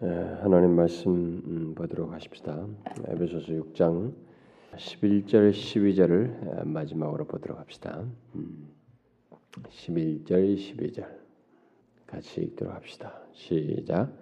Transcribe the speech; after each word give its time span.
예, 0.00 0.06
하나님 0.42 0.76
말씀 0.76 1.10
음, 1.12 1.74
보도록 1.74 2.12
하십시다. 2.12 2.68
에베소서 3.08 3.52
6장 3.52 4.12
11절 4.76 5.50
12절을 5.50 6.64
마지막으로 6.66 7.24
보도록 7.24 7.58
합시다. 7.58 8.04
11절 9.52 10.32
음, 10.34 10.54
12절 10.54 11.04
같이 12.06 12.42
읽도록 12.42 12.74
합시다. 12.74 13.22
시작. 13.32 14.12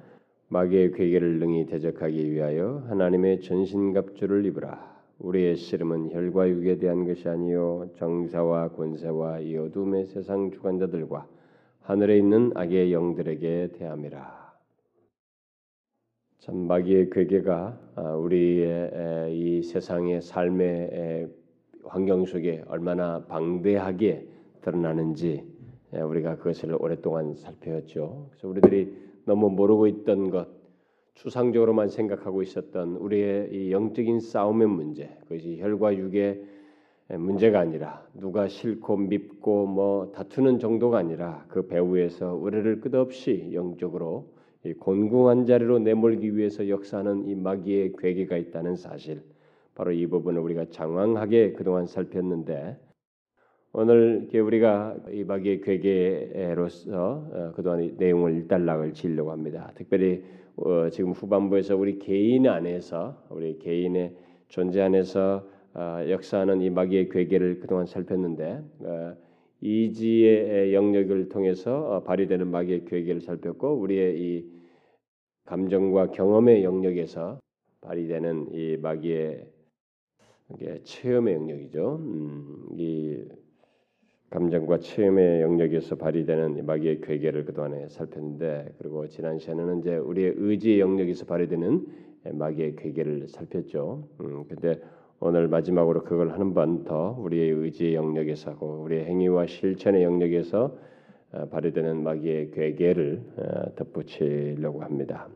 마귀의 0.48 0.92
괴계를 0.92 1.41
능히 1.41 1.66
대적하기 1.66 2.32
위하여 2.32 2.82
하나님의 2.88 3.43
전신갑주를 3.43 4.46
입으라. 4.46 4.96
우리의 5.18 5.56
씨름은 5.56 6.11
혈과 6.11 6.48
육에 6.48 6.79
대한 6.79 7.06
것이 7.06 7.29
아니요 7.29 7.90
정사와 7.98 8.68
권세와 8.68 9.40
이 9.40 9.58
어둠의 9.58 10.06
세상 10.06 10.50
주관자들과 10.52 11.27
하늘에 11.82 12.16
있는 12.16 12.52
악의 12.54 12.95
영들에게 12.95 13.72
대함이라. 13.77 14.45
참 16.46 16.68
마귀의 16.68 17.10
괴계가 17.10 17.77
아, 17.96 18.02
우리의 18.14 19.32
이 19.32 19.62
세상의 19.64 20.23
삶의 20.23 21.28
환경 21.82 22.24
속에 22.24 22.62
얼마나 22.68 23.24
방대하게 23.24 24.28
드러나는지 24.60 25.42
우리가 25.90 26.37
그것을 26.37 26.77
오랫동안 26.78 27.34
살펴왔죠. 27.34 28.28
그래서 28.30 28.46
우리들이 28.46 28.96
너무 29.24 29.51
모르고 29.51 29.88
있던 29.88 30.30
것, 30.30 30.46
추상적으로만 31.14 31.88
생각하고 31.88 32.42
있었던 32.42 32.95
우리의 32.95 33.48
이 33.51 33.73
영적인 33.73 34.20
싸움의 34.20 34.68
문제, 34.68 35.18
그것이 35.23 35.59
혈과 35.60 35.96
육의 35.96 36.45
문제가 37.18 37.59
아니라 37.59 38.06
누가 38.15 38.46
싫고 38.46 38.96
밉고 38.96 39.66
뭐 39.66 40.12
다투는 40.12 40.60
정도가 40.60 40.98
아니라 40.98 41.45
그 41.48 41.66
배후에서 41.66 42.37
우리를 42.37 42.80
끝없이 42.82 43.51
영적으로 43.52 44.35
곤궁한 44.75 45.47
자리로 45.47 45.79
내몰기 45.79 46.37
위해서 46.37 46.69
역사하는 46.69 47.27
이 47.29 47.34
마귀의 47.34 47.95
괴계가 47.98 48.37
있다는 48.37 48.77
사실, 48.77 49.23
바로 49.74 49.93
이 49.93 50.07
부분을 50.07 50.40
우리가 50.40 50.66
장황하게 50.71 51.52
그동안 51.52 51.87
살폈는데 51.87 52.79
오늘 53.73 54.27
우리가 54.32 54.96
이 55.13 55.23
마귀의 55.24 55.60
괴계로서 55.60 57.29
어, 57.30 57.52
그동안 57.55 57.95
내용을 57.99 58.32
일단락을 58.37 58.95
지으려고 58.95 59.32
합니다. 59.32 59.71
특별히 59.74 60.23
어, 60.57 60.88
지금 60.88 61.10
후반부에서 61.10 61.77
우리 61.77 61.99
개인 61.99 62.49
안에서 62.49 63.23
우리 63.29 63.59
개인의 63.59 64.16
존재 64.49 64.81
안에서 64.81 65.47
어, 65.75 65.99
역사하는 66.09 66.62
이 66.62 66.71
마귀의 66.71 67.10
괴계를 67.10 67.60
그동안 67.60 67.84
살폈는데 67.84 68.62
이지의 69.60 70.72
영역을 70.72 71.28
통해서 71.28 72.03
발휘되는 72.06 72.47
마귀의 72.47 72.87
괴계를 72.87 73.21
살폈고 73.21 73.75
우리의 73.75 74.19
이 74.19 74.56
감정과 75.47 76.11
경험의 76.11 76.65
영역에서 76.65 77.39
발휘되는 77.81 78.49
이 78.53 78.77
마귀의 78.78 79.47
체험의 80.84 81.34
영역이죠. 81.34 81.97
음, 82.00 82.66
이 82.77 83.25
감정과 84.31 84.78
체험의 84.78 85.43
영역에서 85.43 85.97
발휘되는 85.97 86.67
마귀의 86.67 87.00
괴계를 87.00 87.44
그동안에 87.44 87.89
살폈는데 87.89 88.75
그리고 88.78 89.06
지난 89.09 89.39
시간에는 89.39 89.81
이제 89.81 89.97
우리의 89.97 90.34
의지의 90.37 90.81
영역에서 90.81 91.27
발휘되는 91.27 91.87
마귀의 92.33 92.77
괴계를 92.77 93.28
살폈죠. 93.28 94.09
음, 94.21 94.44
근데 94.49 94.81
오늘 95.21 95.49
마지막으로 95.49 96.03
그걸 96.05 96.33
한 96.33 96.53
번 96.55 96.84
더 96.84 97.17
우리의 97.21 97.50
의지의 97.50 97.94
영역에서 97.94 98.50
하고 98.50 98.83
우리의 98.83 99.05
행위와 99.06 99.47
실천의 99.47 100.03
영역에서 100.03 100.65
어, 100.65 100.78
발휘되는 101.44 102.03
마귀의 102.03 102.50
괴계를 102.53 103.22
어, 103.37 103.75
덧붙이려고 103.75 104.82
합니다. 104.82 105.28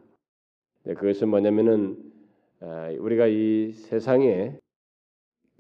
그것은 0.84 1.28
뭐냐면은 1.28 1.96
어, 2.60 2.88
우리가 2.98 3.26
이 3.26 3.72
세상에 3.72 4.58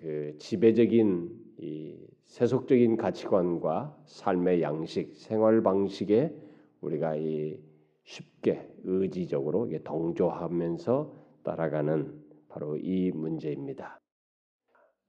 그 0.00 0.34
지배적인 0.38 1.28
이 1.58 1.96
세속적인 2.24 2.96
가치관과 2.96 3.96
삶의 4.06 4.62
양식, 4.62 5.14
생활 5.14 5.62
방식에 5.62 6.32
우리가 6.80 7.16
이 7.16 7.58
쉽게 8.04 8.68
의지적으로 8.84 9.68
동조하면서 9.84 11.12
따라가는 11.42 12.12
바로 12.48 12.76
이 12.76 13.10
문제입니다. 13.12 14.00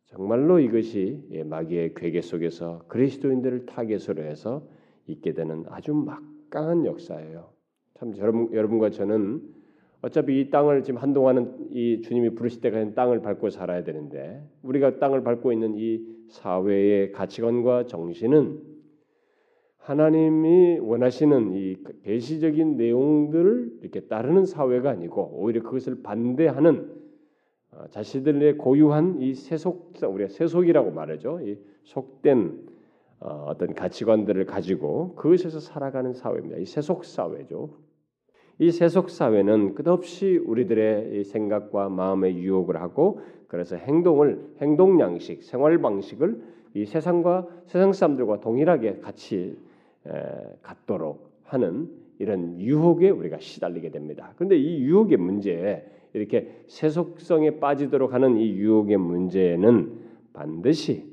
정말로 0.06 0.60
이것이 0.60 1.24
마귀의 1.46 1.94
괴계 1.94 2.22
속에서 2.22 2.84
그리스도인들을 2.90 3.66
타겟으로 3.66 4.24
해서 4.24 4.68
있게 5.12 5.34
되는 5.34 5.64
아주 5.70 5.94
막강한 5.94 6.86
역사예요. 6.86 7.50
참 7.96 8.18
여러분, 8.18 8.50
여러분과 8.54 8.90
저는 8.90 9.42
어차피 10.02 10.42
이 10.42 10.50
땅을 10.50 10.84
지금 10.84 11.00
한동안은 11.00 11.68
이 11.72 12.02
주님이 12.02 12.32
부르실 12.32 12.62
때까지 12.62 12.96
땅을 12.96 13.22
밟고 13.22 13.50
살아야 13.50 13.84
되는데 13.84 14.44
우리가 14.64 14.98
땅을 14.98 15.24
밟고 15.24 15.52
있는 15.54 15.76
이 15.78 16.02
사회의 16.30 17.12
가치관과 17.12 17.86
정신은 17.86 18.72
하나님이 19.78 20.80
원하시는 20.80 21.54
이 21.54 21.76
계시적인 22.04 22.78
내용들을 22.78 23.80
이렇게 23.82 24.02
따르는 24.02 24.46
사회가 24.46 24.92
아니고 24.92 25.32
오히려 25.34 25.62
그것을 25.64 26.02
반대하는 26.04 27.02
어, 27.72 27.86
자신들의 27.90 28.58
고유한 28.58 29.22
이 29.22 29.34
세속성 29.34 30.14
우리가 30.14 30.30
세속이라고 30.30 30.92
말하죠. 30.92 31.40
이 31.42 31.58
속된 31.84 32.71
어, 33.22 33.46
어떤 33.48 33.76
가치관들을 33.76 34.46
가지고 34.46 35.14
그것에서 35.16 35.60
살아가는 35.60 36.12
사회입니다. 36.12 36.58
이 36.58 36.66
세속 36.66 37.06
사회죠. 37.06 37.70
이 38.58 38.72
세속 38.72 39.12
사회는 39.12 39.76
끝없이 39.76 40.38
우리들의 40.38 41.24
생각과 41.24 41.90
마음의 41.90 42.38
유혹을 42.38 42.82
하고 42.82 43.22
그래서 43.48 43.76
행동을 43.76 44.56
행동 44.60 45.00
양식, 45.00 45.44
생활 45.44 45.80
방식을 45.80 46.42
이 46.74 46.86
세상과 46.86 47.48
세상 47.68 47.94
사람들과 47.94 48.40
동일하게 48.40 49.00
같이 49.02 49.56
에, 50.08 50.12
갖도록 50.64 51.32
하는 51.44 51.90
이런 52.18 52.60
유혹에 52.60 53.10
우리가 53.10 53.38
시달리게 53.40 53.92
됩니다. 53.92 54.34
그런데 54.36 54.58
이 54.58 54.82
유혹의 54.82 55.18
문제에 55.18 55.86
이렇게 56.14 56.64
세속성에 56.68 57.60
빠지도록 57.60 58.14
하는 58.14 58.38
이 58.38 58.52
유혹의 58.52 58.98
문제에는 58.98 60.00
반드시 60.34 61.12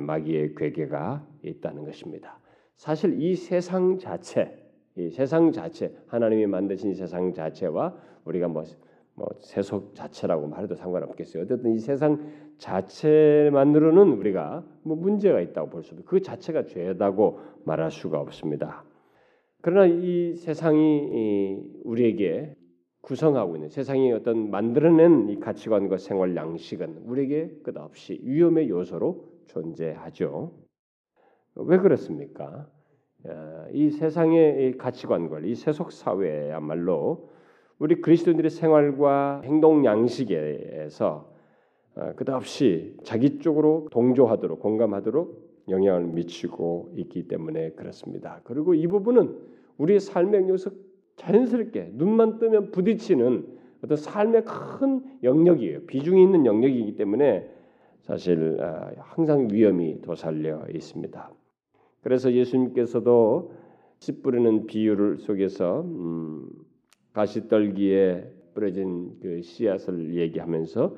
마귀의 0.00 0.54
괴계가 0.56 1.24
있다는 1.50 1.84
것입니다. 1.84 2.38
사실 2.74 3.20
이 3.20 3.34
세상 3.34 3.98
자체, 3.98 4.56
이 4.96 5.10
세상 5.10 5.52
자체, 5.52 5.94
하나님이 6.06 6.46
만드신 6.46 6.94
세상 6.94 7.32
자체와 7.32 7.96
우리가 8.24 8.48
뭐, 8.48 8.64
뭐 9.14 9.28
세속 9.40 9.94
자체라고 9.94 10.46
말해도 10.46 10.74
상관없겠어요. 10.74 11.44
어쨌든 11.44 11.72
이 11.74 11.78
세상 11.78 12.18
자체만으로는 12.58 14.12
우리가 14.12 14.64
뭐 14.82 14.96
문제가 14.96 15.40
있다고 15.40 15.70
볼 15.70 15.82
수 15.82 15.94
없고 15.94 16.04
그 16.06 16.20
자체가 16.20 16.64
죄다고 16.66 17.40
말할 17.64 17.90
수가 17.90 18.20
없습니다. 18.20 18.84
그러나 19.62 19.86
이 19.86 20.34
세상이 20.36 21.80
우리에게 21.84 22.54
구성하고 23.00 23.56
있는 23.56 23.68
세상이 23.68 24.12
어떤 24.12 24.50
만들어낸 24.50 25.28
이 25.28 25.38
가치관과 25.38 25.96
생활 25.98 26.34
양식은 26.34 27.02
우리에게 27.06 27.60
끝없이 27.62 28.20
위험의 28.22 28.68
요소로 28.68 29.24
존재하죠. 29.46 30.65
왜 31.56 31.78
그렇습니까? 31.78 32.66
어, 33.24 33.66
이 33.72 33.90
세상의 33.90 34.76
가치관과 34.76 35.40
이 35.40 35.54
세속 35.54 35.90
사회야말로 35.90 37.30
우리 37.78 38.00
그리스도인들의 38.00 38.50
생활과 38.50 39.40
행동 39.44 39.84
양식에서 39.84 41.32
어, 41.96 42.12
끝없이 42.14 42.96
자기 43.02 43.38
쪽으로 43.38 43.88
동조하도록 43.90 44.60
공감하도록 44.60 45.64
영향을 45.68 46.04
미치고 46.04 46.92
있기 46.96 47.26
때문에 47.26 47.70
그렇습니다. 47.70 48.40
그리고 48.44 48.74
이 48.74 48.86
부분은 48.86 49.36
우리의 49.78 50.00
삶의 50.00 50.48
요소 50.48 50.70
자연스럽게 51.16 51.92
눈만 51.94 52.38
뜨면 52.38 52.70
부딪히는 52.70 53.46
어떤 53.82 53.96
삶의 53.96 54.44
큰 54.44 55.02
영역이에요. 55.22 55.86
비중이 55.86 56.22
있는 56.22 56.46
영역이기 56.46 56.96
때문에 56.96 57.50
사실 58.02 58.58
아, 58.60 58.92
항상 58.98 59.48
위험이 59.50 60.00
도살려 60.02 60.66
있습니다. 60.72 61.30
그래서 62.06 62.32
예수님께서도 62.32 63.50
씨 63.98 64.22
뿌리는 64.22 64.66
비유를 64.66 65.18
속에서 65.18 65.80
음, 65.80 66.48
가시떨기에 67.12 68.30
뿌려진 68.54 69.18
그 69.20 69.42
씨앗을 69.42 70.14
얘기하면서 70.14 70.96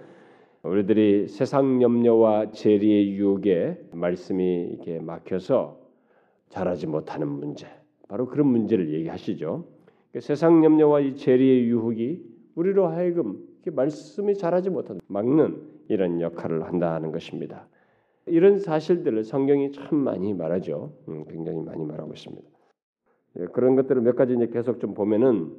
우리들이 0.64 1.28
세상 1.28 1.80
염려와 1.80 2.50
재리의 2.50 3.14
유혹에 3.14 3.82
말씀이 3.90 4.68
이렇게 4.74 5.00
막혀서 5.00 5.80
자라지 6.50 6.86
못하는 6.86 7.26
문제, 7.26 7.66
바로 8.06 8.26
그런 8.26 8.48
문제를 8.48 8.92
얘기하시죠. 8.92 9.64
그 10.12 10.20
세상 10.20 10.62
염려와 10.62 11.00
이 11.00 11.16
재리의 11.16 11.68
유혹이 11.68 12.22
우리로 12.54 12.86
하여금 12.86 13.48
말씀이 13.64 14.34
자라지 14.34 14.68
못하는 14.68 15.00
막는 15.06 15.56
이런 15.88 16.20
역할을 16.20 16.64
한다는 16.64 17.12
것입니다. 17.12 17.66
이런 18.28 18.58
사실들을 18.58 19.24
성경이 19.24 19.72
참 19.72 19.98
많이 19.98 20.34
말하죠. 20.34 20.92
음, 21.08 21.24
굉장히 21.28 21.62
많이 21.62 21.84
말하고 21.84 22.12
있습니다. 22.12 22.48
예, 23.38 23.46
그런 23.46 23.76
것들을 23.76 24.02
몇 24.02 24.16
가지 24.16 24.36
계속 24.52 24.80
좀 24.80 24.94
보면은 24.94 25.54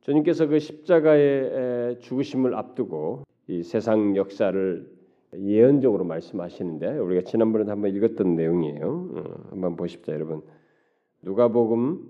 주님께서 0.00 0.46
그 0.46 0.58
십자가의 0.58 2.00
죽으심을 2.00 2.54
앞두고 2.54 3.24
이 3.48 3.62
세상 3.62 4.16
역사를 4.16 4.90
예언적으로 5.36 6.04
말씀하시는데 6.04 6.98
우리가 6.98 7.22
지난번에 7.22 7.68
한번 7.70 7.94
읽었던 7.94 8.34
내용이에요. 8.34 9.10
어, 9.14 9.46
한번 9.50 9.76
보십시오, 9.76 10.14
여러분. 10.14 10.42
누가복음 11.22 12.08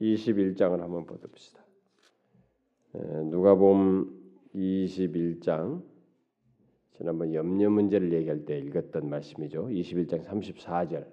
21장을 0.00 0.78
한번 0.78 1.06
보봅시다. 1.06 1.64
누가복음 2.94 4.08
21장 4.54 5.82
지난번 6.96 7.34
염려 7.34 7.70
문제를 7.70 8.12
얘기할 8.12 8.44
때 8.44 8.58
읽었던 8.58 9.08
말씀이죠. 9.08 9.66
21장 9.66 10.24
34절 10.24 11.04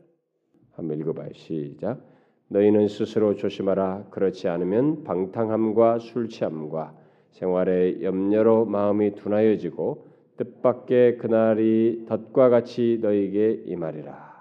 한번 0.74 1.00
읽어봐요. 1.00 1.34
시작. 1.34 2.02
너희는 2.50 2.88
스스로 2.88 3.36
조심하라. 3.36 4.08
그렇지 4.12 4.48
않으면 4.48 5.04
방탕함과 5.04 6.00
술 6.00 6.30
취함과 6.30 6.96
생활의 7.32 8.04
염려로 8.04 8.66
마음이 8.66 9.16
둔하여지고 9.16 10.08
뜻밖의 10.38 11.18
그날이 11.18 12.06
덫과 12.08 12.50
같이 12.50 13.00
너희에게 13.02 13.64
임하리라. 13.66 14.32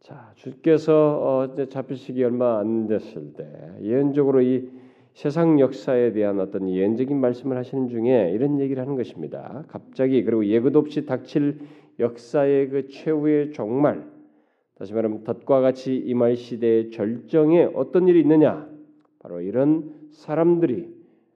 자, 0.00 0.32
주께서 0.34 1.46
어, 1.56 1.68
잡히시기 1.68 2.22
얼마 2.24 2.58
안 2.58 2.86
됐을 2.86 3.32
때 3.34 3.78
예언적으로 3.80 4.42
이 4.42 4.68
세상 5.14 5.60
역사에 5.60 6.12
대한 6.12 6.40
어떤 6.40 6.70
예언적인 6.70 7.18
말씀을 7.18 7.56
하시는 7.56 7.88
중에 7.88 8.30
이런 8.32 8.60
얘기를 8.60 8.82
하는 8.82 8.96
것입니다. 8.96 9.64
갑자기 9.68 10.24
그리고 10.24 10.46
예고도 10.46 10.78
없이 10.78 11.04
닥칠 11.04 11.58
역사의 11.98 12.68
그 12.70 12.88
최후의 12.88 13.52
종말, 13.52 14.10
다시 14.76 14.94
말하면 14.94 15.24
덫과 15.24 15.60
같이 15.60 15.94
임할 15.96 16.36
시대의 16.36 16.90
절정에 16.90 17.68
어떤 17.74 18.08
일이 18.08 18.20
있느냐? 18.20 18.68
바로 19.18 19.40
이런 19.40 19.92
사람들이 20.10 20.88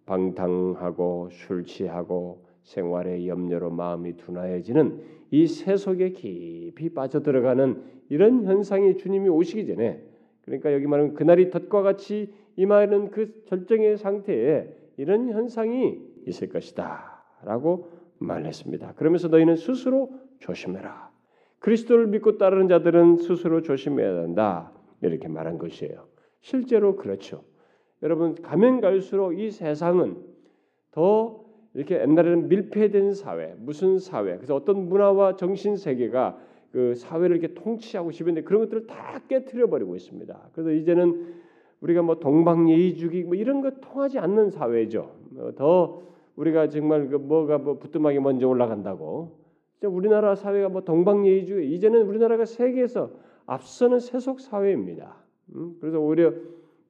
방탕하고 0.07 1.29
술 1.31 1.65
취하고 1.65 2.45
생활의 2.63 3.29
염려로 3.29 3.71
마음이 3.71 4.17
둔하여지는 4.17 5.01
이 5.31 5.47
세속에 5.47 6.11
깊이 6.11 6.89
빠져들어가는 6.89 7.83
이런 8.09 8.45
현상이 8.45 8.97
주님이 8.97 9.29
오시기 9.29 9.67
전에 9.67 10.03
그러니까 10.43 10.73
여기 10.73 10.87
말하는 10.87 11.15
그날이 11.15 11.51
덫과 11.51 11.83
같이 11.83 12.33
임하는 12.57 13.11
그 13.11 13.45
절정의 13.47 13.99
상태에 13.99 14.69
이런 14.97 15.31
현상이 15.31 15.99
있을 16.27 16.49
것이다라고 16.49 17.91
말했습니다. 18.19 18.95
그러면서 18.95 19.29
너희는 19.29 19.57
스스로 19.57 20.11
조심해라. 20.41 21.11
그리스도를 21.59 22.07
믿고 22.09 22.39
따르는 22.39 22.69
자들은 22.69 23.17
스스로 23.19 23.63
조심해야 23.63 24.17
한다. 24.17 24.73
이렇게 25.03 25.29
말한 25.29 25.59
것이에요. 25.59 26.07
실제로 26.41 26.97
그렇죠. 26.97 27.45
여러분 28.03 28.35
가면 28.35 28.81
갈수록 28.81 29.39
이 29.39 29.51
세상은 29.51 30.17
더 30.91 31.45
이렇게 31.75 32.01
옛날에는 32.01 32.49
밀폐된 32.49 33.13
사회, 33.13 33.55
무슨 33.59 33.99
사회, 33.99 34.37
그래서 34.37 34.55
어떤 34.55 34.89
문화와 34.89 35.37
정신 35.37 35.77
세계가 35.77 36.39
그 36.73 36.95
사회를 36.95 37.37
이렇게 37.37 37.55
통치하고 37.55 38.11
싶은데 38.11 38.43
그런 38.43 38.63
것들을 38.63 38.87
다 38.87 39.21
깨뜨려 39.29 39.69
버리고 39.69 39.95
있습니다. 39.95 40.51
그래서 40.53 40.71
이제는 40.71 41.35
우리가 41.81 42.03
뭐 42.03 42.19
동방예의주기 42.19 43.25
뭐 43.25 43.35
이런 43.35 43.61
거 43.61 43.71
통하지 43.81 44.19
않는 44.19 44.51
사회죠. 44.51 45.11
어, 45.39 45.51
더 45.57 46.03
우리가 46.37 46.69
정말 46.69 47.09
그 47.09 47.17
뭐가 47.17 47.59
뭐 47.59 47.79
부뚜막이 47.79 48.19
먼저 48.21 48.49
올라간다고. 48.49 49.45
우리나라 49.83 50.35
사회가 50.35 50.69
뭐 50.69 50.83
동방예의주의 50.83 51.71
이제는 51.73 52.07
우리나라가 52.07 52.45
세계에서 52.45 53.11
앞서는 53.47 54.01
세속 54.01 54.41
사회입니다. 54.41 55.17
음? 55.55 55.77
그래서 55.81 56.01
오히려 56.01 56.33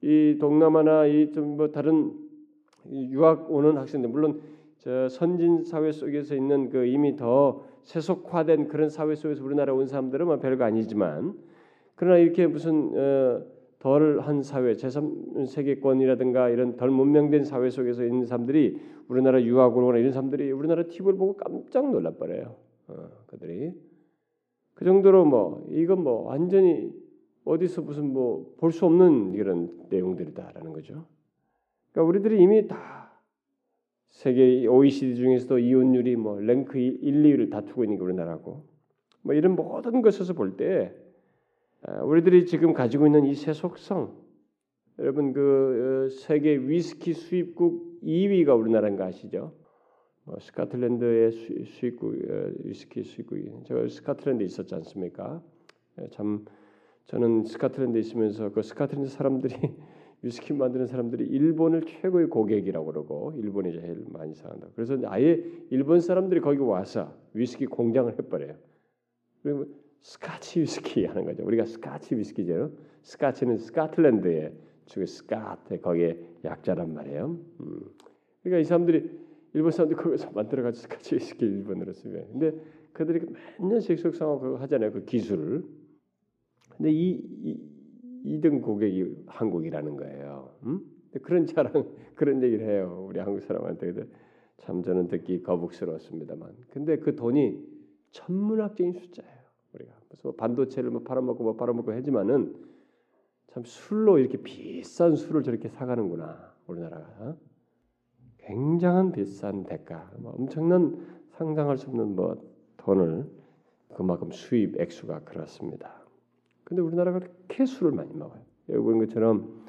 이 0.01 0.37
동남아나 0.39 1.05
이 1.05 1.31
좀 1.31 1.57
뭐 1.57 1.71
다른 1.71 2.13
유학 2.89 3.51
오는 3.51 3.77
학생들 3.77 4.09
물론 4.09 4.41
저 4.79 5.09
선진 5.09 5.63
사회 5.63 5.91
속에서 5.91 6.35
있는 6.35 6.69
그 6.69 6.85
이미 6.85 7.15
더 7.15 7.61
세속화된 7.83 8.67
그런 8.69 8.89
사회 8.89 9.15
속에서 9.15 9.43
우리나라 9.43 9.73
온 9.73 9.85
사람들은 9.85 10.25
뭐 10.25 10.39
별거 10.39 10.63
아니지만 10.63 11.33
그러나 11.95 12.17
이렇게 12.17 12.47
무슨 12.47 12.91
어, 12.95 13.41
덜 13.79 14.19
한 14.21 14.41
사회, 14.41 14.73
제3세계권이라든가 14.73 16.51
이런 16.51 16.77
덜 16.77 16.89
문명된 16.89 17.43
사회 17.43 17.69
속에서 17.69 18.03
있는 18.03 18.25
사람들이 18.25 18.79
우리나라 19.07 19.41
유학으로 19.41 19.87
오나 19.87 19.99
이런 19.99 20.11
사람들이 20.11 20.51
우리나라 20.51 20.83
TV를 20.83 21.17
보고 21.17 21.37
깜짝 21.37 21.89
놀랄버려요. 21.91 22.55
어, 22.87 23.09
그들이 23.27 23.73
그 24.73 24.85
정도로 24.85 25.25
뭐 25.25 25.65
이건 25.69 26.03
뭐 26.03 26.23
완전히 26.27 26.91
어디서 27.45 27.81
무슨 27.81 28.13
뭐 28.13 28.55
볼 28.57 28.71
수 28.71 28.85
없는 28.85 29.33
이런 29.35 29.85
내용들이다라는 29.89 30.73
거죠. 30.73 31.05
그러니까 31.91 32.09
우리들이 32.09 32.41
이미 32.41 32.67
다 32.67 33.11
세계 34.09 34.65
OECD 34.67 35.15
중에서도 35.15 35.59
이혼율이 35.59 36.15
뭐 36.15 36.39
랭크 36.39 36.77
1, 36.77 36.99
2위를 37.01 37.51
다투고 37.51 37.83
있는 37.83 37.97
게 37.97 38.03
우리나라고 38.03 38.63
뭐 39.21 39.33
이런 39.33 39.55
모든 39.55 40.01
것에서 40.01 40.33
볼때 40.33 40.91
아, 40.93 41.06
우리들이 42.03 42.45
지금 42.45 42.73
가지고 42.73 43.05
있는 43.05 43.25
이 43.25 43.35
세속성 43.35 44.27
여러분 44.99 45.31
그 45.31 46.07
어, 46.07 46.09
세계 46.09 46.55
위스키 46.55 47.13
수입국 47.13 48.01
2위가 48.01 48.59
우리나라인 48.59 48.95
거 48.95 49.03
아시죠? 49.03 49.53
뭐 50.23 50.39
스코틀랜드의 50.39 51.31
수입국 51.65 52.15
어, 52.15 52.51
위스키 52.63 53.03
수입국이 53.03 53.51
제가 53.65 53.87
스코틀랜드에 53.87 54.45
있었지 54.45 54.73
않습니까? 54.73 55.41
예, 56.01 56.07
참 56.09 56.45
저는 57.05 57.45
스코틀랜드에 57.45 57.99
있으면서 58.01 58.51
그 58.51 58.63
스코틀랜드 58.63 59.09
사람들이 59.09 59.55
위스키 60.23 60.51
만드는 60.53 60.87
사람들이 60.87 61.25
일본을 61.27 61.83
최고의 61.83 62.27
고객이라고 62.27 62.87
그러고 62.87 63.33
일본이 63.37 63.71
제일 63.71 64.03
많이 64.09 64.33
사는다. 64.33 64.67
그래서 64.73 64.97
아예 65.05 65.43
일본 65.69 66.01
사람들이 66.01 66.41
거기 66.41 66.57
와서 66.57 67.13
위스키 67.33 67.67
공장을 67.67 68.11
해버려요. 68.11 68.55
그리고 69.43 69.67
스카치 70.01 70.61
위스키 70.61 71.05
하는 71.05 71.25
거죠. 71.25 71.43
우리가 71.43 71.65
스카치 71.65 72.15
위스키죠. 72.15 72.71
스카치는 73.03 73.57
스코틀랜드의 73.57 74.53
주 74.85 75.05
스카트 75.05 75.79
거기에 75.81 76.17
약자란 76.45 76.93
말이에요. 76.93 77.37
음. 77.59 77.81
그러니까 78.41 78.59
이 78.61 78.63
사람들이 78.63 79.09
일본 79.53 79.71
사람들 79.71 79.97
거기서 79.97 80.31
만들어가지고 80.31 80.81
스카치 80.81 81.15
위스키 81.15 81.45
일본으로 81.45 81.93
쓰면. 81.93 82.27
근데 82.31 82.53
그들이 82.93 83.25
맨날 83.59 83.81
sek속상하고 83.81 84.39
그거 84.39 84.55
하잖아요. 84.57 84.91
그 84.91 85.05
기술을. 85.05 85.63
근데 86.69 86.91
이, 86.91 87.21
이 87.43 88.39
2등 88.39 88.61
고객이 88.61 89.23
한국이라는 89.27 89.97
거예요. 89.97 90.55
음? 90.63 90.81
그런 91.21 91.45
자랑 91.45 91.87
그런 92.15 92.43
얘기를 92.43 92.67
해요. 92.67 93.05
우리 93.07 93.19
한국 93.19 93.41
사람한테 93.41 93.93
참 94.59 94.83
저는 94.83 95.07
듣기 95.07 95.43
거북스러웠습니다만. 95.43 96.53
근데 96.69 96.97
그 96.97 97.15
돈이 97.15 97.63
천문학적인 98.11 98.93
숫자예요. 98.93 99.36
우리가 99.73 99.91
그래서 100.07 100.31
반도체를 100.33 100.89
뭐 100.89 101.03
팔아먹고 101.03 101.43
뭐 101.43 101.55
팔아먹고 101.55 101.91
하지만은 101.91 102.55
참 103.47 103.63
술로 103.65 104.19
이렇게 104.19 104.37
비싼 104.37 105.15
술을 105.15 105.43
저렇게 105.43 105.67
사가는구나 105.69 106.53
우리나라가 106.67 107.05
어? 107.19 107.37
굉장한 108.39 109.11
비싼 109.11 109.63
대가 109.63 110.11
뭐 110.17 110.33
엄청난 110.33 111.05
상상할 111.31 111.77
수 111.77 111.89
없는 111.89 112.15
뭐 112.15 112.37
돈을 112.77 113.29
그만큼 113.95 114.31
수입 114.31 114.79
액수가 114.79 115.21
그렇습니다. 115.21 116.01
근데 116.63 116.81
우리나라가 116.81 117.19
그렇게 117.19 117.65
술을 117.65 117.91
많이 117.91 118.13
먹어요. 118.13 118.41
여기 118.69 118.79
보는 118.79 118.99
것처럼 118.99 119.65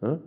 어? 0.00 0.20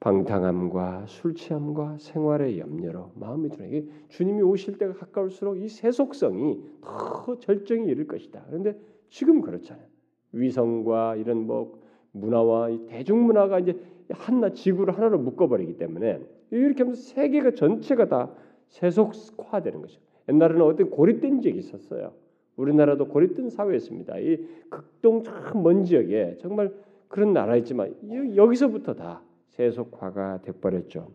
방탕함과 0.00 1.06
술 1.06 1.34
취함과 1.34 1.96
생활의 1.98 2.60
염려로 2.60 3.12
마음이 3.16 3.48
드는 3.48 3.68
이게 3.68 3.86
주님이 4.08 4.42
오실 4.42 4.78
때가 4.78 4.92
가까울수록 4.94 5.58
이 5.58 5.68
세속성이 5.68 6.60
더 6.82 7.38
절정에 7.40 7.84
이를 7.84 8.06
것이다. 8.06 8.44
그런데 8.46 8.78
지금 9.08 9.40
그렇잖아요. 9.40 9.84
위성과 10.32 11.16
이런 11.16 11.46
뭐 11.46 11.80
문화와 12.12 12.68
대중문화가 12.88 13.58
이제 13.60 13.76
하나 14.10 14.50
지구를 14.52 14.96
하나로 14.96 15.18
묶어버리기 15.18 15.76
때문에 15.78 16.20
이렇게 16.50 16.82
하면서 16.82 17.00
세계가 17.02 17.52
전체가 17.52 18.08
다 18.08 18.30
세속화되는 18.68 19.80
것이죠. 19.80 20.00
옛날에는 20.28 20.62
어떤 20.62 20.90
고립된 20.90 21.40
지역이 21.40 21.58
있었어요. 21.58 22.12
우리나라도 22.56 23.08
고립된 23.08 23.50
사회였습니다. 23.50 24.18
이 24.18 24.38
극동 24.68 25.22
참 25.24 25.62
먼 25.62 25.84
지역에 25.84 26.36
정말 26.40 26.72
그런 27.08 27.32
나라였지만 27.32 28.36
여기서부터 28.36 28.94
다 28.94 29.22
세속화가 29.58 30.42
돼버렸죠. 30.42 31.12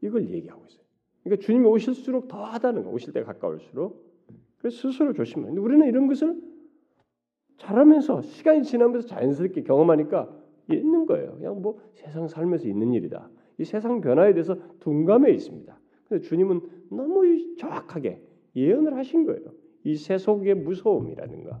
이걸 0.00 0.30
얘기하고 0.30 0.64
있어요. 0.66 0.82
그러니까 1.22 1.44
주님이 1.44 1.66
오실수록 1.66 2.28
더 2.28 2.42
하다는 2.42 2.84
거, 2.84 2.90
오실 2.90 3.12
때 3.12 3.22
가까울수록. 3.22 4.10
그래서 4.58 4.88
스스로 4.90 5.12
조심해. 5.12 5.50
우리는 5.50 5.86
이런 5.86 6.06
것을 6.06 6.40
잘하면서 7.58 8.22
시간이 8.22 8.62
지나면서 8.62 9.06
자연스럽게 9.06 9.62
경험하니까 9.64 10.34
있는 10.70 11.04
거예요. 11.04 11.34
그냥 11.34 11.60
뭐 11.60 11.80
세상 11.92 12.28
살면서 12.28 12.66
있는 12.66 12.94
일이다. 12.94 13.28
이 13.58 13.64
세상 13.64 14.00
변화에 14.00 14.32
대해서 14.32 14.56
둔감해 14.80 15.30
있습니다. 15.32 15.78
근데 16.08 16.22
주님은 16.22 16.60
너무 16.90 17.56
정확하게 17.56 18.22
예언을 18.56 18.96
하신 18.96 19.26
거예요. 19.26 19.52
이 19.84 19.96
세속의 19.96 20.54
무서움이라든가. 20.54 21.60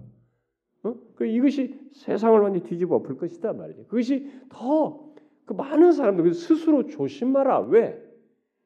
어? 0.84 0.94
그 1.14 1.26
이것이 1.26 1.78
세상을 1.92 2.40
완전히 2.40 2.64
뒤집어 2.64 2.96
엎을 2.96 3.18
것이다 3.18 3.52
말이죠. 3.52 3.84
그것이 3.84 4.30
더 4.48 5.09
그 5.50 5.54
많은 5.54 5.90
사람들 5.90 6.32
스스로 6.32 6.86
조심하라. 6.86 7.62
왜? 7.62 8.00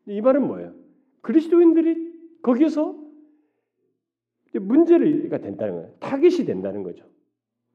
이 0.04 0.20
말은 0.20 0.46
뭐예요? 0.46 0.74
그리스도인들이 1.22 2.12
거기서 2.42 2.94
문제가 4.52 5.38
된다는 5.38 5.76
거예요. 5.76 5.94
타깃이 6.00 6.44
된다는 6.44 6.82
거죠. 6.82 7.06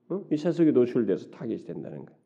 어? 0.09 0.23
이 0.31 0.37
세속에 0.37 0.69
노출돼서 0.69 1.31
타깃이 1.31 1.63
된다는 1.63 2.05
거예요. 2.05 2.19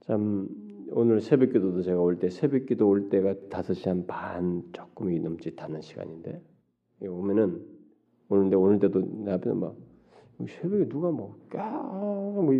참 0.00 0.48
오늘 0.90 1.22
새벽기도도 1.22 1.80
제가 1.80 1.98
올 1.98 2.18
때 2.18 2.28
새벽기도 2.28 2.86
올 2.86 3.08
때가 3.08 3.32
5시 3.48 3.86
한 3.86 4.06
반 4.06 4.62
조금이 4.74 5.18
넘지 5.20 5.56
않는 5.56 5.80
시간인데 5.80 6.42
오면은 7.00 7.64
오는데 8.28 8.54
오늘 8.54 8.78
때도 8.80 9.00
내 9.24 9.32
앞에 9.32 9.50
막 9.54 9.74
새벽에 10.46 10.90
누가 10.90 11.10
뭐까뭐 11.10 12.42
뭐 12.42 12.54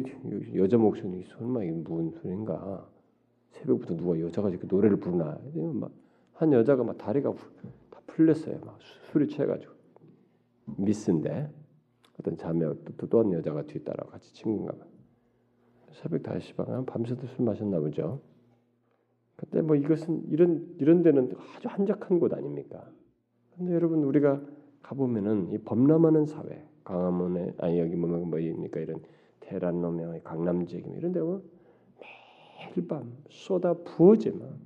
여자 0.56 0.78
목소리 0.78 1.22
설마 1.24 1.64
이게 1.64 1.72
무슨 1.72 2.12
소리인가 2.12 2.88
새벽부터 3.50 3.96
누가 3.96 4.18
여자가 4.20 4.50
이렇게 4.50 4.66
노래를 4.66 4.96
부르나 4.98 5.38
막한 6.34 6.52
여자가 6.52 6.84
막 6.84 6.96
다리가 6.98 7.32
다 7.90 8.00
풀렸어요 8.06 8.60
막 8.64 8.78
술이 9.10 9.28
취해가지고 9.28 9.72
미스인데 10.76 11.50
어떤 12.18 12.36
자매 12.36 12.66
또또한 12.96 13.32
여자가 13.32 13.62
뒤따라 13.62 14.04
같이 14.10 14.32
친구인가 14.34 14.72
봐. 14.72 14.84
새벽 15.92 16.22
5시 16.22 16.56
반 16.56 16.84
밤새도 16.84 17.26
술 17.28 17.44
마셨나 17.44 17.80
보죠. 17.80 18.20
근데 19.36 19.62
뭐 19.62 19.76
이것은 19.76 20.24
이런 20.28 20.74
이런 20.78 21.02
데는 21.02 21.32
아주 21.56 21.68
한적한 21.68 22.18
곳 22.18 22.34
아닙니까? 22.34 22.84
근데 23.56 23.72
여러분 23.72 24.02
우리가 24.02 24.42
가보면은 24.82 25.52
이 25.52 25.58
범람하는 25.58 26.26
사회, 26.26 26.64
강화문에 26.84 27.54
아니 27.58 27.78
여기 27.78 27.94
뭐 27.94 28.08
뭐입니까 28.08 28.80
이런 28.80 29.00
테란로명, 29.40 30.20
강남 30.24 30.66
지역 30.66 30.86
이런 30.96 31.12
데 31.12 31.20
보면 31.20 31.42
매일 32.58 32.88
밤 32.88 33.16
쏟아 33.30 33.72
부어지만 33.74 34.58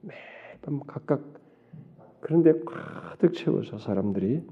매일 0.00 0.20
밤 0.62 0.80
각각 0.80 1.22
그런데 2.20 2.52
가득 2.64 3.34
채워서 3.34 3.78
사람들이 3.78 4.42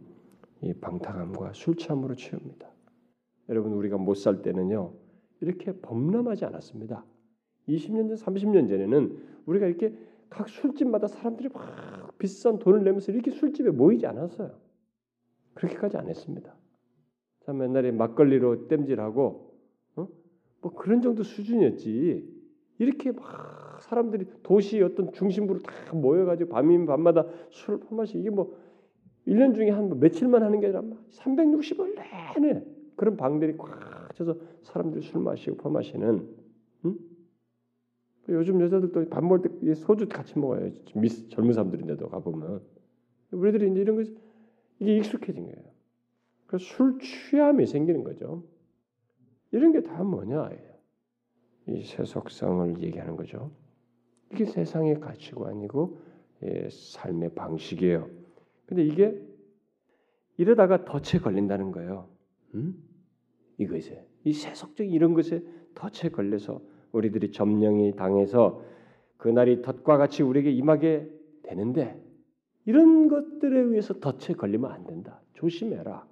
이 0.63 0.73
방탕함과 0.75 1.53
술 1.55 1.77
취함으로 1.77 2.15
채웁니다. 2.15 2.69
여러분 3.49 3.73
우리가 3.73 3.97
못 3.97 4.15
살 4.17 4.43
때는요 4.43 4.93
이렇게 5.41 5.73
범람하지 5.81 6.45
않았습니다. 6.45 7.05
20년 7.69 8.09
전, 8.09 8.35
30년 8.35 8.69
전에는 8.69 9.19
우리가 9.47 9.67
이렇게 9.67 9.97
각 10.31 10.49
술집마다 10.49 11.07
사람들이 11.09 11.49
막 11.49 12.17
비싼 12.19 12.59
돈을 12.59 12.85
내면서 12.85 13.13
이렇게 13.13 13.31
술집에 13.31 13.71
모이지 13.71 14.07
않았어요. 14.07 14.55
그렇게까지 15.55 15.97
안 15.97 16.09
했습니다. 16.09 16.55
참 17.41 17.63
옛날에 17.63 17.91
막걸리로 17.93 18.69
땜질하고 18.69 19.55
어? 19.97 20.09
뭐 20.61 20.75
그런 20.75 21.03
정도 21.03 21.23
수준이었지. 21.23 22.34
이렇게 22.79 23.13
막 23.13 23.79
사람들이 23.83 24.27
도시 24.43 24.83
어떤 24.83 25.13
중심부로 25.13 25.61
다 25.61 25.73
모여가지고 25.95 26.51
밤이면 26.51 26.87
밤마다 26.87 27.27
술을 27.51 27.81
퍼마시 27.81 28.19
이게 28.19 28.31
뭐 28.31 28.57
1년 29.27 29.55
중에 29.55 29.71
한뭐 29.71 29.97
며칠만 29.97 30.43
하는 30.43 30.61
게 30.61 30.67
아니라 30.67 30.83
360일 31.11 31.95
내내 32.41 32.65
그런 32.97 33.17
방들이 33.17 33.57
꽉 33.57 34.13
차서 34.15 34.37
사람들이 34.63 35.03
술 35.03 35.21
마시고 35.23 35.57
퍼마시는 35.57 36.29
응? 36.85 36.99
요즘 38.29 38.61
여자들도 38.61 39.09
밥 39.11 39.23
먹을 39.23 39.43
때 39.43 39.75
소주 39.75 40.09
같이 40.09 40.39
먹어요. 40.39 40.71
미스 40.95 41.29
젊은 41.29 41.53
사람들인데도 41.53 42.09
가보면 42.09 42.63
우리들이 43.33 43.71
이제 43.71 43.81
이런 43.81 43.97
거 43.97 44.11
이게 44.81 44.97
익숙해진 44.97 45.45
거예요. 45.45 45.65
그래서 46.47 46.65
술 46.65 46.99
취함이 46.99 47.67
생기는 47.67 48.03
거죠. 48.05 48.43
이런 49.53 49.73
게 49.73 49.81
다 49.83 50.03
뭐냐? 50.03 50.51
이 51.67 51.83
세속성을 51.83 52.83
얘기하는 52.83 53.17
거죠. 53.17 53.51
이게 54.33 54.45
세상의 54.45 55.01
가치관이고 55.01 55.99
예, 56.45 56.69
삶의 56.71 57.35
방식이에요. 57.35 58.09
근데 58.67 58.85
이게 58.85 59.19
이러다가 60.37 60.85
덫에 60.85 61.21
걸린다는 61.21 61.71
거예요. 61.73 62.09
음? 62.55 62.75
이것에 63.59 64.05
이 64.25 64.33
세속적인 64.33 64.93
이런 64.93 65.15
것에 65.15 65.43
덫에 65.75 66.11
걸려서 66.11 66.61
우리들이 66.93 67.31
점령이 67.31 67.97
당해서 67.97 68.63
그날이 69.17 69.63
덫과 69.63 69.97
같이 69.97 70.23
우리에게 70.23 70.51
임하게 70.51 71.09
되는데 71.43 72.01
이런 72.67 73.09
것들에 73.09 73.61
의해서 73.61 73.95
덫에 74.01 74.35
걸리면 74.37 74.71
안 74.71 74.85
된다. 74.85 75.21
조심해라. 75.35 76.07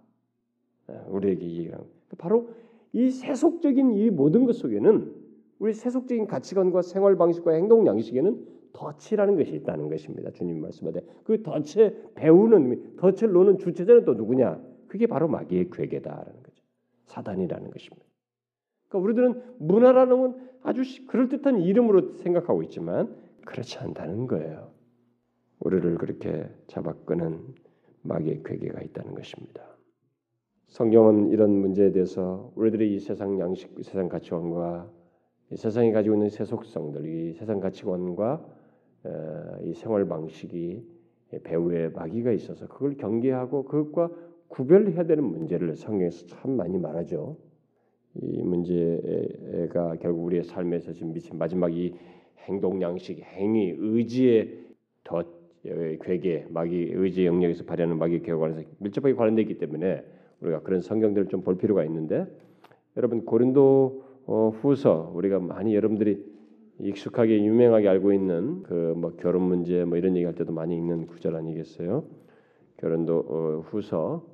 예, 0.90 0.94
우리에게 1.08 1.44
얘기하는 1.44 1.84
바로 2.18 2.50
이 2.92 3.10
세속적인 3.10 3.92
이 3.92 4.10
모든 4.10 4.44
것 4.44 4.52
속에는 4.56 5.21
우리 5.62 5.74
세속적인 5.74 6.26
가치관과 6.26 6.82
생활 6.82 7.14
방식과 7.16 7.52
행동 7.52 7.86
양식에는 7.86 8.46
덫이라는 8.72 9.36
것이 9.36 9.54
있다는 9.54 9.88
것입니다. 9.90 10.32
주님 10.32 10.60
말씀하되 10.60 11.02
그 11.22 11.40
덫에 11.40 11.94
배우는 12.16 12.96
덫을 12.96 13.32
놓는 13.32 13.58
주체자는 13.58 14.04
또 14.04 14.14
누구냐? 14.14 14.60
그게 14.88 15.06
바로 15.06 15.28
마귀의 15.28 15.70
괴계다라는 15.70 16.42
거죠. 16.42 16.64
사단이라는 17.04 17.70
것입니다. 17.70 18.04
그러니까 18.88 19.04
우리들은 19.04 19.42
문화라는 19.58 20.20
건 20.20 20.50
아주 20.64 20.82
그럴듯한 21.06 21.60
이름으로 21.60 22.16
생각하고 22.16 22.64
있지만 22.64 23.14
그렇지 23.44 23.78
않다는 23.78 24.26
거예요. 24.26 24.72
우리를 25.60 25.96
그렇게 25.98 26.50
잡아끄는 26.66 27.38
마귀의 28.02 28.42
괴계가 28.44 28.82
있다는 28.82 29.14
것입니다. 29.14 29.62
성경은 30.66 31.28
이런 31.28 31.52
문제에 31.52 31.92
대해서 31.92 32.50
우리들의 32.56 32.92
이 32.92 32.98
세상 32.98 33.38
양식, 33.38 33.72
세상 33.84 34.08
가치관과 34.08 34.90
이 34.90 35.01
세상이 35.56 35.92
가지고 35.92 36.16
있는 36.16 36.28
세속성들, 36.28 37.06
이 37.06 37.32
세상 37.34 37.60
가치관과 37.60 38.44
어, 39.04 39.56
이 39.64 39.74
생활 39.74 40.06
방식이 40.06 40.82
배후에 41.42 41.88
마귀가 41.88 42.32
있어서 42.32 42.68
그걸 42.68 42.96
경계하고 42.96 43.64
그것과 43.64 44.10
구별해야 44.48 45.04
되는 45.04 45.24
문제를 45.24 45.76
성경에서 45.76 46.26
참 46.26 46.56
많이 46.56 46.78
말하죠. 46.78 47.36
이 48.14 48.42
문제가 48.42 49.96
결국 49.96 50.24
우리의 50.24 50.44
삶에서 50.44 50.92
지금 50.92 51.12
미친 51.14 51.38
마지막 51.38 51.74
이 51.74 51.94
행동 52.40 52.82
양식, 52.82 53.20
행위, 53.22 53.74
의지의 53.76 54.58
더 55.04 55.24
괴계, 55.62 56.46
마귀 56.50 56.92
의지 56.94 57.24
영역에서 57.24 57.64
발휘하는 57.64 57.98
마귀 57.98 58.20
개관에서 58.22 58.62
밀접하게 58.78 59.14
관련되어 59.14 59.42
있기 59.42 59.58
때문에 59.58 60.04
우리가 60.40 60.60
그런 60.60 60.80
성경들을 60.80 61.28
좀 61.28 61.42
볼 61.42 61.56
필요가 61.56 61.84
있는데 61.84 62.26
여러분 62.96 63.24
고린도 63.24 64.11
어, 64.26 64.50
후서 64.50 65.12
우리가 65.14 65.38
많이 65.40 65.74
여러분들이 65.74 66.24
익숙하게 66.80 67.44
유명하게 67.44 67.88
알고 67.88 68.12
있는 68.12 68.62
그 68.64 68.92
뭐 68.96 69.16
결혼 69.16 69.42
문제 69.42 69.84
뭐 69.84 69.98
이런 69.98 70.14
얘기할 70.16 70.34
때도 70.34 70.52
많이 70.52 70.76
읽는 70.76 71.06
구절 71.06 71.34
아니겠어요? 71.36 72.04
결혼도 72.76 73.18
어, 73.18 73.60
후서 73.68 74.24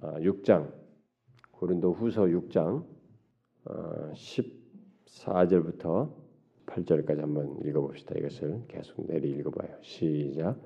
아, 0.00 0.14
6장 0.20 0.72
고린도 1.52 1.92
후서 1.92 2.22
6장 2.26 2.84
어, 3.64 4.12
14절부터 5.06 6.12
8절까지 6.66 7.18
한번 7.18 7.56
읽어봅시다. 7.64 8.14
이것을 8.16 8.62
계속 8.68 9.06
내리 9.08 9.30
읽어봐요. 9.30 9.76
시작. 9.82 10.60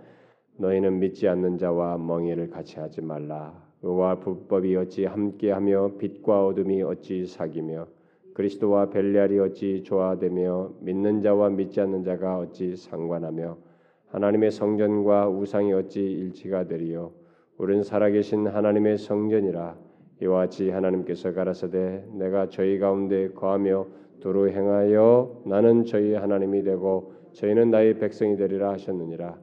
너희는 0.59 0.99
믿지 0.99 1.29
않는 1.29 1.59
자와 1.59 1.99
멍에를 1.99 2.51
같이 2.51 2.79
하지 2.79 3.01
말라. 3.01 3.67
의와 3.83 4.21
불법이 4.21 4.77
어찌 4.77 5.05
함께하며 5.05 5.97
빛과 5.99 6.47
어둠이 6.47 6.83
어찌 6.83 7.27
사귀며 7.27 7.87
그리스도와 8.37 8.91
벨리알이 8.91 9.39
어찌 9.39 9.83
조화되며 9.83 10.73
믿는 10.81 11.23
자와 11.23 11.49
믿지 11.49 11.81
않는 11.81 12.05
자가 12.05 12.37
어찌 12.37 12.77
상관하며 12.77 13.57
하나님의 14.09 14.51
성전과 14.51 15.31
우상이 15.31 15.73
어찌 15.73 16.03
일치가 16.03 16.67
되리요? 16.67 17.13
우리는 17.57 17.83
살아계신 17.83 18.47
하나님의 18.47 18.99
성전이라 18.99 19.79
이와 20.21 20.41
같이 20.41 20.69
하나님께서 20.69 21.33
가라사대 21.33 22.05
내가 22.13 22.51
저희 22.51 22.79
가운데 22.79 23.31
거하며 23.31 23.87
도로 24.21 24.51
행하여 24.51 25.41
나는 25.47 25.87
저희 25.87 26.13
하나님이 26.13 26.63
되고 26.63 27.15
저희는 27.33 27.71
나의 27.71 27.99
백성이 27.99 28.37
되리라 28.37 28.73
하셨느니라. 28.73 29.39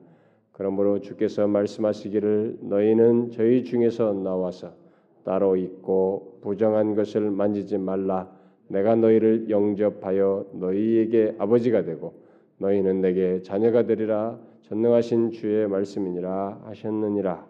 그러므로 0.52 1.00
주께서 1.00 1.48
말씀하시기를 1.48 2.60
너희는 2.62 3.32
저희 3.32 3.64
중에서 3.64 4.14
나와서 4.14 4.76
따로 5.24 5.56
있고 5.56 6.38
부정한 6.44 6.94
것을 6.94 7.32
만지지 7.32 7.80
말라 7.80 8.43
내가 8.74 8.96
너희를 8.96 9.52
영접하여 9.52 10.48
너희에게 10.54 11.36
아버지가 11.38 11.84
되고 11.84 12.24
너희는 12.58 13.02
내게 13.02 13.42
자녀가 13.44 13.86
되리라 13.86 14.40
전능하신 14.64 15.30
주의 15.32 15.68
말씀이니라 15.68 16.62
하셨느니라. 16.66 17.48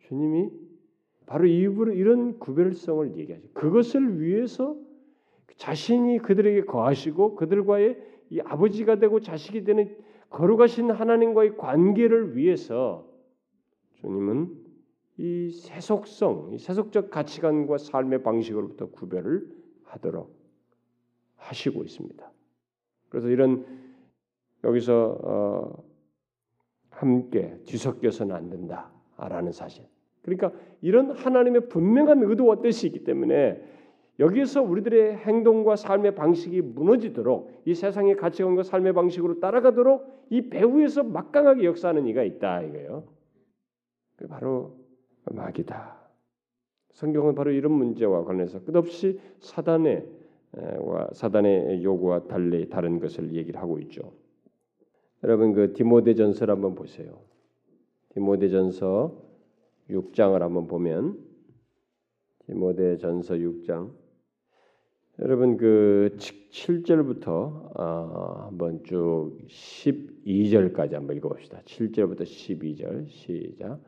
주님이 0.00 0.50
바로 1.26 1.46
이부로 1.46 1.92
이런 1.92 2.40
구별성을 2.40 3.16
얘기하죠. 3.18 3.46
그것을 3.54 4.20
위해서 4.20 4.76
자신이 5.56 6.18
그들에게 6.18 6.62
거하시고 6.62 7.36
그들과의 7.36 7.98
이 8.30 8.40
아버지가 8.40 8.98
되고 8.98 9.20
자식이 9.20 9.62
되는 9.62 9.96
거룩하신 10.30 10.90
하나님과의 10.90 11.56
관계를 11.56 12.36
위해서 12.36 13.06
주님은 14.00 14.48
이 15.18 15.50
세속성, 15.50 16.50
이 16.54 16.58
세속적 16.58 17.10
가치관과 17.10 17.78
삶의 17.78 18.24
방식으로부터 18.24 18.90
구별을 18.90 19.59
하도록 19.90 20.34
하시고 21.36 21.82
있습니다. 21.82 22.30
그래서 23.08 23.28
이런 23.28 23.66
여기서 24.64 25.18
어, 25.22 25.84
함께 26.90 27.58
뒤섞여서는 27.64 28.34
안 28.34 28.50
된다라는 28.50 29.52
사실. 29.52 29.84
그러니까 30.22 30.52
이런 30.80 31.10
하나님의 31.10 31.68
분명한 31.68 32.22
의도와 32.22 32.60
뜻이 32.60 32.86
있기 32.88 33.04
때문에 33.04 33.62
여기서 34.18 34.62
우리들의 34.62 35.16
행동과 35.16 35.76
삶의 35.76 36.14
방식이 36.14 36.60
무너지도록 36.60 37.62
이 37.64 37.74
세상의 37.74 38.16
가치관과 38.16 38.62
삶의 38.64 38.92
방식으로 38.92 39.40
따라가도록 39.40 40.26
이 40.28 40.50
배후에서 40.50 41.02
막강하게 41.04 41.64
역사하는 41.64 42.06
이가 42.06 42.22
있다 42.22 42.62
이거예요. 42.62 43.04
그 44.16 44.28
바로 44.28 44.76
마귀다. 45.24 45.99
성경은 46.92 47.34
바로 47.34 47.50
이런 47.50 47.72
문제와 47.72 48.24
관련해서 48.24 48.64
끝없이 48.64 49.20
사단의 49.40 50.06
와 50.80 51.08
사단의 51.12 51.84
요구와 51.84 52.26
달리 52.26 52.68
다른 52.68 52.98
것을 52.98 53.32
얘기를 53.34 53.60
하고 53.60 53.78
있죠. 53.80 54.12
여러분 55.22 55.52
그 55.52 55.72
디모데전서를 55.74 56.54
한번 56.54 56.74
보세요. 56.74 57.20
디모데전서 58.10 59.30
6장을 59.90 60.38
한번 60.38 60.66
보면 60.66 61.18
디모데전서 62.46 63.34
6장 63.34 63.90
여러분 65.20 65.58
그 65.58 66.16
7절부터 66.16 67.78
어, 67.78 68.46
한번 68.46 68.82
쭉 68.84 69.36
12절까지 69.46 70.92
한번 70.92 71.16
읽어봅시다. 71.16 71.60
7절부터 71.66 72.22
12절 72.22 73.08
시작. 73.08 73.80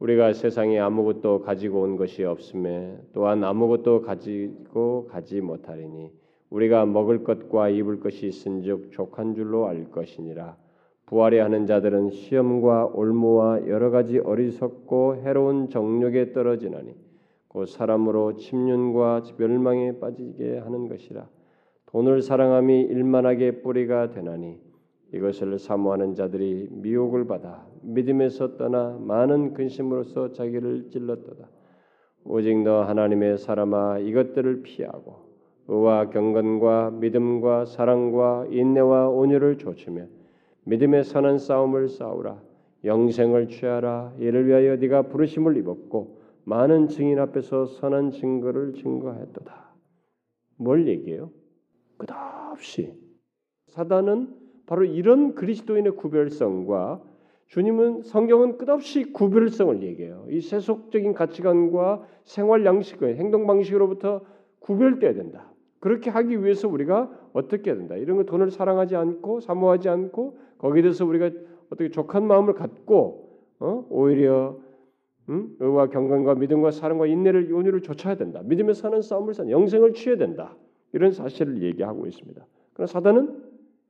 우리가 0.00 0.32
세상에 0.32 0.78
아무것도 0.78 1.42
가지고 1.42 1.82
온 1.82 1.96
것이 1.96 2.24
없음에 2.24 2.98
또한 3.12 3.44
아무것도 3.44 4.00
가지고 4.00 5.06
가지 5.06 5.40
못하리니 5.40 6.10
우리가 6.48 6.86
먹을 6.86 7.22
것과 7.22 7.68
입을 7.68 8.00
것이 8.00 8.26
있은즉 8.26 8.92
족한 8.92 9.34
줄로 9.34 9.68
알 9.68 9.90
것이니라. 9.90 10.56
부활해 11.10 11.40
하는 11.40 11.66
자들은 11.66 12.10
시험과 12.10 12.92
올무와 12.94 13.66
여러 13.66 13.90
가지 13.90 14.18
어리석고 14.18 15.16
해로운 15.16 15.68
정욕에 15.68 16.32
떨어지나니 16.32 16.94
곧 17.48 17.66
사람으로 17.66 18.36
침륜과 18.36 19.24
멸망에 19.36 19.98
빠지게 19.98 20.58
하는 20.58 20.88
것이라 20.88 21.28
돈을 21.86 22.22
사랑함이 22.22 22.82
일만하게 22.82 23.62
뿌리가 23.62 24.10
되나니 24.10 24.60
이것을 25.12 25.58
사모하는 25.58 26.14
자들이 26.14 26.68
미혹을 26.70 27.26
받아 27.26 27.66
믿음에서 27.82 28.56
떠나 28.56 28.98
많은 29.00 29.54
근심으로써 29.54 30.32
자기를 30.32 30.90
찔렀도다. 30.90 31.48
오직 32.24 32.62
너 32.62 32.82
하나님의 32.82 33.38
사람아 33.38 33.98
이것들을 34.00 34.62
피하고 34.62 35.30
의와 35.68 36.10
경건과 36.10 36.90
믿음과 36.90 37.64
사랑과 37.64 38.46
인내와 38.50 39.08
온유를 39.08 39.58
조치며 39.58 40.06
믿음의 40.64 41.04
선한 41.04 41.38
싸움을 41.38 41.88
싸우라 41.88 42.42
영생을 42.84 43.48
취하라 43.48 44.14
이를 44.18 44.46
위하여 44.46 44.76
네가 44.76 45.02
부르심을 45.02 45.56
입었고 45.58 46.20
많은 46.44 46.88
증인 46.88 47.18
앞에서 47.18 47.66
선한 47.66 48.10
증거를 48.10 48.74
증거했도다. 48.74 49.74
뭘 50.56 50.88
얘기해요? 50.88 51.30
끝없이 51.96 52.94
사단은 53.68 54.34
바로 54.66 54.84
이런 54.84 55.34
그리스도인의 55.34 55.96
구별성과 55.96 57.02
주님은 57.50 58.02
성경은 58.02 58.58
끝없이 58.58 59.12
구별성을 59.12 59.82
얘기해요. 59.82 60.24
이 60.30 60.40
세속적인 60.40 61.14
가치관과 61.14 62.06
생활 62.22 62.64
양식의 62.64 63.16
행동 63.16 63.46
방식으로부터 63.48 64.20
구별돼야 64.60 65.14
된다. 65.14 65.52
그렇게 65.80 66.10
하기 66.10 66.44
위해서 66.44 66.68
우리가 66.68 67.10
어떻게 67.32 67.70
해야 67.70 67.76
된다. 67.76 67.96
이런 67.96 68.18
거 68.18 68.22
돈을 68.22 68.52
사랑하지 68.52 68.94
않고 68.94 69.40
사모하지 69.40 69.88
않고 69.88 70.38
거기에 70.58 70.82
대해서 70.82 71.04
우리가 71.04 71.30
어떻게 71.70 71.90
족한 71.90 72.24
마음을 72.24 72.54
갖고 72.54 73.40
어? 73.58 73.84
오히려 73.90 74.56
음? 75.28 75.56
의와 75.58 75.88
경건과 75.88 76.36
믿음과 76.36 76.70
사랑과 76.70 77.06
인내를 77.06 77.52
온유를 77.52 77.80
좇아야 77.80 78.14
된다. 78.16 78.42
믿음에 78.44 78.74
사는 78.74 79.02
싸움을 79.02 79.34
사 79.34 79.48
영생을 79.48 79.94
취해야 79.94 80.16
된다. 80.16 80.56
이런 80.92 81.10
사실을 81.10 81.62
얘기하고 81.62 82.06
있습니다. 82.06 82.46
그러나 82.74 82.86
사단은 82.86 83.42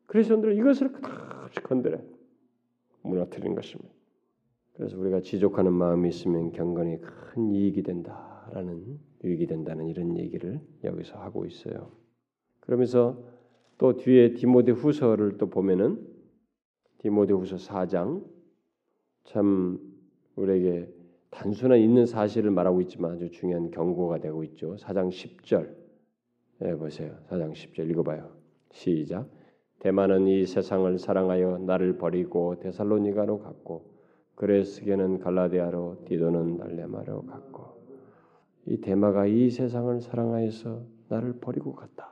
그리스도인들 0.07 0.57
이것을 0.57 0.93
끝없이 0.93 1.61
건드려 1.63 1.99
무너뜨리는 3.03 3.55
것입니다. 3.55 3.91
그래서 4.75 4.99
우리가 4.99 5.21
지족하는 5.21 5.73
마음이 5.73 6.09
있으면 6.09 6.53
경건이 6.53 7.01
큰 7.01 7.51
이익이 7.51 7.83
된다라는 7.83 8.99
유익이 9.25 9.47
된다는 9.47 9.89
이런 9.89 10.17
얘기를 10.17 10.61
여기서 10.85 11.19
하고 11.19 11.45
있어요. 11.45 11.91
그러면서 12.61 13.23
또 13.79 13.97
뒤에 13.97 14.35
디모데 14.35 14.73
후서를 14.73 15.37
또 15.39 15.51
보면은 15.51 16.07
디모데 16.99 17.33
후서 17.33 17.57
4장 17.57 18.25
참 19.25 19.79
우리에게 20.37 20.89
단순한 21.31 21.79
있는 21.79 22.07
사실을 22.07 22.51
말하고 22.51 22.81
있지만 22.83 23.13
아주 23.13 23.31
중요한 23.31 23.71
경고가 23.71 24.19
되고 24.19 24.43
있죠. 24.45 24.77
4장 24.77 25.09
10절. 25.09 25.75
예, 26.63 26.75
보세요. 26.75 27.17
4장 27.29 27.53
10절 27.53 27.89
읽어봐요. 27.91 28.31
시작. 28.73 29.29
대만은 29.81 30.27
이 30.29 30.47
세상을 30.47 30.99
사랑하여 30.99 31.59
나를 31.59 31.97
버리고 31.97 32.61
데살로니가로 32.61 33.41
갔고 33.41 33.91
그레스게는 34.35 35.21
갈라디아로 35.21 36.05
디도는 36.07 36.59
달레마로 36.59 37.23
갔고 37.23 37.81
이 38.67 38.81
대마가 38.81 39.27
이 39.27 39.51
세상을 39.51 40.01
사랑하여서 40.01 40.85
나를 41.09 41.41
버리고 41.41 41.75
갔다. 41.75 42.09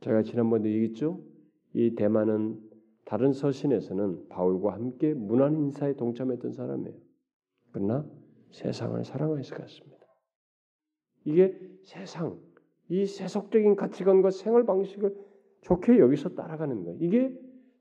제가 0.00 0.22
지난번에 0.22 0.68
얘기했죠. 0.70 1.20
이 1.74 1.94
대마는 1.94 2.58
다른 3.04 3.32
서신에서는 3.32 4.28
바울과 4.28 4.72
함께 4.72 5.12
문안 5.12 5.54
인사에 5.58 5.94
동참했던 5.94 6.52
사람이에요. 6.52 6.96
그러나 7.72 8.06
세상을 8.50 9.04
사랑해서 9.04 9.54
갔습니다. 9.56 10.06
이게 11.24 11.58
세상, 11.82 12.38
이 12.88 13.04
세속적인 13.06 13.76
가치관과 13.76 14.30
생활 14.30 14.64
방식을 14.64 15.14
좋게 15.62 15.98
여기서 15.98 16.30
따라가는 16.30 16.84
거예요. 16.84 16.98
이게 17.00 17.32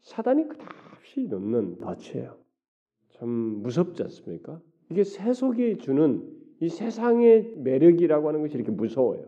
사단이 0.02 0.48
끝없이 0.48 1.28
놓는 1.28 1.78
덫이에요. 1.78 2.38
참 3.10 3.30
무섭지 3.30 4.04
않습니까? 4.04 4.62
이게 4.90 5.04
세속이 5.04 5.78
주는 5.78 6.28
이 6.60 6.70
세상의 6.70 7.56
매력이라고 7.58 8.28
하는 8.28 8.42
것이 8.42 8.56
이렇게 8.56 8.72
무서워요. 8.72 9.26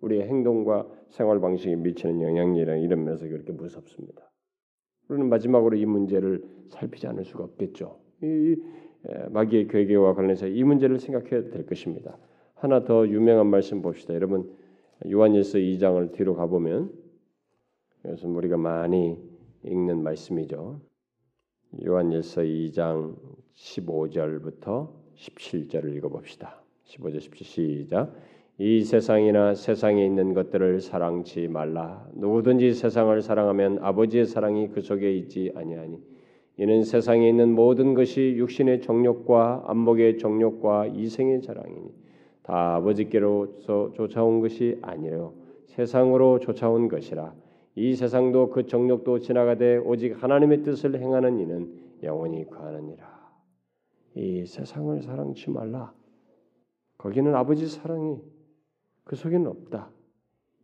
우리의 0.00 0.26
행동과 0.28 0.88
생활 1.10 1.40
방식에 1.40 1.76
미치는 1.76 2.20
영향이랑 2.20 2.80
이런 2.80 3.04
면에서 3.04 3.28
그렇게 3.28 3.52
무섭습니다. 3.52 4.30
우리는 5.08 5.28
마지막으로 5.28 5.76
이 5.76 5.84
문제를 5.86 6.42
살피지 6.68 7.06
않을 7.06 7.24
수가 7.24 7.44
없겠죠. 7.44 8.00
이, 8.22 8.56
마귀의 9.30 9.68
괴계와 9.68 10.14
관련해서 10.14 10.46
이 10.46 10.62
문제를 10.64 10.98
생각해야 10.98 11.50
될 11.50 11.66
것입니다. 11.66 12.18
하나 12.54 12.84
더 12.84 13.06
유명한 13.08 13.48
말씀 13.48 13.82
봅시다. 13.82 14.14
여러분 14.14 14.52
요한일서 15.10 15.58
2장을 15.58 16.12
뒤로 16.12 16.34
가보면 16.34 16.92
이것은 18.04 18.34
우리가 18.34 18.56
많이 18.56 19.16
읽는 19.64 20.02
말씀이죠. 20.02 20.80
요한일서 21.86 22.42
2장 22.42 23.14
15절부터 23.54 24.88
17절을 25.16 25.96
읽어봅시다. 25.96 26.62
15절 26.84 27.20
17 27.20 27.46
시작. 27.46 28.12
이 28.58 28.82
세상이나 28.84 29.54
세상에 29.54 30.04
있는 30.04 30.34
것들을 30.34 30.80
사랑치 30.80 31.46
말라. 31.48 32.06
누구든지 32.14 32.74
세상을 32.74 33.22
사랑하면 33.22 33.78
아버지의 33.80 34.26
사랑이 34.26 34.68
그 34.68 34.82
속에 34.82 35.12
있지 35.16 35.52
아니하니 35.54 35.98
이는 36.58 36.82
세상에 36.84 37.28
있는 37.28 37.54
모든 37.54 37.94
것이 37.94 38.34
육신의 38.36 38.82
정욕과 38.82 39.64
안목의 39.66 40.18
정욕과 40.18 40.88
이생의 40.88 41.42
자랑이니 41.42 41.88
다 42.42 42.74
아버지께로서 42.76 43.92
쫓아온 43.94 44.40
것이 44.40 44.78
아니요 44.82 45.32
세상으로 45.66 46.40
쫓아온 46.40 46.88
것이라 46.88 47.32
이 47.74 47.94
세상도 47.94 48.50
그 48.50 48.66
정욕도 48.66 49.18
지나가되 49.20 49.78
오직 49.78 50.22
하나님의 50.22 50.62
뜻을 50.62 50.98
행하는 50.98 51.38
이는 51.38 51.72
영원히 52.02 52.48
거하느니라 52.48 53.32
이 54.14 54.44
세상을 54.44 55.02
사랑치 55.02 55.50
말라 55.50 55.94
거기는 56.98 57.34
아버지 57.34 57.66
사랑이 57.66 58.20
그 59.04 59.16
속에는 59.16 59.46
없다 59.46 59.90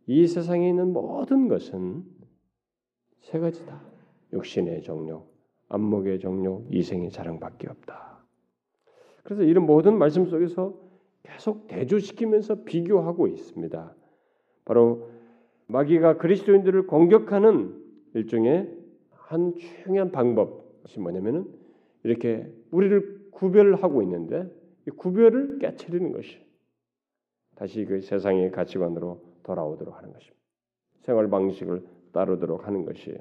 이 0.07 0.27
세상에 0.27 0.69
있는 0.69 0.93
모든 0.93 1.49
것은 1.49 2.05
세 3.21 3.39
가지다 3.39 3.83
육신의 4.33 4.83
정욕 4.83 5.39
안목의 5.69 6.19
정욕, 6.21 6.67
이생의 6.73 7.11
자랑밖에 7.11 7.69
없다. 7.69 8.25
그래서 9.23 9.43
이런 9.43 9.67
모든 9.67 9.99
말씀 9.99 10.27
속에서 10.27 10.75
계속 11.23 11.67
대조시키면서 11.69 12.65
비교하고 12.65 13.29
있습니다. 13.29 13.95
바로 14.65 15.11
마귀가 15.69 16.17
그리스도인들을 16.17 16.87
공격하는 16.87 17.75
일종의 18.15 18.75
한 19.11 19.55
중요한 19.85 20.11
방법이 20.11 20.99
뭐냐면은 20.99 21.47
이렇게 22.03 22.51
우리를 22.71 23.29
구별하고 23.31 24.03
있는데 24.03 24.51
이 24.87 24.91
구별을 24.91 25.59
깨뜨리는 25.59 26.13
것이 26.13 26.39
다시 27.55 27.85
그 27.85 28.01
세상의 28.01 28.51
가치관으로 28.51 29.21
돌아오도록 29.43 29.97
하는 29.97 30.13
것입니다. 30.13 30.39
생활 31.01 31.29
방식을 31.29 31.83
따르도록 32.13 32.67
하는 32.67 32.85
것이에요. 32.85 33.19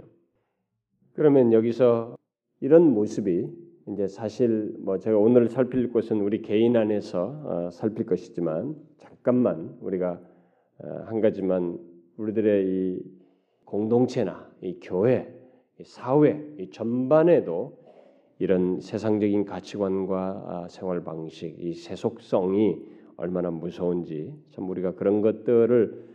그러면 1.14 1.52
여기서 1.52 2.16
이런 2.62 2.84
모습이 2.94 3.48
이제 3.90 4.08
사실 4.08 4.76
뭐 4.80 5.00
제가 5.00 5.18
오늘 5.18 5.50
살필 5.50 5.92
것은 5.92 6.22
우리 6.22 6.42
개인 6.42 6.78
안에서 6.78 7.42
어, 7.46 7.70
살필 7.72 8.06
것이지만 8.06 8.76
잠깐만 8.98 9.78
우리가 9.82 10.22
어, 10.80 10.88
한 11.08 11.22
가지만 11.22 11.80
우리들의 12.18 12.66
이 12.68 13.04
공동체나 13.66 14.50
이 14.62 14.80
교회, 14.82 15.34
이 15.80 15.84
사회 15.84 16.44
이 16.60 16.70
전반에도 16.70 17.78
이런 18.40 18.80
세상적인 18.80 19.46
가치관과 19.46 20.44
아, 20.48 20.68
생활 20.70 21.04
방식, 21.04 21.56
이 21.60 21.74
세속성이 21.74 22.82
얼마나 23.18 23.50
무서운지 23.50 24.34
참 24.52 24.70
우리가 24.70 24.94
그런 24.94 25.22
것들을 25.22 26.08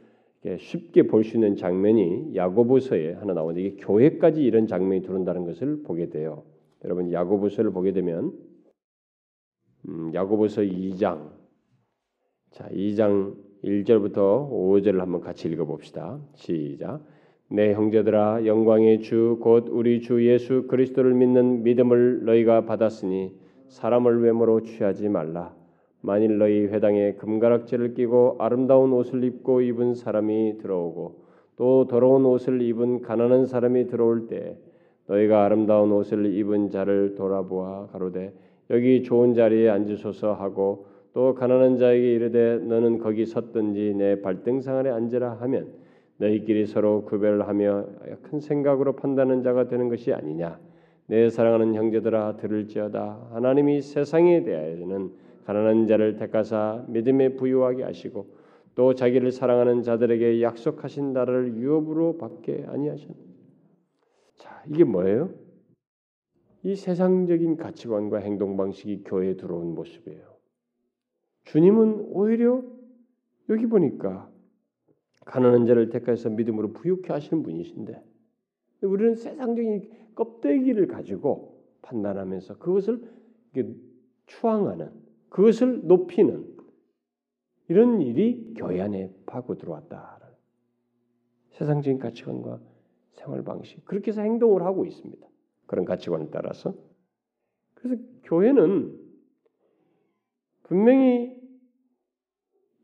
쉽게 0.58 1.06
볼 1.06 1.22
수 1.22 1.36
있는 1.36 1.54
장면이 1.56 2.34
야고보서에 2.34 3.12
하나 3.14 3.32
나오는데 3.32 3.62
이게 3.62 3.76
교회까지 3.84 4.42
이런 4.42 4.66
장면이 4.66 5.02
들어온다는 5.02 5.44
것을 5.44 5.82
보게 5.84 6.08
돼요. 6.08 6.44
여러분 6.84 7.12
야고보서를 7.12 7.70
보게 7.72 7.92
되면 7.92 8.32
음, 9.88 10.12
야고보서 10.14 10.62
2장 10.62 11.30
자 12.50 12.68
2장 12.70 13.36
1절부터 13.64 14.50
5절을 14.50 14.98
한번 14.98 15.20
같이 15.20 15.48
읽어 15.48 15.64
봅시다. 15.64 16.18
시작. 16.34 17.00
내 17.48 17.74
형제들아 17.74 18.44
영광의 18.46 19.00
주 19.02 19.38
곧 19.40 19.68
우리 19.70 20.00
주 20.00 20.26
예수 20.26 20.66
그리스도를 20.66 21.14
믿는 21.14 21.62
믿음을 21.62 22.24
너희가 22.24 22.64
받았으니 22.64 23.32
사람을 23.68 24.22
외모로 24.22 24.62
취하지 24.62 25.08
말라. 25.08 25.54
만일 26.00 26.38
너희 26.38 26.66
회당에 26.66 27.12
금가락지를 27.14 27.94
끼고 27.94 28.36
아름다운 28.40 28.92
옷을 28.92 29.22
입고 29.22 29.60
입은 29.60 29.94
사람이 29.94 30.58
들어오고 30.58 31.22
또 31.56 31.86
더러운 31.86 32.24
옷을 32.26 32.60
입은 32.62 33.02
가난한 33.02 33.46
사람이 33.46 33.86
들어올 33.86 34.26
때 34.26 34.58
너희가 35.06 35.44
아름다운 35.44 35.92
옷을 35.92 36.34
입은 36.34 36.70
자를 36.70 37.14
돌아보아 37.14 37.86
가로되 37.88 38.32
여기 38.70 39.04
좋은 39.04 39.34
자리에 39.34 39.68
앉으소서 39.68 40.32
하고 40.32 40.86
또 41.12 41.34
가난한 41.34 41.78
자에게 41.78 42.14
이르되 42.14 42.58
너는 42.58 42.98
거기 42.98 43.26
섰든지 43.26 43.94
내 43.96 44.20
발등상 44.20 44.78
아래 44.78 44.90
앉으라 44.90 45.34
하면 45.40 45.72
너희끼리 46.16 46.66
서로 46.66 47.04
구별을 47.04 47.46
하며 47.48 47.86
큰 48.22 48.40
생각으로 48.40 48.96
판단하는 48.96 49.42
자가 49.42 49.68
되는 49.68 49.88
것이 49.88 50.12
아니냐 50.12 50.58
내 51.06 51.28
사랑하는 51.28 51.74
형제들아 51.74 52.36
들을지어다 52.36 53.28
하나님이 53.32 53.82
세상에 53.82 54.42
대하여는 54.44 55.10
가난한 55.44 55.86
자를 55.86 56.16
택하사 56.16 56.84
믿음에 56.88 57.30
부유하게 57.30 57.82
하시고 57.82 58.42
또 58.74 58.94
자기를 58.94 59.32
사랑하는 59.32 59.82
자들에게 59.82 60.42
약속하신 60.42 61.12
나라를 61.12 61.56
유업으로 61.56 62.16
받게 62.16 62.64
아니하셨. 62.68 63.10
자, 64.36 64.62
이게 64.66 64.84
뭐예요? 64.84 65.30
이 66.62 66.74
세상적인 66.74 67.56
가치관과 67.56 68.18
행동 68.18 68.56
방식이 68.56 69.02
교회에 69.04 69.36
들어온 69.36 69.74
모습이에요. 69.74 70.31
주님은 71.44 72.06
오히려 72.10 72.62
여기 73.48 73.66
보니까 73.66 74.30
가난한 75.24 75.66
자를 75.66 75.90
택해서 75.90 76.30
믿음으로 76.30 76.72
부유케 76.72 77.12
하시는 77.12 77.42
분이신데 77.42 78.02
우리는 78.82 79.14
세상적인 79.14 79.90
껍데기를 80.14 80.86
가지고 80.88 81.62
판단하면서 81.82 82.58
그것을 82.58 83.02
추앙하는 84.26 84.90
그것을 85.28 85.86
높이는 85.86 86.52
이런 87.68 88.02
일이 88.02 88.54
교회 88.56 88.80
안에 88.80 89.14
파고 89.26 89.56
들어왔다. 89.56 90.20
세상적인 91.52 91.98
가치관과 91.98 92.60
생활 93.12 93.44
방식 93.44 93.84
그렇게 93.84 94.10
해서 94.10 94.22
행동을 94.22 94.62
하고 94.62 94.84
있습니다. 94.84 95.26
그런 95.66 95.84
가치관을 95.84 96.30
따라서 96.30 96.74
그래서 97.74 98.02
교회는 98.24 98.98
분명히 100.72 101.38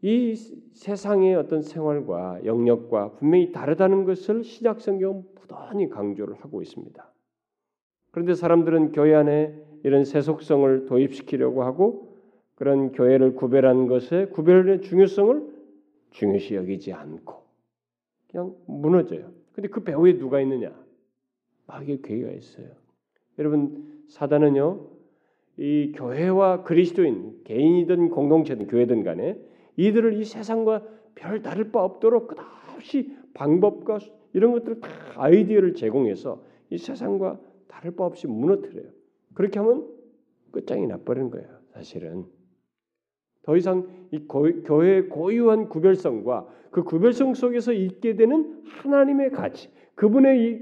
이 0.02 0.34
세상의 0.74 1.34
어떤 1.36 1.62
생활과 1.62 2.44
영역과 2.44 3.12
분명히 3.12 3.50
다르다는 3.50 4.04
것을 4.04 4.44
신약 4.44 4.82
성경 4.82 5.24
부단히 5.34 5.88
강조를 5.88 6.34
하고 6.34 6.60
있습니다. 6.60 7.10
그런데 8.10 8.34
사람들은 8.34 8.92
교회 8.92 9.14
안에 9.14 9.58
이런 9.84 10.04
세속성을 10.04 10.84
도입시키려고 10.84 11.62
하고 11.62 12.18
그런 12.56 12.92
교회를 12.92 13.34
구별한 13.34 13.86
것에 13.86 14.26
구별의 14.26 14.82
중요성을 14.82 15.48
중요시 16.10 16.56
여기지 16.56 16.92
않고 16.92 17.42
그냥 18.30 18.54
무너져요. 18.66 19.32
근데 19.54 19.70
그 19.70 19.82
배후에 19.82 20.18
누가 20.18 20.42
있느냐? 20.42 20.78
마귀의 21.66 22.02
괴가 22.02 22.32
있어요. 22.32 22.68
여러분 23.38 24.04
사단은요 24.08 24.97
이 25.58 25.92
교회와 25.94 26.62
그리스도인 26.62 27.40
개인이든 27.44 28.10
공동체든 28.10 28.68
교회든 28.68 29.02
간에 29.02 29.38
이들을 29.76 30.14
이 30.14 30.24
세상과 30.24 30.82
별 31.14 31.42
다를 31.42 31.72
바 31.72 31.82
없도록 31.82 32.28
끝없이 32.28 33.16
방법과 33.34 33.98
이런 34.32 34.52
것들을 34.52 34.80
다 34.80 34.88
아이디어를 35.16 35.74
제공해서 35.74 36.42
이 36.70 36.78
세상과 36.78 37.40
다를 37.66 37.96
바 37.96 38.04
없이 38.04 38.28
무너뜨려요. 38.28 38.88
그렇게 39.34 39.58
하면 39.58 39.88
끝장이 40.52 40.86
나버리는 40.86 41.30
거예요. 41.30 41.48
사실은 41.72 42.24
더 43.42 43.56
이상 43.56 43.88
이 44.12 44.26
교회의 44.28 45.08
고유한 45.08 45.68
구별성과 45.68 46.48
그 46.70 46.84
구별성 46.84 47.34
속에서 47.34 47.72
있게 47.72 48.14
되는 48.14 48.62
하나님의 48.64 49.30
가치, 49.30 49.70
그분의 49.94 50.44
이 50.44 50.60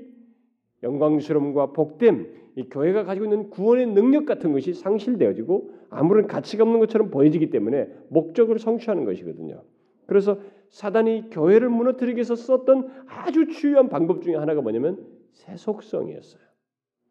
영광스러움과 0.82 1.72
복됨, 1.72 2.45
이 2.56 2.68
교회가 2.70 3.04
가지고 3.04 3.26
있는 3.26 3.50
구원의 3.50 3.88
능력 3.88 4.24
같은 4.24 4.52
것이 4.52 4.72
상실되어지고 4.72 5.70
아무런 5.90 6.26
가치가 6.26 6.64
없는 6.64 6.80
것처럼 6.80 7.10
보여지기 7.10 7.50
때문에 7.50 7.88
목적을 8.08 8.58
성취하는 8.58 9.04
것이거든요. 9.04 9.62
그래서 10.06 10.38
사단이 10.70 11.30
교회를 11.30 11.68
무너뜨리기 11.68 12.16
위해서 12.16 12.34
썼던 12.34 12.88
아주 13.06 13.48
주요한 13.48 13.88
방법 13.88 14.22
중에 14.22 14.34
하나가 14.34 14.62
뭐냐면 14.62 15.04
세속성이었어요. 15.32 16.42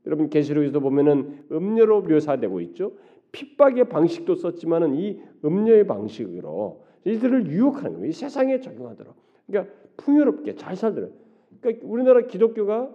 여러분 0.08 0.30
계시록에서 0.30 0.80
보면은 0.80 1.46
음료로 1.52 2.02
묘사되고 2.02 2.60
있죠. 2.62 2.94
핍박의 3.32 3.90
방식도 3.90 4.36
썼지만은 4.36 4.96
이 4.96 5.22
음료의 5.44 5.86
방식으로 5.86 6.86
이들을 7.06 7.52
유혹하는 7.52 7.94
거예요. 7.94 8.08
이 8.08 8.12
세상에 8.12 8.60
적용하도록. 8.60 9.14
그러니까 9.46 9.74
풍요롭게 9.98 10.56
잘 10.56 10.76
살도록. 10.76 11.14
그러니까 11.62 11.86
우리나라 11.88 12.22
기독교가 12.22 12.92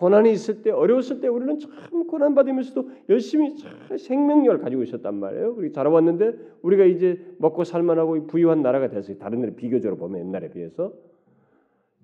고난이 0.00 0.32
있을 0.32 0.62
때 0.62 0.70
어려웠을 0.70 1.20
때 1.20 1.28
우리는 1.28 1.58
참 1.58 2.06
고난 2.06 2.34
받으면서도 2.34 2.88
열심히 3.10 3.54
생명력을 3.98 4.58
가지고 4.60 4.82
있었단 4.82 5.14
말이에요. 5.14 5.54
그리고 5.56 5.74
자라왔는데 5.74 6.38
우리가 6.62 6.86
이제 6.86 7.22
먹고 7.36 7.64
살만하고 7.64 8.26
부유한 8.26 8.62
나라가 8.62 8.88
됐어요. 8.88 9.18
다른 9.18 9.42
나라 9.42 9.52
비교적으로 9.52 9.98
보면 9.98 10.20
옛날에 10.20 10.50
비해서 10.52 10.94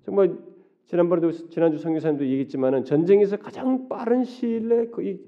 정말 0.05 0.37
지난번에도 0.85 1.31
지난주 1.31 1.79
성교사님도 1.79 2.25
얘기했지만은 2.25 2.83
전쟁에서 2.83 3.37
가장 3.37 3.89
빠른 3.89 4.23
시일 4.23 4.69
내에 4.69 4.87
이, 5.01 5.19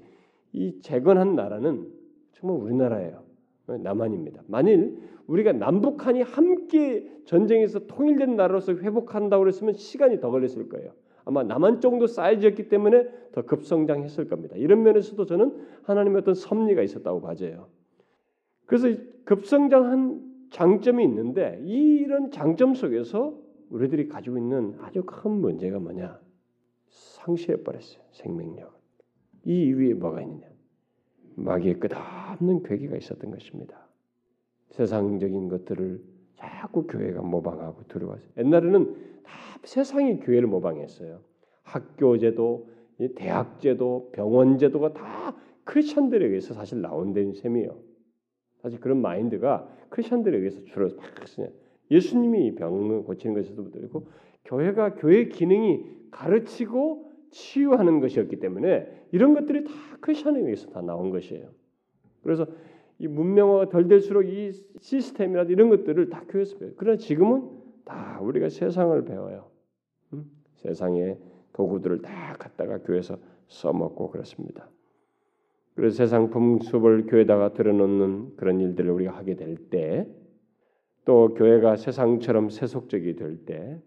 이 0.52 0.80
재건한 0.80 1.34
나라는 1.34 1.88
정말 2.34 2.56
우리나라예요. 2.62 3.24
남한입니다. 3.66 4.44
만일 4.46 4.96
우리가 5.26 5.52
남북한이 5.52 6.22
함께 6.22 7.04
전쟁에서 7.24 7.88
통일된 7.88 8.36
나라로서 8.36 8.74
회복한다고 8.74 9.42
그랬으면 9.42 9.74
시간이 9.74 10.20
더 10.20 10.30
걸렸을 10.30 10.68
거예요. 10.68 10.92
아마 11.24 11.42
남한 11.42 11.80
정도 11.80 12.06
사이즈였기 12.06 12.68
때문에 12.68 13.08
더 13.32 13.42
급성장했을 13.42 14.28
겁니다. 14.28 14.56
이런 14.56 14.82
면에서도 14.82 15.24
저는 15.26 15.56
하나님의 15.82 16.22
어떤 16.22 16.34
섭리가 16.34 16.82
있었다고 16.82 17.20
봐져요. 17.20 17.68
그래서 18.66 18.88
급성장한 19.24 20.48
장점이 20.50 21.04
있는데 21.04 21.60
이런 21.64 22.30
장점 22.30 22.74
속에서 22.74 23.38
우리들이 23.70 24.08
가지고 24.08 24.38
있는 24.38 24.74
아주 24.80 25.02
큰 25.04 25.30
문제가 25.30 25.78
뭐냐? 25.78 26.20
상실해 26.88 27.62
버렸어요. 27.62 28.02
생명력. 28.10 28.80
이 29.44 29.66
이후에 29.66 29.94
뭐가 29.94 30.22
있느냐? 30.22 30.48
마귀의 31.36 31.80
끝없는 31.80 32.62
괴기가 32.64 32.96
있었던 32.96 33.30
것입니다. 33.30 33.88
세상적인 34.70 35.48
것들을 35.48 36.02
자꾸 36.40 36.86
교회가 36.86 37.22
모방하고 37.22 37.82
들어와서 37.88 38.22
옛날에는 38.38 38.94
다 39.24 39.32
세상이 39.64 40.20
교회를 40.20 40.46
모방했어요. 40.48 41.20
학교제도, 41.62 42.68
대학제도, 43.16 44.10
병원제도가 44.12 44.92
다 44.92 45.36
크리스천들에 45.64 46.26
의해서 46.26 46.54
사실 46.54 46.80
나온된 46.80 47.34
셈이에요. 47.34 47.76
사실 48.62 48.78
그런 48.80 49.00
마인드가 49.00 49.68
크리스천들에 49.88 50.36
의해서 50.36 50.62
주로 50.64 50.88
막 50.96 51.26
쓰냐. 51.26 51.48
예수님이 51.90 52.54
병을 52.54 53.04
고치는 53.04 53.34
것에서부터 53.34 53.78
그렇고 53.78 54.06
교회가 54.44 54.94
교회 54.94 55.28
기능이 55.28 55.84
가르치고 56.10 57.10
치유하는 57.30 58.00
것이었기 58.00 58.38
때문에 58.40 58.86
이런 59.12 59.34
것들이 59.34 59.64
다 59.64 59.70
크리스천에 60.00 60.40
의해서 60.40 60.68
다 60.70 60.82
나온 60.82 61.10
것이에요. 61.10 61.48
그래서 62.22 62.46
이 63.00 63.08
문명화가 63.08 63.70
덜 63.70 63.88
될수록 63.88 64.28
이 64.28 64.52
시스템이나 64.78 65.42
이런 65.44 65.70
것들을 65.70 66.10
다 66.10 66.22
교회에서 66.28 66.58
배워요. 66.58 66.74
그러나 66.76 66.98
지금은 66.98 67.48
다 67.86 68.20
우리가 68.20 68.50
세상을 68.50 69.04
배워요. 69.06 69.46
음? 70.12 70.30
세상의 70.56 71.18
도구들을 71.54 72.02
다 72.02 72.34
갖다가 72.38 72.78
교회에서 72.78 73.16
써먹고 73.48 74.10
그렇습니다. 74.10 74.68
그래서 75.74 75.96
세상 75.96 76.28
풍습을 76.28 77.06
교회다가 77.06 77.54
들어놓는 77.54 78.36
그런 78.36 78.60
일들을 78.60 78.90
우리가 78.90 79.16
하게 79.16 79.34
될 79.34 79.56
때, 79.56 80.06
또 81.06 81.32
교회가 81.32 81.76
세상처럼 81.76 82.50
세속적이 82.50 83.16
될 83.16 83.46
때, 83.46 83.80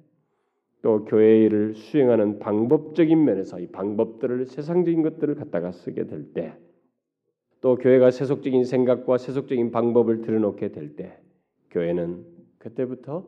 또 0.82 1.06
교회 1.06 1.44
일을 1.46 1.76
수행하는 1.76 2.40
방법적인 2.40 3.24
면에서 3.24 3.60
이 3.60 3.68
방법들을 3.68 4.48
세상적인 4.48 5.04
것들을 5.04 5.36
갖다가 5.36 5.72
쓰게 5.72 6.08
될 6.08 6.34
때, 6.34 6.58
또 7.64 7.78
교회가 7.78 8.12
세속적인 8.12 8.66
생각과 8.66 9.18
세속적인 9.18 9.72
방법을 9.72 10.20
들여놓게 10.20 10.74
될 10.74 10.98
때, 10.98 11.18
교회는 11.72 12.26
그때부터 12.58 13.26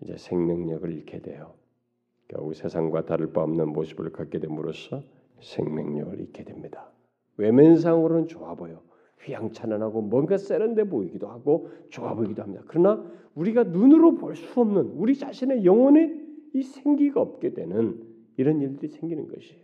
이제 0.00 0.16
생명력을 0.16 0.92
잃게 0.92 1.20
돼요. 1.20 1.54
결국 2.26 2.54
세상과 2.54 3.06
다를 3.06 3.32
바 3.32 3.44
없는 3.44 3.68
모습을 3.68 4.10
갖게 4.10 4.40
됨으로써 4.40 5.00
생명력을 5.40 6.18
잃게 6.18 6.42
됩니다. 6.42 6.90
외면상으로는 7.36 8.26
좋아 8.26 8.56
보여. 8.56 8.82
휘황찬란하고 9.20 10.02
뭔가 10.02 10.38
세련돼 10.38 10.88
보이기도 10.88 11.28
하고 11.28 11.70
좋아 11.88 12.14
보이기도 12.14 12.42
합니다. 12.42 12.64
그러나 12.66 13.08
우리가 13.36 13.62
눈으로 13.62 14.16
볼 14.16 14.34
수 14.34 14.60
없는 14.60 14.94
우리 14.96 15.14
자신의 15.14 15.64
영혼에 15.64 16.20
이 16.52 16.62
생기가 16.62 17.20
없게 17.20 17.54
되는 17.54 18.02
이런 18.38 18.60
일들이 18.60 18.88
생기는 18.88 19.28
것이에요. 19.28 19.62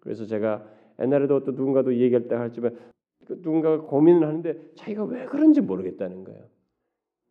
그래서 0.00 0.26
제가 0.26 0.68
옛날에도 1.00 1.44
또 1.44 1.52
누군가도 1.52 1.96
얘기할 1.96 2.26
때 2.26 2.34
할지만 2.34 2.74
그 2.74 2.91
누군가가 3.28 3.82
고민을 3.82 4.26
하는데 4.26 4.72
자기가 4.74 5.04
왜 5.04 5.26
그런지 5.26 5.60
모르겠다는 5.60 6.24
거예요. 6.24 6.44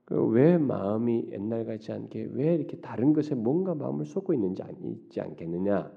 그왜 0.06 0.58
마음이 0.58 1.30
옛날 1.32 1.65
같지 1.65 1.91
않게 1.91 2.30
왜 2.32 2.56
이렇게 2.56 2.77
다른 2.82 3.13
것에 3.13 3.36
뭔가 3.36 3.75
마음을 3.75 4.06
쏟고 4.06 4.34
있는지 4.34 4.62
있지 4.84 5.21
않겠느냐? 5.21 5.91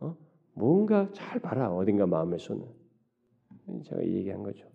어? 0.00 0.16
뭔가 0.54 1.10
잘 1.12 1.40
봐라 1.40 1.74
어딘가 1.74 2.06
마음에서는 2.06 2.64
제가 3.84 4.02
얘기한 4.04 4.42
거죠. 4.42 4.66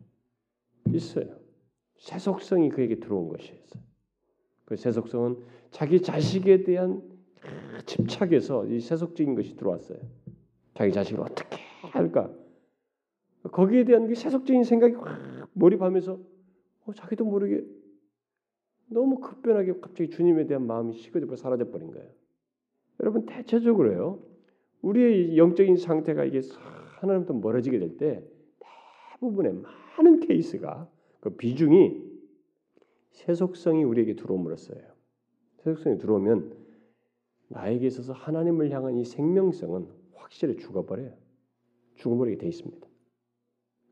있어요. 0.93 1.35
세속성이 1.97 2.69
그에게 2.69 2.99
들어온 2.99 3.27
것이었어요. 3.29 3.83
그 4.65 4.75
세속성은 4.75 5.37
자기 5.71 6.01
자식에 6.01 6.63
대한 6.63 7.01
집착에서 7.85 8.65
이 8.67 8.79
세속적인 8.79 9.35
것이 9.35 9.55
들어왔어요. 9.55 9.99
자기 10.75 10.91
자식을 10.91 11.21
어떻게 11.21 11.57
할까? 11.91 12.31
거기에 13.51 13.83
대한 13.83 14.07
그 14.07 14.15
세속적인 14.15 14.63
생각이 14.63 14.95
확 14.95 15.49
몰입하면서 15.53 16.19
어, 16.85 16.93
자기도 16.93 17.25
모르게 17.25 17.63
너무 18.89 19.19
급변하게 19.19 19.73
갑자기 19.81 20.09
주님에 20.09 20.47
대한 20.47 20.65
마음이 20.65 20.93
식어져 20.93 21.35
사라져 21.35 21.69
버린 21.69 21.91
거예요. 21.91 22.09
여러분 23.01 23.25
대체적으로요. 23.25 24.19
우리의 24.81 25.37
영적인 25.37 25.77
상태가 25.77 26.23
이게 26.23 26.41
하나님부터 26.99 27.33
멀어지게 27.33 27.79
될 27.79 27.97
때 27.97 28.23
대부분의 29.19 29.53
많은 29.97 30.19
케이스가 30.21 30.89
그 31.19 31.31
비중이 31.31 32.05
세속성이 33.11 33.83
우리에게 33.83 34.15
들어옴으로써요. 34.15 34.79
세속성이 35.57 35.97
들어오면 35.97 36.55
나에게 37.49 37.87
있어서 37.87 38.13
하나님을 38.13 38.69
향한 38.71 38.97
이 38.97 39.05
생명성은 39.05 39.87
확실히 40.13 40.57
죽어버려요. 40.57 41.13
죽어버리게 41.95 42.37
돼 42.37 42.47
있습니다. 42.47 42.87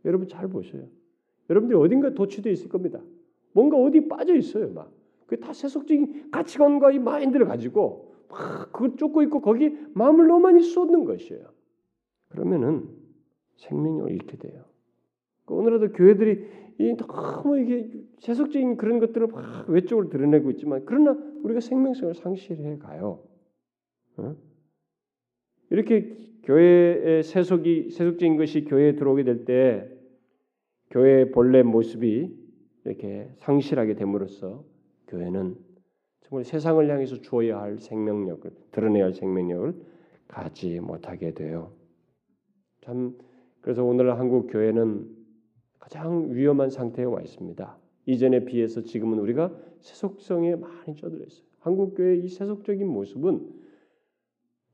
여러분 0.06 0.28
잘 0.28 0.48
보세요. 0.48 0.88
여러분들이 1.50 1.78
어딘가 1.80 2.14
도취되어 2.14 2.52
있을 2.54 2.70
겁니다. 2.70 3.02
뭔가 3.54 3.78
어디 3.78 4.08
빠져 4.08 4.36
있어요, 4.36 4.70
막. 4.72 4.92
그 5.28 5.40
다 5.40 5.54
세속적인 5.54 6.30
가치관과 6.32 6.92
이 6.92 7.00
마인드를 7.00 7.48
가지고 7.48 8.14
막 8.30 8.72
그걸 8.72 8.96
쫓고 8.96 9.24
있고 9.24 9.42
거기 9.42 9.76
마음을 9.94 10.28
너무 10.28 10.42
많이 10.42 10.62
쏟는 10.62 11.04
것이에요. 11.06 11.44
그러면은 12.30 12.88
생명력을 13.56 14.12
잃게 14.12 14.38
돼요. 14.38 14.66
그 15.46 15.56
오늘날도 15.56 15.94
교회들이 15.94 16.46
이 16.78 16.96
너무 16.98 17.60
이게 17.60 17.90
세속적인 18.20 18.78
그런 18.78 19.00
것들을 19.00 19.28
막 19.28 19.68
외적으로 19.70 20.10
드러내고 20.10 20.52
있지만 20.52 20.84
그러나 20.86 21.18
우리가 21.44 21.60
생명성을 21.60 22.14
상실해 22.14 22.78
가요. 22.78 23.24
어? 24.18 24.36
이렇게 25.72 26.16
교회의 26.44 27.24
세속이 27.24 27.90
세속적인 27.90 28.38
것이 28.38 28.66
교회에 28.66 28.96
들어오게 28.96 29.24
될 29.24 29.46
때 29.46 29.95
교회의 30.96 31.32
본래 31.32 31.62
모습이 31.62 32.34
이렇게 32.86 33.30
상실하게 33.36 33.96
됨으로써 33.96 34.64
교회는 35.10 35.58
정말 36.22 36.46
세상을 36.46 36.90
향해서 36.90 37.20
주어야 37.20 37.60
할 37.60 37.80
생명력을 37.80 38.50
드러내야 38.72 39.04
할 39.04 39.14
생명력을 39.14 39.74
갖지 40.30 40.80
못하게 40.80 41.34
돼요. 41.34 41.74
참 42.82 43.18
그래서 43.60 43.84
오늘 43.84 44.18
한국 44.18 44.48
교회는 44.48 45.06
가장 45.80 46.34
위험한 46.34 46.70
상태에 46.70 47.04
와 47.04 47.22
있습니다. 47.22 47.78
이전에 48.06 48.46
비해서 48.46 48.82
지금은 48.82 49.20
우리가 49.20 49.54
세속성에 49.82 50.56
많이 50.56 50.96
쩌들어 50.96 51.26
있어요. 51.26 51.46
한국 51.60 51.96
교회의 51.96 52.24
이 52.24 52.30
세속적인 52.30 52.88
모습은 52.88 53.50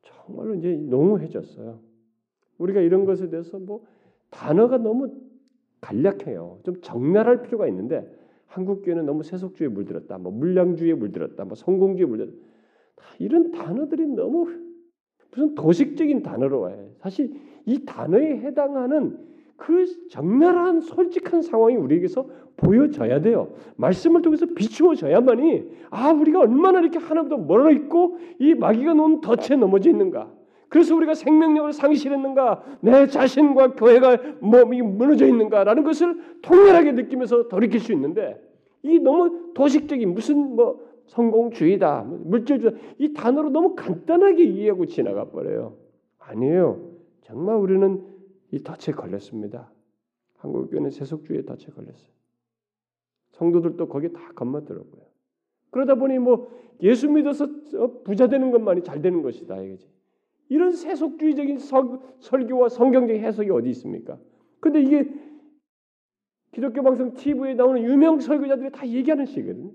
정말로 0.03 0.53
이제 0.53 0.75
농후해졌어요. 0.75 1.79
우리가 2.59 2.81
이런 2.81 3.05
것에 3.05 3.31
대해서 3.31 3.57
뭐 3.57 3.83
단어가 4.29 4.77
너무 4.77 5.30
간략해요. 5.81 6.59
좀 6.63 6.81
적나라할 6.81 7.41
필요가 7.43 7.67
있는데 7.67 8.07
한국 8.45 8.83
교회는 8.83 9.05
너무 9.05 9.23
세속주의에 9.23 9.69
물들었다, 9.69 10.17
뭐 10.17 10.31
물량주의에 10.31 10.93
물들었다, 10.93 11.45
뭐 11.45 11.55
성공주의에 11.55 12.05
물들었다. 12.07 12.37
이런 13.19 13.51
단어들이 13.51 14.07
너무 14.07 14.47
무슨 15.31 15.55
도식적인 15.55 16.21
단어로 16.21 16.59
와요. 16.59 16.89
사실 16.99 17.33
이 17.65 17.85
단어에 17.85 18.37
해당하는 18.39 19.17
그 19.55 19.85
적나라한 20.09 20.81
솔직한 20.81 21.41
상황이 21.41 21.75
우리에게서 21.75 22.27
보여져야 22.57 23.21
돼요. 23.21 23.53
말씀을 23.77 24.21
통해서 24.21 24.45
비추어져야만이 24.45 25.69
아 25.89 26.11
우리가 26.11 26.39
얼마나 26.39 26.79
이렇게 26.79 26.99
하나보다 26.99 27.37
멀어 27.37 27.71
있고 27.71 28.17
이 28.39 28.53
마귀가 28.55 28.93
놓은 28.93 29.21
덫에 29.21 29.55
넘어져 29.57 29.89
있는가. 29.89 30.31
그래서 30.71 30.95
우리가 30.95 31.15
생명력을 31.15 31.73
상실했는가, 31.73 32.77
내 32.79 33.05
자신과 33.05 33.73
교회가 33.75 34.37
몸이 34.39 34.81
무너져 34.81 35.27
있는가라는 35.27 35.83
것을 35.83 36.39
통렬하게 36.41 36.93
느끼면서 36.93 37.49
돌이킬 37.49 37.81
수 37.81 37.91
있는데 37.91 38.41
이 38.81 38.97
너무 38.97 39.51
도식적인 39.53 40.13
무슨 40.13 40.55
뭐 40.55 40.79
성공주의다, 41.07 42.03
뭐 42.03 42.19
물질주의 42.23 42.73
이 42.99 43.11
단어로 43.11 43.49
너무 43.49 43.75
간단하게 43.75 44.45
이해하고 44.45 44.85
지나가 44.85 45.25
버려요. 45.25 45.75
아니에요. 46.19 46.89
정말 47.23 47.57
우리는 47.57 48.05
이 48.51 48.63
덫에 48.63 48.95
걸렸습니다. 48.95 49.69
한국 50.37 50.71
교회는 50.71 50.89
세속주의의 50.91 51.45
덫에 51.47 51.65
걸렸어요. 51.75 52.11
성도들도 53.31 53.89
거기에 53.89 54.11
다 54.13 54.21
겁먹더라고요. 54.35 55.01
그러다 55.69 55.95
보니 55.95 56.17
뭐 56.19 56.49
예수 56.81 57.09
믿어서 57.09 57.45
부자 58.05 58.27
되는 58.27 58.51
것만이 58.51 58.83
잘 58.83 59.01
되는 59.01 59.21
것이다 59.21 59.61
이거지. 59.61 59.91
이런 60.51 60.73
세속주의적인 60.73 61.59
설, 61.59 61.97
설교와 62.19 62.67
성경적 62.67 63.15
해석이 63.15 63.49
어디 63.51 63.69
있습니까? 63.69 64.19
근데 64.59 64.81
이게 64.81 65.09
기독교 66.51 66.83
방송 66.83 67.13
TV에 67.13 67.53
나오는 67.53 67.81
유명 67.81 68.19
설교자들이 68.19 68.69
다 68.69 68.85
얘기하는 68.85 69.25
식이거든요. 69.25 69.71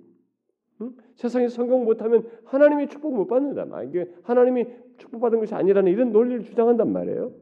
응? 0.83 0.95
세상에 1.15 1.49
성공 1.49 1.87
못하면 1.87 2.29
하나님이 2.45 2.89
축복 2.89 3.15
못 3.15 3.27
받는다. 3.27 3.85
이게 3.85 4.13
하나님이 4.25 4.67
축복받은 4.99 5.39
것이 5.39 5.55
아니라는 5.55 5.91
이런 5.91 6.13
논리를 6.13 6.45
주장한단 6.45 6.93
말이에요. 6.93 7.33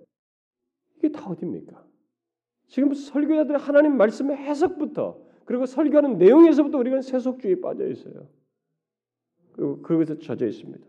이게 0.99 1.09
다 1.09 1.29
어딥니까? 1.29 1.85
지금 2.69 2.95
설교자들의 2.95 3.59
하나님 3.59 3.97
말씀의 3.97 4.37
해석부터 4.37 5.21
그리고 5.45 5.67
설교하는 5.67 6.19
내용에서부터 6.19 6.79
우리가 6.79 7.01
세속주의에 7.01 7.61
빠져 7.61 7.89
있어요. 7.89 8.29
그리고 9.55 9.83
그것에 9.83 10.21
젖어 10.21 10.47
있습니다. 10.47 10.87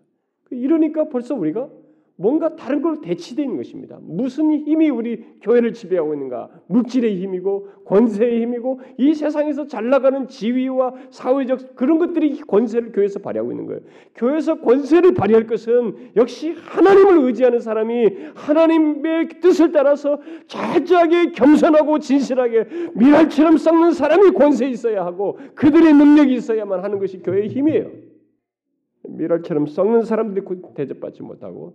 이러니까 0.51 1.10
벌써 1.10 1.34
우리가 1.34 1.71
뭔가 2.17 2.56
다른 2.56 2.82
걸 2.82 3.01
대치되어 3.01 3.43
있는 3.43 3.58
것입니다. 3.58 3.99
무슨 4.01 4.49
힘이 4.51 4.89
우리 4.89 5.21
교회를 5.41 5.73
지배하고 5.73 6.13
있는가? 6.13 6.49
물질의 6.67 7.21
힘이고 7.21 7.67
권세의 7.86 8.41
힘이고 8.41 8.80
이 8.97 9.13
세상에서 9.13 9.67
잘 9.67 9.89
나가는 9.89 10.25
지위와 10.25 10.93
사회적 11.10 11.75
그런 11.75 11.97
것들이 11.97 12.39
권세를 12.39 12.93
교회에서 12.93 13.19
발휘하고 13.19 13.51
있는 13.51 13.65
거예요. 13.65 13.82
교회에서 14.15 14.62
권세를 14.62 15.13
발휘할 15.13 15.45
것은 15.45 16.12
역시 16.15 16.54
하나님을 16.54 17.25
의지하는 17.25 17.60
사람이 17.60 18.10
하나님의 18.34 19.41
뜻을 19.41 19.73
따라서 19.73 20.21
철저하게 20.47 21.32
겸손하고 21.32 21.99
진실하게 21.99 22.91
미랄처럼 22.95 23.58
썩는 23.58 23.91
사람이 23.91 24.32
권세 24.32 24.69
있어야 24.69 25.06
하고 25.06 25.38
그들의 25.56 25.93
능력이 25.93 26.34
있어야만 26.34 26.82
하는 26.82 26.99
것이 26.99 27.21
교회의 27.21 27.49
힘이에요. 27.49 27.91
미랄처럼 29.04 29.67
썩는 29.67 30.04
사람들이 30.04 30.45
대접받지 30.75 31.21
못하고 31.21 31.73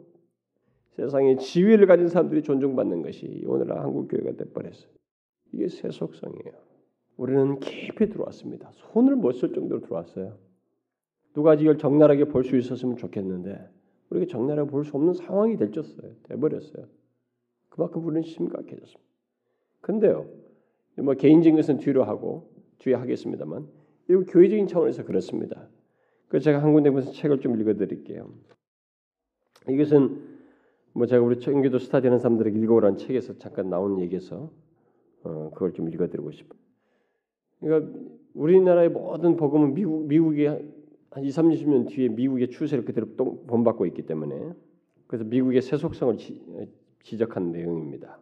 세상에 0.96 1.36
지위를 1.36 1.86
가진 1.86 2.08
사람들이 2.08 2.42
존중받는 2.42 3.02
것이 3.02 3.44
오늘날 3.46 3.78
한국 3.80 4.08
교회가 4.08 4.32
돼버렸어요. 4.32 4.90
이게 5.52 5.68
세속성이에요. 5.68 6.52
우리는 7.16 7.58
깊이 7.60 8.08
들어왔습니다. 8.08 8.70
손을 8.74 9.16
못 9.16 9.32
쓸 9.32 9.52
정도로 9.52 9.80
들어왔어요. 9.80 10.36
누가 11.34 11.54
이걸 11.54 11.78
적나라하게 11.78 12.24
볼 12.26 12.44
수 12.44 12.56
있었으면 12.56 12.96
좋겠는데 12.96 13.68
우리가 14.10 14.26
적나라하 14.26 14.66
볼수 14.66 14.96
없는 14.96 15.14
상황이 15.14 15.56
될졌어요. 15.56 16.12
돼버렸어요. 16.24 16.86
그만큼 17.68 18.04
우리는 18.04 18.22
심각해졌습니다. 18.22 19.00
근데요, 19.80 20.26
뭐 20.96 21.14
개인적인 21.14 21.56
것은 21.56 21.78
뒤로 21.78 22.02
하고 22.04 22.50
뒤에 22.78 22.94
하겠습니다만, 22.94 23.68
이 24.08 24.14
교회적인 24.14 24.66
차원에서 24.66 25.04
그렇습니다. 25.04 25.68
그 26.28 26.40
제가 26.40 26.60
한 26.62 26.72
군데 26.72 26.90
무슨 26.90 27.12
책을 27.12 27.40
좀 27.40 27.58
읽어드릴게요. 27.60 28.28
이것은 29.68 30.29
뭐 31.00 31.06
제가 31.06 31.24
우리 31.24 31.40
청교도 31.40 31.78
스타디 31.78 32.08
하는 32.08 32.18
사람들에게 32.18 32.58
읽어오라는 32.58 32.98
책에서 32.98 33.38
잠깐 33.38 33.70
나온 33.70 33.98
얘기에서 34.00 34.50
어, 35.22 35.50
그걸 35.54 35.72
좀 35.72 35.88
읽어드리고 35.88 36.30
싶어요. 36.30 36.60
그러니까 37.58 37.98
우리나라의 38.34 38.90
모든 38.90 39.38
복음은 39.38 39.72
미국 39.72 40.06
미국이 40.08 40.44
한 40.44 41.24
2, 41.24 41.26
30년 41.26 41.88
뒤에 41.88 42.08
미국의 42.08 42.50
추세를 42.50 42.84
그대로 42.84 43.06
본받고 43.46 43.86
있기 43.86 44.02
때문에 44.02 44.52
그래서 45.06 45.24
미국의 45.24 45.62
세속성을 45.62 46.18
지, 46.18 47.16
적한 47.16 47.50
내용입니다. 47.50 48.20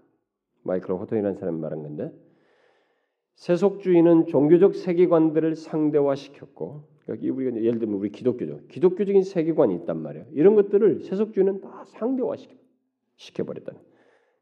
마이클 0.62 0.94
호톤이라는 0.94 1.36
사람이 1.36 1.58
말한 1.58 1.82
건데 1.82 2.12
세속주의는 3.34 4.26
종교적 4.26 4.76
세계관들을 4.76 5.56
상대화시켰고 5.56 6.84
여기 7.08 7.28
우리가 7.28 7.60
예를 7.60 7.80
들면 7.80 7.96
우리 7.96 8.10
기독교죠. 8.12 8.60
기독교적인 8.68 9.24
세계관이 9.24 9.74
있단 9.78 10.00
말이에요. 10.00 10.26
이런 10.30 10.54
것들을 10.54 11.00
세속주의는 11.00 11.60
다 11.60 11.82
상대화시켜 11.88 12.67
시켜버렸다. 13.18 13.72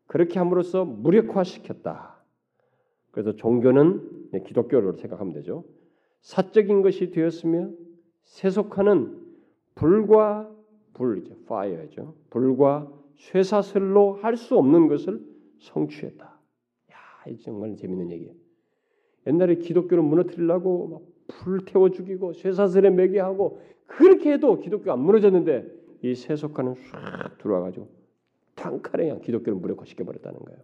그렇게 0.06 0.38
함으로써 0.38 0.84
무력화시켰다. 0.84 2.22
그래서 3.10 3.34
종교는 3.34 4.30
기독교로 4.46 4.92
생각하면 4.94 5.32
되죠. 5.32 5.64
사적인 6.20 6.82
것이 6.82 7.10
되었으며 7.10 7.70
세속화는 8.22 9.18
불과 9.74 10.50
불이죠. 10.94 11.34
fire죠. 11.44 12.14
불과 12.30 12.90
쇠사슬로 13.16 14.14
할 14.22 14.36
수 14.36 14.56
없는 14.56 14.88
것을 14.88 15.20
성취했다. 15.58 16.24
야, 16.92 17.30
이 17.30 17.38
정말 17.38 17.76
재밌는 17.76 18.10
얘기예요. 18.12 18.34
옛날에 19.26 19.56
기독교를 19.56 20.02
무너뜨리려고 20.02 20.88
막 20.88 21.16
불 21.28 21.64
태워 21.64 21.90
죽이고 21.90 22.34
쇠사슬에 22.34 22.90
매게 22.90 23.18
하고 23.20 23.60
그렇게 23.86 24.32
해도 24.32 24.58
기독교가 24.58 24.92
안 24.92 25.00
무너졌는데 25.00 25.66
이 26.02 26.14
세속화는 26.14 26.74
싹 26.74 27.38
들어와 27.38 27.62
가지고 27.62 27.88
단칼에 28.56 29.04
그냥 29.04 29.20
기독교를 29.20 29.58
무력화시켜 29.58 30.04
버렸다는 30.04 30.40
거예요. 30.40 30.58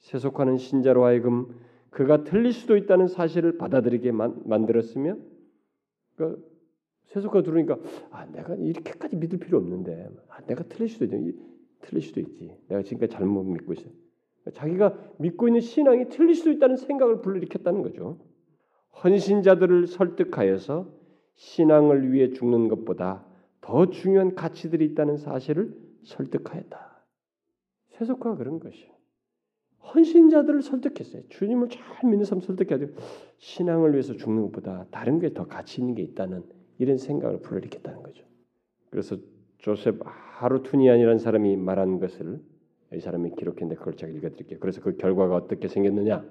세속화는 0.00 0.58
신자로 0.58 1.04
하여금 1.04 1.48
그가 1.90 2.24
틀릴 2.24 2.52
수도 2.52 2.76
있다는 2.76 3.08
사실을 3.08 3.58
받아들이게 3.58 4.12
만, 4.12 4.40
만들었으며 4.44 5.16
그 6.16 6.48
세속화 7.06 7.42
들으니까 7.42 7.78
아 8.10 8.26
내가 8.26 8.54
이렇게까지 8.54 9.16
믿을 9.16 9.38
필요 9.38 9.58
없는데 9.58 10.08
아, 10.28 10.40
내가 10.42 10.62
틀릴 10.64 10.88
수도 10.88 11.04
있지 11.06 11.38
틀릴 11.80 12.02
수도 12.02 12.20
있지 12.20 12.54
내가 12.68 12.82
지금까지 12.82 13.12
잘못 13.12 13.42
믿고 13.44 13.72
있어 13.72 13.88
자기가 14.52 15.14
믿고 15.18 15.48
있는 15.48 15.60
신앙이 15.60 16.08
틀릴 16.08 16.34
수도 16.34 16.50
있다는 16.50 16.76
생각을 16.76 17.20
불러일으켰다는 17.20 17.82
거죠. 17.82 18.18
헌신자들을 19.02 19.86
설득하여서 19.86 20.90
신앙을 21.34 22.12
위해 22.12 22.30
죽는 22.30 22.68
것보다 22.68 23.24
더 23.60 23.90
중요한 23.90 24.34
가치들이 24.34 24.84
있다는 24.86 25.16
사실을 25.16 25.74
설득하였다. 26.04 27.04
세속화가 27.90 28.36
그런 28.36 28.60
것이에요. 28.60 28.90
헌신자들을 29.94 30.62
설득했어요. 30.62 31.22
주님을 31.28 31.68
잘 31.68 31.82
믿는 32.08 32.24
사람 32.24 32.40
설득해야 32.40 32.78
돼요. 32.78 32.90
신앙을 33.38 33.92
위해서 33.92 34.14
죽는 34.14 34.42
것보다 34.44 34.86
다른 34.90 35.18
게 35.18 35.32
더 35.32 35.46
가치 35.46 35.80
있는 35.80 35.94
게 35.94 36.02
있다는 36.02 36.44
이런 36.78 36.98
생각을 36.98 37.40
불러일으켰다는 37.40 38.02
거죠. 38.02 38.24
그래서 38.90 39.16
조셉 39.58 40.00
하루투니안이라는 40.04 41.18
사람이 41.18 41.56
말한 41.56 41.98
것을 41.98 42.40
이 42.92 43.00
사람이 43.00 43.32
기록했는데 43.36 43.76
그걸 43.76 43.96
제가 43.96 44.12
읽어드릴게요. 44.12 44.58
그래서 44.58 44.80
그 44.80 44.96
결과가 44.96 45.36
어떻게 45.36 45.68
생겼느냐? 45.68 46.24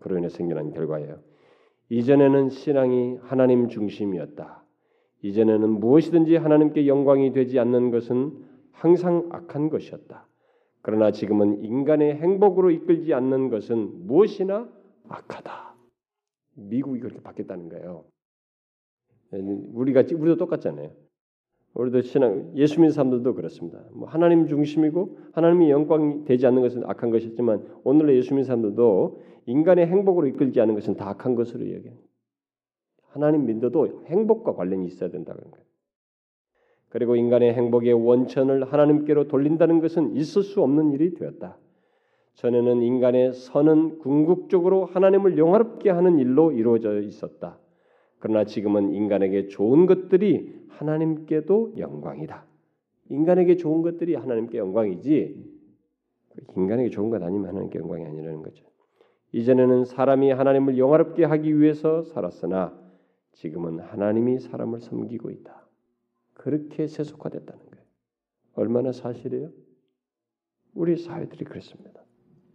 그로 0.00 0.18
인해 0.18 0.28
생겨난 0.28 0.72
결과예요. 0.72 1.20
이전에는 1.90 2.50
신앙이 2.50 3.16
하나님 3.22 3.68
중심이었다. 3.68 4.64
이전에는 5.22 5.70
무엇이든지 5.70 6.36
하나님께 6.36 6.86
영광이 6.86 7.32
되지 7.32 7.58
않는 7.58 7.90
것은 7.90 8.47
항상 8.78 9.28
악한 9.30 9.70
것이었다. 9.70 10.26
그러나 10.82 11.10
지금은 11.10 11.64
인간의 11.64 12.16
행복으로 12.16 12.70
이끌지 12.70 13.12
않는 13.12 13.50
것은 13.50 14.06
무엇이나 14.06 14.68
악하다. 15.08 15.74
미국이 16.54 17.00
그렇게 17.00 17.20
바뀌었다는 17.20 17.68
거예요. 17.68 18.04
우리가 19.32 20.02
우리도 20.02 20.36
똑같잖아요. 20.36 20.90
우리도 21.74 22.00
신앙 22.02 22.52
예수 22.56 22.80
믿는 22.80 22.92
사람들도 22.92 23.34
그렇습니다. 23.34 23.84
뭐 23.92 24.08
하나님 24.08 24.46
중심이고 24.46 25.18
하나님이 25.32 25.70
영광이 25.70 26.24
되지 26.24 26.46
않는 26.46 26.62
것은 26.62 26.84
악한 26.84 27.10
것이지만 27.10 27.66
오늘의 27.84 28.16
예수 28.16 28.32
믿는 28.32 28.44
사람들도 28.44 29.22
인간의 29.46 29.86
행복으로 29.86 30.26
이끌지 30.28 30.60
않은 30.60 30.74
것은 30.74 30.96
다 30.96 31.08
악한 31.10 31.34
것으로 31.34 31.70
여겨. 31.70 31.90
하나님 33.08 33.46
믿어도 33.46 34.04
행복과 34.06 34.54
관련이 34.54 34.86
있어야 34.86 35.10
된다는 35.10 35.42
거예요. 35.50 35.67
그리고 36.88 37.16
인간의 37.16 37.54
행복의 37.54 37.92
원천을 37.92 38.64
하나님께로 38.64 39.28
돌린다는 39.28 39.80
것은 39.80 40.16
있을 40.16 40.42
수 40.42 40.62
없는 40.62 40.92
일이 40.92 41.14
되었다. 41.14 41.56
전에는 42.34 42.82
인간의 42.82 43.32
선은 43.32 43.98
궁극적으로 43.98 44.84
하나님을 44.86 45.38
영화롭게 45.38 45.90
하는 45.90 46.18
일로 46.18 46.52
이루어져 46.52 47.00
있었다. 47.00 47.58
그러나 48.20 48.44
지금은 48.44 48.92
인간에게 48.92 49.48
좋은 49.48 49.86
것들이 49.86 50.54
하나님께도 50.68 51.74
영광이다. 51.78 52.44
인간에게 53.10 53.56
좋은 53.56 53.82
것들이 53.82 54.14
하나님께 54.14 54.58
영광이지 54.58 55.58
인간에게 56.56 56.90
좋은 56.90 57.10
것 57.10 57.22
아니면 57.22 57.48
하나님께 57.48 57.78
영광이 57.80 58.04
아니라는 58.04 58.42
거죠. 58.42 58.64
이전에는 59.32 59.84
사람이 59.84 60.30
하나님을 60.30 60.78
영화롭게 60.78 61.24
하기 61.24 61.58
위해서 61.58 62.02
살았으나 62.02 62.78
지금은 63.32 63.80
하나님이 63.80 64.38
사람을 64.38 64.80
섬기고 64.80 65.30
있다. 65.30 65.57
그렇게 66.38 66.86
세속화됐다는 66.86 67.66
거예요. 67.66 67.84
얼마나 68.54 68.92
사실이에요? 68.92 69.52
우리 70.72 70.96
사회들이 70.96 71.44
그렇습니다. 71.44 72.02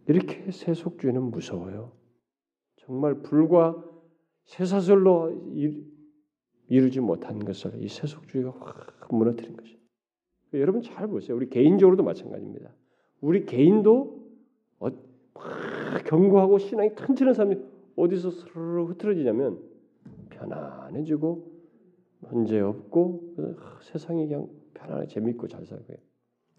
이렇게 0.08 0.50
세속주의는 0.50 1.22
무서워요. 1.22 1.92
정말 2.76 3.22
불과 3.22 3.82
쇠사슬로 4.44 5.32
이루지 6.68 7.00
못한 7.00 7.38
것을 7.38 7.82
이 7.82 7.88
세속주의가 7.88 8.50
확 8.58 9.14
무너뜨린 9.14 9.56
것이. 9.56 9.78
여러분 10.54 10.82
잘 10.82 11.06
보세요. 11.06 11.36
우리 11.36 11.48
개인적으로도 11.48 12.02
마찬가지입니다. 12.02 12.74
우리 13.20 13.44
개인도 13.44 14.24
어, 14.78 14.88
막 14.88 16.04
경고하고 16.04 16.58
신앙이 16.58 16.94
튼튼한 16.94 17.34
사람이 17.34 17.56
어디서 17.96 18.30
스르르 18.30 18.84
흐트러지냐면 18.84 19.60
편안해지고 20.30 21.53
문제 22.30 22.60
없고 22.60 23.36
세상이 23.82 24.26
그냥 24.28 24.48
편안하게 24.74 25.08
재밌고 25.08 25.48
잘 25.48 25.64
살고요. 25.64 25.96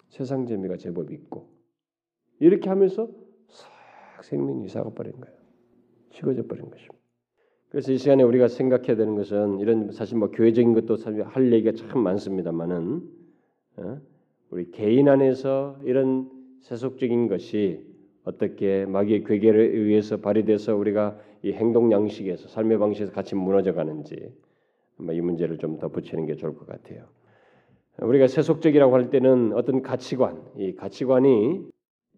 세상 0.10 0.46
재미가 0.46 0.78
제법 0.78 1.12
있고 1.12 1.50
이렇게 2.40 2.70
하면서 2.70 3.10
싹 3.50 4.24
생명이 4.24 4.66
이사가 4.66 4.92
버린 4.92 5.20
거예요. 5.20 5.38
식어져 6.12 6.44
버린 6.48 6.70
것입니다. 6.70 6.96
그래서 7.70 7.92
이 7.92 7.98
시간에 7.98 8.24
우리가 8.24 8.48
생각해야 8.48 8.96
되는 8.96 9.16
것은 9.16 9.60
이런 9.60 9.92
사실 9.92 10.18
뭐 10.18 10.30
교회적인 10.30 10.74
것도 10.74 10.96
사실 10.96 11.24
할 11.24 11.52
얘기가 11.52 11.74
참 11.74 12.02
많습니다만은 12.02 13.02
어? 13.78 14.02
우리 14.50 14.72
개인 14.72 15.10
안에서 15.10 15.78
이런 15.84 16.30
세속적인 16.62 17.28
것이 17.28 17.86
어떻게 18.24 18.86
마귀의 18.86 19.24
괴계를 19.26 19.76
의해서 19.76 20.18
발휘돼서 20.18 20.76
우리가 20.76 21.20
이 21.44 21.52
행동 21.52 21.92
양식에서 21.92 22.48
삶의 22.48 22.80
방식에서 22.80 23.12
같이 23.12 23.36
무너져 23.36 23.74
가는지 23.74 24.34
이 25.00 25.22
문제를 25.22 25.58
좀 25.58 25.78
덧붙이는 25.78 26.26
게 26.26 26.36
좋을 26.36 26.56
것 26.56 26.68
같아요. 26.68 27.06
우리가 28.02 28.28
세속적이라고 28.28 28.94
할 28.94 29.10
때는 29.10 29.54
어떤 29.54 29.82
가치관, 29.82 30.42
이 30.58 30.76
가치관이 30.76 31.66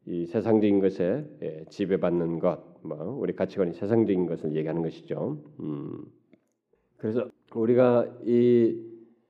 이 0.08 0.26
세상적인 0.26 0.80
것에 0.80 1.26
예, 1.41 1.66
지배받는 1.70 2.39
것, 2.39 2.64
뭐 2.82 3.18
우리 3.20 3.36
가치관이 3.36 3.74
세상적인 3.74 4.26
것을 4.26 4.56
얘기하는 4.56 4.82
것이죠. 4.82 5.38
음. 5.60 6.06
그래서 6.97 7.30
우리가 7.54 8.08
이 8.26 8.82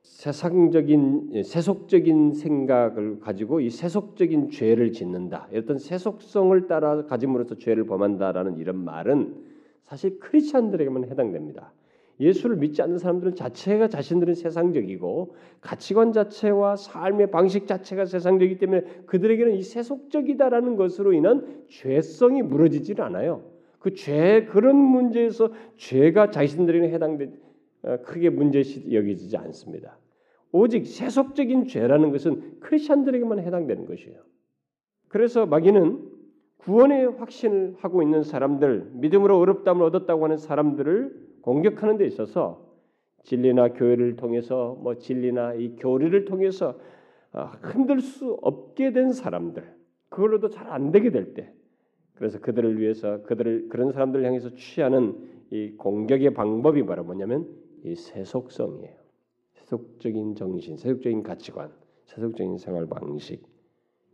세상적인 0.03 1.31
예, 1.33 1.43
세속적인 1.43 2.33
생각을 2.33 3.19
가지고 3.19 3.59
이 3.59 3.69
세속적인 3.69 4.51
죄를 4.51 4.91
짓는다. 4.91 5.49
어떤 5.53 5.79
세속성을 5.79 6.67
따라 6.67 7.05
가짐으로써 7.05 7.55
죄를 7.55 7.85
범한다라는 7.85 8.57
이런 8.57 8.83
말은 8.83 9.35
사실 9.81 10.19
크리스천들에게만 10.19 11.05
해당됩니다. 11.05 11.73
예수를 12.19 12.55
믿지 12.57 12.81
않는 12.81 12.97
사람들은 12.97 13.35
자체가 13.35 13.89
자신들은 13.89 14.33
세상적이고 14.33 15.35
가치관 15.61 16.13
자체와 16.13 16.75
삶의 16.75 17.31
방식 17.31 17.67
자체가 17.67 18.05
세상적이기 18.05 18.59
때문에 18.59 18.81
그들에게는 19.05 19.53
이 19.53 19.61
세속적이다라는 19.61 20.75
것으로 20.75 21.13
인한 21.13 21.63
죄성이 21.69 22.41
무너지질 22.41 23.01
않아요. 23.01 23.43
그 23.79 23.93
죄 23.93 24.45
그런 24.49 24.75
문제에서 24.75 25.51
죄가 25.77 26.31
자신들에게 26.31 26.89
해당된 26.89 27.39
어, 27.83 27.97
크게 28.03 28.29
문제 28.29 28.63
여기지지 28.91 29.37
않습니다. 29.37 29.97
오직 30.51 30.87
세속적인 30.87 31.67
죄라는 31.67 32.11
것은 32.11 32.59
크리스천들에게만 32.59 33.39
해당되는 33.39 33.85
것이에요. 33.85 34.19
그래서 35.07 35.45
마귀는 35.45 36.17
구원의 36.57 37.17
확신을 37.17 37.75
하고 37.79 38.01
있는 38.01 38.23
사람들, 38.23 38.91
믿음으로 38.95 39.37
어렵담을 39.39 39.85
얻었다고 39.85 40.23
하는 40.25 40.37
사람들을 40.37 41.27
공격하는 41.47 41.95
데 41.95 42.05
있어서 42.05 42.61
진리나 43.23 43.69
교회를 43.69 44.17
통해서 44.17 44.77
뭐 44.81 44.97
진리나 44.97 45.53
이 45.53 45.77
교리를 45.77 46.25
통해서 46.25 46.77
아, 47.31 47.45
흔들 47.61 48.01
수 48.01 48.37
없게 48.41 48.91
된 48.91 49.13
사람들, 49.13 49.63
그걸로도 50.09 50.49
잘 50.49 50.67
안 50.67 50.91
되게 50.91 51.09
될 51.09 51.33
때, 51.33 51.53
그래서 52.15 52.41
그들을 52.41 52.81
위해서 52.81 53.23
그들을 53.23 53.69
그런 53.69 53.93
사람들을 53.93 54.25
향해서 54.25 54.55
취하는 54.55 55.15
이 55.49 55.71
공격의 55.77 56.33
방법이 56.33 56.85
바로 56.85 57.05
뭐냐면 57.05 57.47
이 57.85 57.95
세속성이에요. 57.95 58.97
세속적인 59.53 60.35
정신, 60.35 60.75
세속적인 60.75 61.23
가치관, 61.23 61.71
세속적인 62.07 62.57
생활 62.57 62.87
방식 62.87 63.41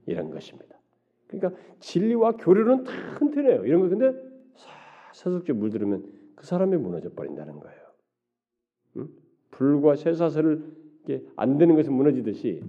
이런 0.06 0.30
것입니다. 0.30 0.78
그러니까 1.26 1.60
진리와 1.80 2.34
교류는 2.34 2.84
다 2.84 2.92
튼튼해요. 3.18 3.66
이런 3.66 3.82
거 3.82 3.90
근데 3.90 4.14
세속적 5.14 5.58
물들으면 5.58 6.23
그 6.36 6.46
사람이 6.46 6.78
무너져 6.78 7.12
버린다는 7.14 7.60
거예요. 7.60 7.80
응? 8.98 9.08
불과 9.52 9.96
쇠사슬을 9.96 10.64
안 11.36 11.58
되는 11.58 11.76
것은 11.76 11.94
무너지듯이 11.94 12.64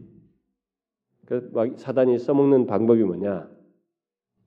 그 1.27 1.51
사단이 1.77 2.19
써먹는 2.19 2.67
방법이 2.67 3.03
뭐냐? 3.03 3.49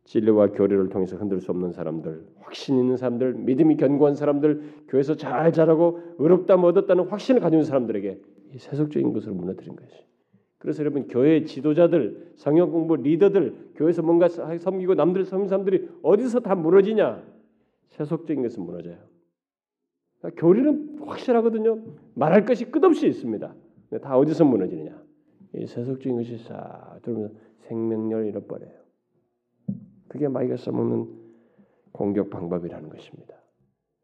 진리와 0.04 0.52
교류를 0.52 0.90
통해서 0.90 1.18
흔들 1.18 1.42
수 1.42 1.52
없는 1.52 1.74
사람들, 1.74 2.26
확신 2.40 2.78
있는 2.78 2.96
사람들, 2.96 3.34
믿음이 3.34 3.76
견고한 3.76 4.16
사람들, 4.16 4.86
교회에서 4.88 5.16
잘 5.16 5.52
자라고 5.52 6.00
의롭다 6.18 6.56
얻었다는 6.56 7.08
확신을 7.08 7.42
가진 7.42 7.64
사람들에게 7.64 8.22
이 8.54 8.58
세속적인 8.58 9.12
것으로 9.12 9.34
무너뜨린 9.34 9.76
것이. 9.76 10.08
그래서 10.60 10.82
여러분 10.82 11.08
교회 11.08 11.44
지도자들, 11.44 12.32
성역 12.36 12.72
공부 12.72 12.96
리더들, 12.96 13.72
교회에서 13.76 14.02
뭔가 14.02 14.30
섬기고 14.30 14.96
남들 14.96 15.26
섬긴 15.26 15.50
사람들이 15.50 15.90
어디서 16.02 16.40
다 16.40 16.56
무너지냐? 16.56 17.24
세속적인 17.90 18.44
것은 18.44 18.64
무너져요. 18.64 18.98
그러니까 20.20 20.42
교리는 20.42 21.00
확실하거든요. 21.06 21.84
말할 22.16 22.46
것이 22.46 22.66
끝없이 22.66 23.08
있습니다. 23.08 23.56
다 24.02 24.18
어디서 24.18 24.46
무너지느냐? 24.46 25.02
이 25.56 25.66
세속적인 25.66 26.18
것이 26.18 26.38
싹 26.40 27.00
들어오면 27.04 27.38
생명력을 27.62 28.26
잃어버려요. 28.28 28.72
그게 30.08 30.28
마귀가 30.28 30.58
써먹는 30.58 31.28
공격 31.92 32.30
방법이라는 32.30 32.90
것입니다. 32.90 33.36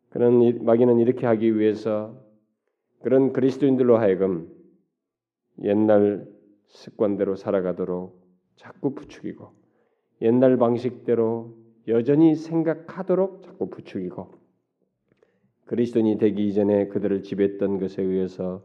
그런 0.09 0.63
마귀는 0.63 0.99
이렇게 0.99 1.25
하기 1.25 1.57
위해서 1.57 2.19
그런 3.01 3.33
그리스도인들로 3.33 3.97
하여금 3.97 4.49
옛날 5.63 6.27
습관대로 6.67 7.35
살아가도록 7.35 8.21
자꾸 8.55 8.93
부추기고 8.93 9.51
옛날 10.21 10.57
방식대로 10.57 11.55
여전히 11.87 12.35
생각하도록 12.35 13.43
자꾸 13.43 13.69
부추기고 13.69 14.31
그리스도인이 15.65 16.17
되기 16.17 16.47
이전에 16.47 16.87
그들을 16.87 17.23
지배했던 17.23 17.79
것에 17.79 18.01
의해서 18.01 18.63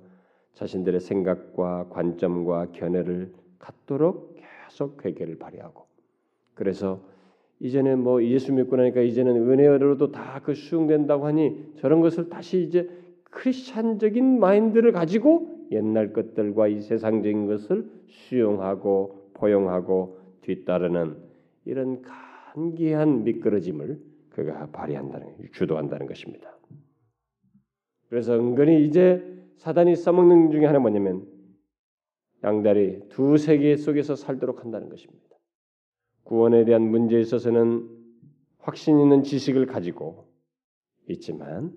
자신들의 0.54 1.00
생각과 1.00 1.88
관점과 1.90 2.72
견해를 2.72 3.32
갖도록 3.58 4.36
계속 4.68 5.04
회개를 5.04 5.38
발휘하고 5.38 5.86
그래서 6.54 7.00
이제는 7.60 8.00
뭐 8.02 8.22
예수 8.22 8.52
믿고 8.52 8.76
나니까 8.76 9.00
이제는 9.00 9.36
은혜로도 9.48 10.12
다 10.12 10.38
그 10.48 10.54
수용된다고 10.54 11.26
하니 11.26 11.74
저런 11.76 12.00
것을 12.00 12.30
다시 12.30 12.62
이제 12.62 12.88
크리스찬적인 13.24 14.40
마인드를 14.40 14.92
가지고 14.92 15.66
옛날 15.72 16.14
것들과 16.14 16.68
이 16.68 16.80
세상적인 16.80 17.46
것을 17.46 17.90
수용하고 18.06 19.30
포용하고 19.34 20.18
뒤따르는 20.40 21.16
이런 21.66 22.00
간기한 22.52 23.24
미끄러짐을 23.24 24.00
그가 24.30 24.70
발휘한다는 24.70 25.48
주도한다는 25.52 26.06
것입니다. 26.06 26.56
그래서 28.08 28.38
은근히 28.38 28.86
이제 28.86 29.22
사단이 29.56 29.96
써먹는 29.96 30.50
중에 30.50 30.64
하나 30.64 30.78
뭐냐면 30.78 31.26
양다리 32.44 33.08
두 33.08 33.36
세계 33.36 33.76
속에서 33.76 34.14
살도록 34.14 34.64
한다는 34.64 34.88
것입니다. 34.88 35.36
구원에 36.24 36.64
대한 36.64 36.82
문제에 36.82 37.20
있어서는 37.20 37.88
확신 38.58 39.00
있는 39.00 39.22
지식을 39.22 39.66
가지고 39.66 40.28
있지만 41.08 41.74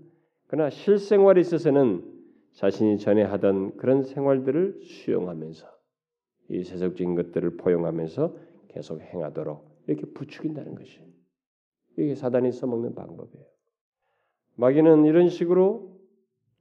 그러나 0.47 0.69
실생활에 0.69 1.41
있어서는 1.41 2.03
자신이 2.51 2.97
전에 2.99 3.23
하던 3.23 3.77
그런 3.77 4.03
생활들을 4.03 4.81
수용하면서 4.83 5.67
이 6.49 6.63
세속적인 6.63 7.15
것들을 7.15 7.57
포용하면서 7.57 8.35
계속 8.67 8.99
행하도록 8.99 9.70
이렇게 9.87 10.05
부추긴다는 10.13 10.75
것이 10.75 11.01
이게 11.97 12.15
사단이 12.15 12.51
써먹는 12.51 12.95
방법이에요. 12.95 13.45
마귀는 14.55 15.05
이런 15.05 15.29
식으로 15.29 15.99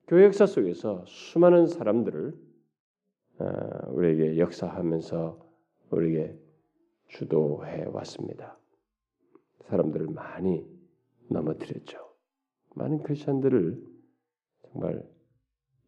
교회 0.07 0.25
역사 0.25 0.47
속에서 0.47 1.05
수많은 1.07 1.67
사람들을 1.67 2.51
아, 3.39 3.89
우리에게 3.89 4.39
역사하면서 4.39 5.51
우리에게 5.91 6.39
주도해 7.09 7.87
왔습니다. 7.87 8.59
사람들을 9.67 10.09
많이 10.09 10.67
넘어뜨렸죠. 11.29 11.99
많은 12.75 13.03
크리스천들을 13.03 13.83
정말 14.63 15.09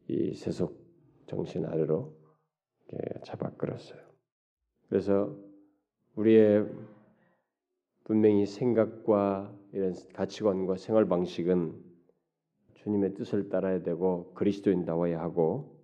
이 0.09 0.35
세속 0.35 0.83
정신 1.27 1.65
아래로 1.67 2.17
잡아 3.25 3.51
끌었어요. 3.51 4.01
그래서 4.89 5.37
우리의 6.17 6.69
분명히 8.13 8.45
생각과 8.45 9.51
이런 9.73 9.95
가치관과 10.13 10.77
생활 10.77 11.07
방식은 11.07 11.73
주님의 12.75 13.15
뜻을 13.15 13.49
따라야 13.49 13.83
되고 13.83 14.35
그리스도인다워야 14.35 15.19
하고 15.19 15.83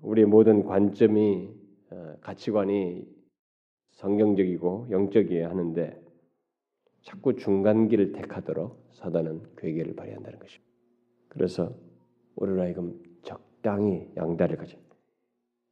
우리의 0.00 0.26
모든 0.26 0.64
관점이 0.64 1.54
어, 1.90 2.16
가치관이 2.20 3.06
성경적이고 3.92 4.88
영적이어야 4.90 5.50
하는데 5.50 6.02
자꾸 7.02 7.36
중간길을 7.36 8.10
택하도록 8.10 8.88
사단은 8.94 9.54
괴계를 9.56 9.94
발휘한다는 9.94 10.40
것입니다. 10.40 10.74
그래서 11.28 11.72
우리로 12.34 12.60
하여금 12.60 13.00
적당히 13.22 14.10
양다리를 14.16 14.58
가져. 14.58 14.76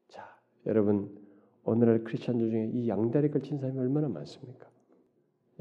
자, 0.07 0.38
여러분 0.66 1.20
오늘날 1.64 2.05
크리스천들 2.05 2.49
중에 2.49 2.70
이 2.74 2.88
양다리 2.88 3.32
걸친 3.32 3.59
사람이 3.59 3.80
얼마나 3.80 4.07
많습니까? 4.07 4.70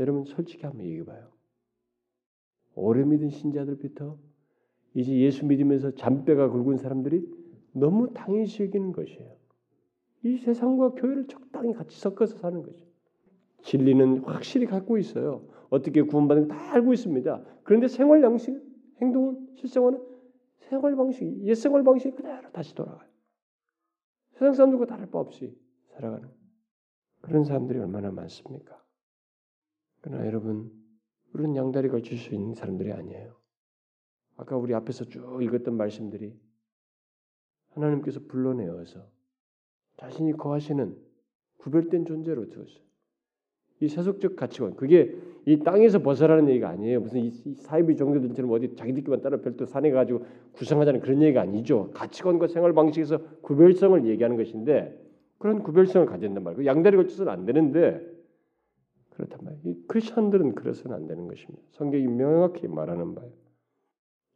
여러분 0.02 0.26
솔직히 0.26 0.66
한번 0.66 0.86
얘기해 0.86 1.06
봐요. 1.06 1.32
오래 2.74 3.04
믿은 3.04 3.30
신자들부터 3.30 4.18
이제 4.96 5.16
예수 5.20 5.46
믿으면서 5.46 5.92
잔뼈가 5.92 6.50
굵은 6.50 6.78
사람들이 6.78 7.24
너무 7.74 8.12
당연시 8.12 8.64
여기는 8.64 8.92
것이에요. 8.92 9.36
이 10.24 10.38
세상과 10.38 10.92
교회를 10.92 11.28
적당히 11.28 11.74
같이 11.74 12.00
섞어서 12.00 12.38
사는 12.40 12.62
거죠. 12.64 12.84
진리는 13.62 14.24
확실히 14.24 14.66
갖고 14.66 14.98
있어요. 14.98 15.48
어떻게 15.70 16.02
구원받는 16.02 16.48
다 16.48 16.74
알고 16.74 16.94
있습니다. 16.94 17.44
그런데 17.64 17.88
생활 17.88 18.24
양식, 18.24 18.60
행동은 19.02 19.56
실생활은 19.56 20.02
생활 20.58 20.96
방식, 20.96 21.44
옛 21.44 21.54
생활 21.54 21.84
방식 21.84 22.16
그대로 22.16 22.52
다시 22.52 22.74
돌아가요. 22.74 23.08
세상 24.34 24.54
사람들과 24.54 24.88
다를 24.88 25.06
바 25.12 25.20
없이 25.20 25.56
살아가는 25.90 26.28
그런 27.22 27.44
사람들이 27.44 27.80
얼마나 27.80 28.12
많습니까? 28.12 28.82
그러나 30.02 30.26
여러분, 30.26 30.72
우리는 31.34 31.56
양다리 31.56 31.90
걸칠 31.90 32.18
수 32.18 32.34
있는 32.34 32.54
사람들이 32.54 32.92
아니에요. 32.92 33.36
아까 34.38 34.58
우리 34.58 34.74
앞에서 34.74 35.06
쭉 35.06 35.42
읽었던 35.42 35.76
말씀들이 35.78 36.36
하나님께서 37.70 38.20
불러내어서 38.28 39.08
자신이 39.98 40.34
거하시는 40.34 40.98
구별된 41.58 42.06
존재로 42.06 42.50
두었어요. 42.50 42.82
이 43.82 43.88
세속적 43.88 44.36
가치관 44.36 44.76
그게 44.76 45.16
이 45.46 45.60
땅에서 45.60 46.00
벗어나는 46.00 46.50
얘기가 46.50 46.70
아니에요. 46.70 47.02
무슨 47.02 47.22
이 47.22 47.32
사이비 47.32 47.98
종교들처럼 47.98 48.52
어디 48.52 48.76
자기들끼만 48.76 49.22
따로 49.22 49.42
별도 49.42 49.66
산에 49.66 49.90
가지고 49.92 50.26
구성하자는 50.54 51.00
그런 51.02 51.22
얘기가 51.22 51.42
아니죠. 51.42 51.90
가치관과 51.94 52.48
생활 52.48 52.74
방식에서 52.74 53.20
구별성을 53.42 54.06
얘기하는 54.08 54.38
것인데 54.38 55.00
그런 55.40 55.64
구별성을 55.64 56.06
가진단 56.06 56.44
말이에요. 56.44 56.66
양다리 56.66 56.96
걸쳐서는 56.98 57.32
안 57.32 57.46
되는데 57.46 58.11
그렇단 59.22 59.40
말이에요. 59.44 59.62
이 59.66 59.84
크리스천들은 59.88 60.56
그래서는 60.56 60.96
안 60.96 61.08
되는 61.08 61.28
것입니다. 61.28 61.62
성경이 61.72 62.08
명확히 62.08 62.68
말하는 62.68 63.14
바예요. 63.14 63.32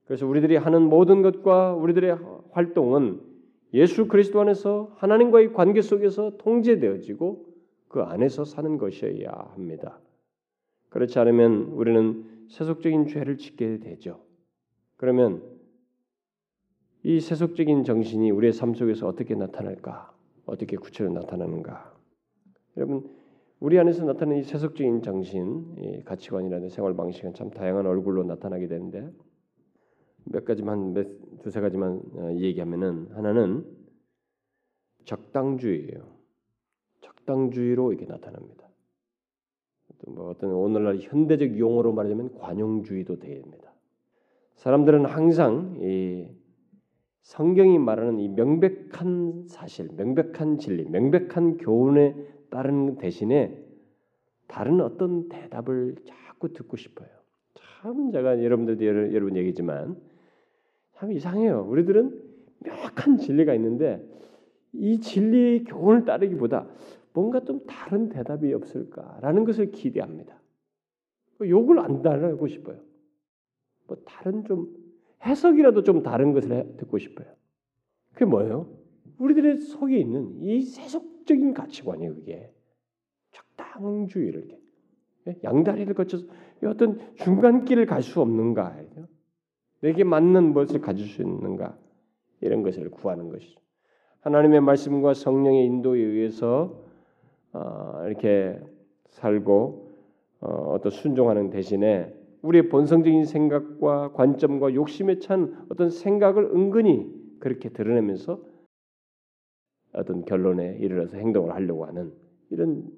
그래서 0.05 0.27
우리들이 0.27 0.57
하는 0.57 0.83
모든 0.83 1.23
것과 1.23 1.73
우리들의 1.73 2.19
활동은 2.51 3.19
예수 3.73 4.07
그리스도 4.07 4.39
안에서 4.41 4.93
하나님과의 4.97 5.53
관계 5.53 5.81
속에서 5.81 6.37
통제되어지고 6.37 7.45
그 7.87 8.01
안에서 8.01 8.45
사는 8.45 8.77
것이어야 8.77 9.31
합니다. 9.53 9.99
그렇지 10.89 11.17
않으면 11.17 11.71
우리는 11.71 12.45
세속적인 12.49 13.07
죄를 13.07 13.37
짓게 13.37 13.79
되죠. 13.79 14.21
그러면 14.97 15.41
이 17.01 17.19
세속적인 17.19 17.83
정신이 17.83 18.29
우리의 18.31 18.53
삶 18.53 18.75
속에서 18.75 19.07
어떻게 19.07 19.33
나타날까? 19.33 20.13
어떻게 20.45 20.77
구체로 20.77 21.11
나타나는가? 21.11 21.95
여러분 22.77 23.14
우리 23.65 23.79
안에서 23.79 24.05
나타나는 24.05 24.41
이 24.41 24.43
세속적인 24.43 25.01
정신, 25.01 25.75
이 25.79 26.03
가치관이라는 26.03 26.69
생활 26.69 26.95
방식은 26.95 27.33
참 27.33 27.49
다양한 27.49 27.87
얼굴로 27.87 28.23
나타나게 28.23 28.67
되는데 28.67 29.09
몇 30.23 30.45
가지만 30.45 30.93
몇, 30.93 31.07
두세 31.41 31.61
가지만 31.61 31.99
어, 32.13 32.31
얘기하면은 32.35 33.07
하나는 33.13 33.65
적당주의예요. 35.05 36.15
적당주의로 37.01 37.91
이렇게 37.91 38.05
나타납니다. 38.05 38.69
뭐 40.09 40.29
어떤 40.29 40.51
오늘날 40.51 40.99
현대적 40.99 41.57
용어로 41.57 41.91
말하자면 41.91 42.35
관용주의도 42.35 43.17
됩니다. 43.17 43.73
사람들은 44.57 45.05
항상 45.05 45.79
이 45.81 46.27
성경이 47.23 47.79
말하는 47.79 48.19
이 48.19 48.29
명백한 48.29 49.47
사실, 49.47 49.89
명백한 49.95 50.59
진리, 50.59 50.83
명백한 50.83 51.57
교훈에 51.57 52.35
따른 52.55 52.95
대신에 52.95 53.61
다른 54.47 54.79
어떤 54.79 55.27
대답을 55.27 55.95
자꾸 56.05 56.53
듣고 56.53 56.77
싶어요. 56.77 57.09
참 57.53 58.13
제가 58.13 58.41
여러분들도 58.41 58.85
여러분 59.13 59.35
얘기지만 59.35 59.97
참 60.93 61.11
이상해요. 61.11 61.67
우리들은 61.67 62.17
명확한 62.59 63.17
진리가 63.17 63.53
있는데 63.55 64.01
이 64.71 65.01
진리의 65.01 65.65
교훈을 65.65 66.05
따르기보다 66.05 66.65
뭔가 67.11 67.41
좀 67.41 67.59
다른 67.67 68.07
대답이 68.07 68.53
없을까라는 68.53 69.43
것을 69.43 69.71
기대합니다. 69.71 70.39
욕을 71.41 71.79
안 71.79 72.01
달라고 72.01 72.47
싶어요. 72.47 72.79
뭐 73.85 73.97
다른 74.05 74.45
좀 74.45 74.73
해석이라도 75.25 75.83
좀 75.83 76.03
다른 76.03 76.31
것을 76.31 76.77
듣고 76.77 76.99
싶어요. 76.99 77.27
그게 78.13 78.23
뭐예요? 78.23 78.69
우리들의 79.17 79.57
속에 79.57 79.99
있는 79.99 80.41
이 80.41 80.61
세속 80.61 81.14
적인 81.25 81.53
가치관이에요. 81.53 82.15
그게 82.15 82.51
적당주의를 83.31 84.57
예? 85.27 85.35
양다리를 85.43 85.93
거쳐서 85.93 86.25
어떤 86.65 86.99
중간길을 87.15 87.85
갈 87.85 88.01
수 88.01 88.21
없는가? 88.21 88.75
내게 89.81 90.03
맞는 90.03 90.53
무엇을 90.53 90.81
가질 90.81 91.05
수 91.07 91.21
있는가? 91.21 91.77
이런 92.41 92.63
것을 92.63 92.89
구하는 92.89 93.29
것이죠. 93.29 93.59
하나님의 94.21 94.61
말씀과 94.61 95.13
성령의 95.13 95.65
인도에 95.65 95.99
의해서 95.99 96.83
어, 97.53 98.03
이렇게 98.05 98.59
살고 99.09 99.91
어, 100.41 100.47
어떤 100.73 100.91
순종하는 100.91 101.49
대신에 101.49 102.13
우리의 102.41 102.69
본성적인 102.69 103.25
생각과 103.25 104.11
관점과 104.13 104.73
욕심에 104.73 105.19
찬 105.19 105.65
어떤 105.69 105.89
생각을 105.89 106.51
은근히 106.53 107.11
그렇게 107.39 107.69
드러내면서 107.69 108.39
어떤 109.95 110.25
결론에 110.25 110.77
이르러서 110.79 111.17
행동을 111.17 111.53
하려고 111.53 111.85
하는 111.85 112.13
이런 112.49 112.89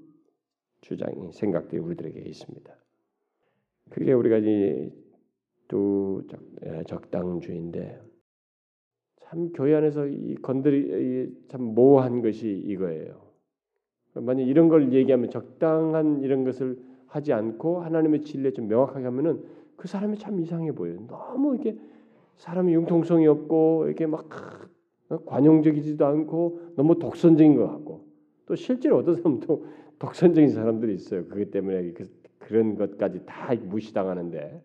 주장이 0.81 1.31
생각들이 1.31 1.79
우리들에게 1.79 2.19
있습니다. 2.19 2.75
그게 3.89 4.13
우리가 4.13 4.43
예, 6.65 6.83
적당주의인데 6.87 8.01
참 9.21 9.51
교회 9.53 9.75
안에서 9.75 10.07
이 10.07 10.35
건드리 10.35 11.45
참 11.49 11.61
모호한 11.61 12.21
것이 12.21 12.49
이거예요. 12.49 13.27
만약 14.13 14.43
이런 14.43 14.69
걸 14.69 14.93
얘기하면 14.93 15.29
적당한 15.29 16.21
이런 16.21 16.43
것을 16.43 16.81
하지 17.07 17.33
않고 17.33 17.81
하나님의 17.81 18.21
진리에 18.21 18.51
좀 18.51 18.67
명확하게 18.67 19.05
하면은 19.05 19.43
그 19.75 19.87
사람이 19.87 20.17
참 20.17 20.39
이상해 20.39 20.71
보여요. 20.71 21.05
너무 21.07 21.53
이렇게 21.53 21.77
사람이 22.37 22.73
융통성이 22.73 23.27
없고 23.27 23.85
이렇게 23.87 24.05
막 24.05 24.25
어, 24.33 24.76
관용적이지도 25.25 26.05
않고 26.05 26.59
너무 26.75 26.99
독선적인 26.99 27.55
것 27.55 27.67
같고 27.67 28.05
또 28.45 28.55
실제로 28.55 28.97
어떤 28.97 29.15
사람은 29.15 29.39
또 29.41 29.65
독선적인 29.99 30.49
사람들이 30.49 30.93
있어요. 30.93 31.25
그것 31.25 31.49
때문에 31.51 31.91
그, 31.93 32.05
그런 32.39 32.75
것까지 32.75 33.25
다 33.25 33.53
무시당하는데 33.55 34.61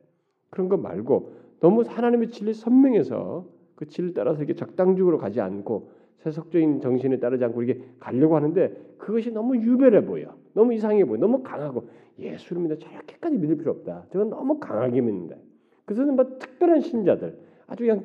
그런 0.51 0.69
거 0.69 0.77
말고 0.77 1.33
너무 1.61 1.83
하나님의 1.87 2.31
진리 2.31 2.53
선명해서 2.53 3.47
그 3.75 3.87
진리 3.87 4.13
따라서 4.13 4.39
이렇게 4.39 4.55
적당적으로 4.55 5.19
가지 5.19 5.41
않고 5.41 5.91
세속적인 6.19 6.81
정신에 6.81 7.19
따르지 7.19 7.45
않고 7.45 7.63
이렇게 7.63 7.85
가려고 7.99 8.37
하는데 8.37 8.95
그것이 8.99 9.31
너무 9.31 9.57
유별해 9.57 10.05
보여. 10.05 10.37
너무 10.55 10.75
이상해 10.75 11.05
보여. 11.05 11.19
너무 11.19 11.43
강하고 11.43 11.89
예수를 12.19 12.63
믿어 12.63 12.77
저렇게까지 12.77 13.39
믿을 13.39 13.57
필요 13.57 13.73
없다. 13.73 14.07
저건 14.11 14.31
너무 14.31 14.59
강하게 14.61 15.01
믿는다. 15.01 15.37
그것은 15.85 16.15
뭐 16.15 16.39
특별한 16.39 16.81
신자들, 16.81 17.37
아주 17.67 17.85
그냥 17.85 18.05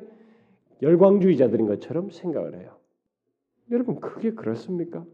열광주의자들인 0.82 1.66
것처럼 1.66 2.10
생각을 2.10 2.60
해요. 2.60 2.78
여러분 3.70 4.00
그게 4.00 4.32
그렇습니까? 4.32 5.04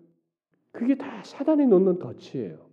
그게 0.73 0.97
다 0.97 1.23
사단이 1.25 1.67
놓는 1.67 1.99
덫이에요. 1.99 2.69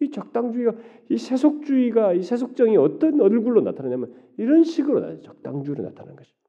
이 0.00 0.10
적당주의가 0.10 0.74
이 1.08 1.16
세속주의가 1.16 2.12
이 2.14 2.22
세속정이 2.22 2.76
어떤 2.76 3.20
얼굴로 3.20 3.62
나타나냐면 3.62 4.14
이런 4.36 4.64
식으로 4.64 5.20
적당주의로 5.20 5.84
나타나는 5.84 6.16
것입니다. 6.16 6.46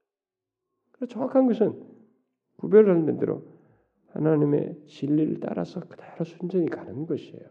정확한 1.10 1.48
것은 1.48 1.82
구별하는 2.58 3.18
대로 3.20 3.44
하나님의 4.08 4.82
진리를 4.88 5.40
따라서 5.40 5.80
그대로 5.82 6.26
순전히 6.26 6.68
가는 6.68 7.06
것이에요. 7.06 7.48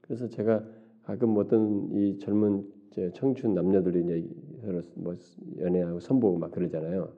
그래서 0.00 0.28
제가 0.28 0.64
가끔 1.02 1.36
어떤 1.36 1.90
이 1.92 2.18
젊은 2.18 2.70
청춘 3.14 3.54
남녀들이 3.54 4.00
이제 4.00 4.28
서로 4.62 4.82
뭐 4.94 5.14
연애하고 5.58 6.00
선보고 6.00 6.38
막 6.38 6.50
그러잖아요. 6.50 7.12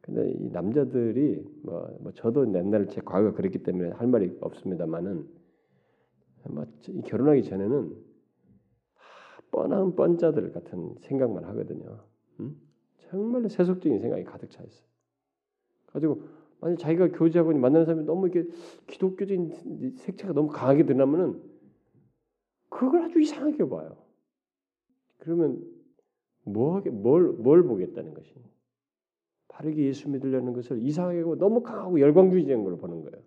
근데 0.00 0.32
이 0.32 0.50
남자들이 0.50 1.44
뭐, 1.62 1.88
뭐 2.00 2.12
저도 2.12 2.52
옛날 2.54 2.88
제 2.88 3.00
과거가 3.00 3.34
그랬기 3.34 3.62
때문에 3.62 3.90
할 3.90 4.08
말이 4.08 4.36
없습니다만은 4.40 5.26
뭐 6.48 6.66
결혼하기 7.06 7.44
전에는 7.44 7.90
다 7.90 9.42
뻔한 9.50 9.94
뻔자들 9.94 10.52
같은 10.52 10.96
생각만 11.00 11.44
하거든요. 11.44 12.00
음? 12.40 12.56
정말로 12.98 13.48
세속적인 13.48 14.00
생각이 14.00 14.24
가득 14.24 14.50
차 14.50 14.62
있어요. 14.64 14.86
가지고 15.86 16.22
만약 16.60 16.78
자기가 16.78 17.12
교제하고 17.12 17.52
만나는 17.52 17.84
사람이 17.84 18.04
너무 18.04 18.28
이렇게 18.28 18.50
기독교적인 18.88 19.94
색채가 19.96 20.32
너무 20.32 20.48
강하게 20.48 20.84
드러나면은 20.84 21.40
그걸 22.68 23.02
아주 23.02 23.20
이상하게 23.20 23.68
봐요. 23.68 24.01
그러면 25.22 25.64
뭐하게 26.44 26.90
뭘, 26.90 27.28
뭘 27.32 27.62
보겠다는 27.62 28.12
것이 28.12 28.34
바르게 29.48 29.84
예수 29.84 30.10
믿으려는 30.10 30.52
것을 30.52 30.82
이상하게 30.82 31.22
고 31.22 31.36
너무 31.36 31.62
강하고 31.62 32.00
열광주의적인 32.00 32.64
걸 32.64 32.76
보는 32.76 33.02
거예요. 33.02 33.24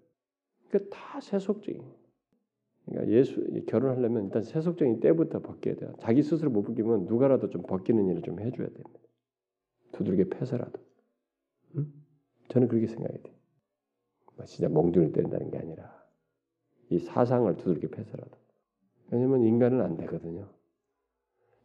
그러니까 0.68 0.96
다 0.96 1.22
세속적인. 1.22 1.82
그러니까 2.86 3.14
예수 3.14 3.42
결혼하려면 3.68 4.26
일단 4.26 4.44
세속적인 4.44 5.00
때부터 5.00 5.40
벗겨야 5.40 5.76
돼요. 5.76 5.94
자기 6.00 6.22
스스로 6.22 6.52
못 6.52 6.64
벗기면 6.64 7.06
누가라도 7.06 7.50
좀 7.50 7.62
벗기는 7.62 8.06
일을 8.10 8.22
좀 8.24 8.42
해줘야 8.42 8.68
됩니다. 8.68 9.00
두들겨 9.94 10.26
패서라도. 10.38 10.78
응? 11.78 11.94
저는 12.50 12.68
그렇게 12.68 12.88
생각이 12.88 13.24
돼요. 13.24 13.36
뭐 14.36 14.46
진짜 14.46 14.68
몽둥이 14.68 15.14
때린다는 15.14 15.50
게 15.50 15.58
아니라 15.60 16.06
이 16.90 17.00
사상을 17.00 17.56
두들겨 17.56 17.88
패서라도. 17.88 18.38
왜냐면 19.12 19.44
인간은 19.44 19.80
안 19.80 19.96
되거든요. 19.96 20.55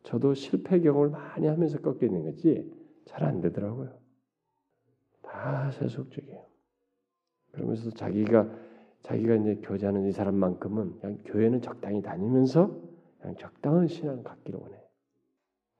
저도 0.02 0.34
실패 0.34 0.80
경험을 0.80 1.10
많이 1.10 1.46
하면서 1.46 1.78
꺾이는 1.78 2.24
거지 2.24 2.70
잘 3.06 3.24
안 3.24 3.40
되더라고요. 3.40 3.98
다 5.22 5.70
세속적이에요. 5.72 6.44
그러면서 7.52 7.90
자기가 7.90 8.48
자기가 9.02 9.34
이제 9.36 9.56
교제하는 9.56 10.06
이 10.06 10.12
사람만큼은 10.12 11.00
그냥 11.00 11.18
교회는 11.24 11.62
적당히 11.62 12.02
다니면서 12.02 12.78
그냥 13.18 13.36
적당한 13.36 13.88
신앙을 13.88 14.22
갖기를 14.22 14.60
원해. 14.60 14.76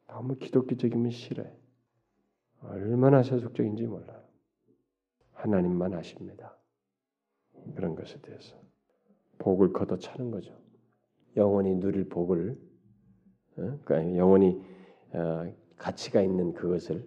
너무 0.09 0.37
기독교적이면 0.37 1.11
싫어해. 1.11 1.51
얼마나 2.63 3.23
세속적인지 3.23 3.87
몰라요. 3.87 4.23
하나님만 5.33 5.95
아십니다. 5.95 6.57
그런 7.75 7.95
것에 7.95 8.21
대해서 8.21 8.57
복을 9.39 9.73
걷어차는 9.73 10.31
거죠. 10.31 10.59
영원히 11.37 11.75
누릴 11.77 12.09
복을 12.09 12.59
어? 12.59 12.70
그러니까 13.85 14.17
영원히 14.17 14.61
어, 15.13 15.53
가치가 15.77 16.23
있는 16.23 16.53
그것을 16.53 17.07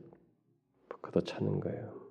걷어차는 1.01 1.59
거예요. 1.59 2.03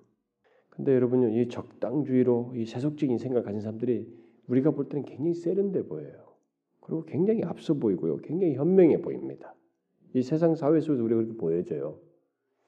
근데 0.69 0.93
여러분요, 0.95 1.29
이 1.29 1.49
적당주의로 1.49 2.53
이 2.55 2.65
세속적인 2.65 3.17
생각 3.17 3.45
가진 3.45 3.61
사람들이 3.61 4.11
우리가 4.47 4.71
볼 4.71 4.89
때는 4.89 5.05
굉장히 5.05 5.33
세련돼 5.35 5.87
보여요. 5.87 6.33
그리고 6.79 7.05
굉장히 7.05 7.43
앞서 7.43 7.75
보이고요, 7.75 8.17
굉장히 8.17 8.55
현명해 8.55 9.01
보입니다. 9.01 9.55
이 10.15 10.21
세상 10.21 10.55
사회 10.55 10.79
속에서 10.79 11.03
우리가 11.03 11.21
그렇게 11.21 11.37
보여져요. 11.37 11.99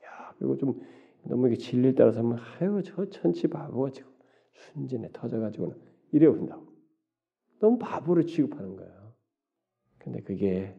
야, 0.04 0.34
그리고 0.38 0.58
좀 0.58 0.82
너무 1.24 1.48
이게 1.48 1.58
진리에 1.58 1.96
따라서 1.96 2.20
하면 2.20 2.38
아유 2.38 2.82
저 2.84 3.10
천치 3.10 3.48
바보가 3.48 3.90
지금 3.92 4.12
순진해 4.54 5.10
터져가지고는 5.12 5.76
이래 6.12 6.28
온다고. 6.28 6.68
너무 7.60 7.78
바보로 7.80 8.24
취급하는 8.24 8.76
거예요. 8.76 9.14
근데 9.98 10.22
그게 10.22 10.76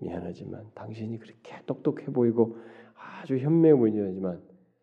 미안하지만 0.00 0.70
당신이 0.74 1.18
그렇게 1.18 1.54
똑똑해 1.66 2.06
보이고 2.06 2.56
아주 2.94 3.36
현명해 3.38 3.76
보이지만 3.78 4.42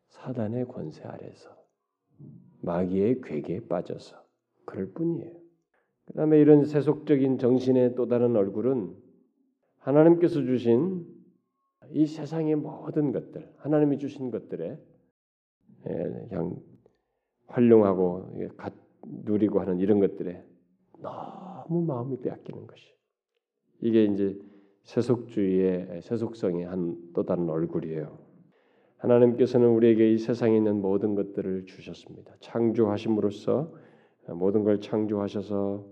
사단의 0.10 0.68
권세 0.68 1.04
아래서 1.04 1.50
마귀의 2.62 3.22
괴계에 3.22 3.68
빠져서 3.68 4.22
그럴 4.66 4.92
뿐이에요. 4.94 5.32
그다음에 6.06 6.40
이런 6.40 6.66
세속적인 6.66 7.38
정신의 7.38 7.96
또 7.96 8.08
다른 8.08 8.36
얼굴은 8.36 8.96
하나님께서 9.80 10.44
주신 10.44 11.06
이 11.92 12.06
세상의 12.06 12.56
모든 12.56 13.12
것들, 13.12 13.52
하나님이 13.58 13.98
주신 13.98 14.32
것들에 14.32 14.78
예, 15.88 15.94
그냥 16.30 16.62
활용하고 17.48 18.38
누리고 19.26 19.60
하는 19.60 19.80
이런 19.80 20.00
것들에 20.00 20.44
너무 21.00 21.84
마음이 21.86 22.22
빼앗기는 22.22 22.68
것이 22.68 22.86
이게 23.82 24.06
이제 24.06 24.40
세속주의의 24.84 26.02
세속성의 26.02 26.66
한 26.66 27.12
또 27.14 27.24
다른 27.24 27.50
얼굴이에요. 27.50 28.18
하나님께서는 28.98 29.68
우리에게 29.70 30.14
이 30.14 30.18
세상에 30.18 30.56
있는 30.56 30.82
모든 30.82 31.16
것들을 31.16 31.66
주셨습니다. 31.66 32.34
창조하심으로써 32.40 33.72
모든 34.30 34.64
걸 34.64 34.80
창조하셔서 34.80 35.86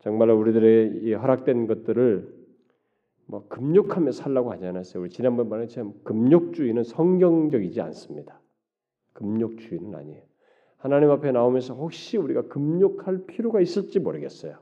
정말로 0.00 0.38
우리들의 0.38 1.00
이 1.02 1.12
허락된 1.14 1.66
것들을 1.66 2.40
뭐 3.26 3.46
금욕하며 3.48 4.12
살라고 4.12 4.52
하지 4.52 4.66
않았어요. 4.66 5.02
우리 5.02 5.10
지난번 5.10 5.48
말했지만 5.48 5.94
금욕주의는 6.04 6.82
성경적이지 6.84 7.80
않습니다. 7.80 8.40
금욕주의는 9.14 9.94
아니에요. 9.94 10.22
하나님 10.76 11.10
앞에 11.10 11.32
나오면서 11.32 11.74
혹시 11.74 12.16
우리가 12.16 12.42
금욕할 12.48 13.24
필요가 13.26 13.60
있을지 13.60 14.00
모르겠어요. 14.00 14.58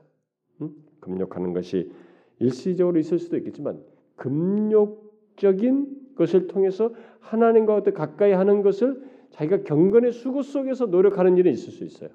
음? 0.61 0.71
금욕하는 0.99 1.53
것이 1.53 1.91
일시적으로 2.39 2.99
있을 2.99 3.19
수도 3.19 3.37
있겠지만 3.37 3.83
금욕적인 4.15 6.15
것을 6.15 6.47
통해서 6.47 6.93
하나님과 7.19 7.83
더 7.83 7.93
가까이 7.93 8.31
하는 8.31 8.61
것을 8.61 9.01
자기가 9.31 9.63
경건의 9.63 10.11
수고 10.11 10.41
속에서 10.41 10.87
노력하는 10.87 11.37
일은 11.37 11.51
있을 11.51 11.71
수 11.71 11.83
있어요. 11.83 12.09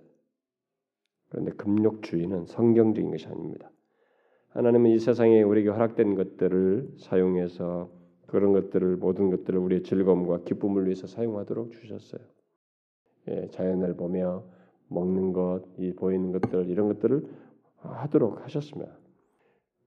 그런데 1.30 1.52
금욕주의는 1.52 2.46
성경적인 2.46 3.10
것이 3.10 3.26
아닙니다. 3.26 3.70
하나님은 4.50 4.90
이 4.90 4.98
세상에 4.98 5.42
우리에게 5.42 5.70
허락된 5.70 6.14
것들을 6.14 6.94
사용해서 6.98 7.90
그런 8.26 8.52
것들을 8.52 8.96
모든 8.96 9.30
것들을 9.30 9.58
우리의 9.58 9.82
즐거움과 9.82 10.42
기쁨을 10.44 10.84
위해서 10.84 11.06
사용하도록 11.06 11.72
주셨어요. 11.72 12.22
예, 13.28 13.48
자연을 13.50 13.96
보며 13.96 14.44
먹는 14.88 15.32
것, 15.32 15.62
이 15.78 15.92
보이는 15.92 16.32
것들 16.32 16.68
이런 16.68 16.88
것들을 16.88 17.26
하도록 17.78 18.44
하셨습니다. 18.44 18.96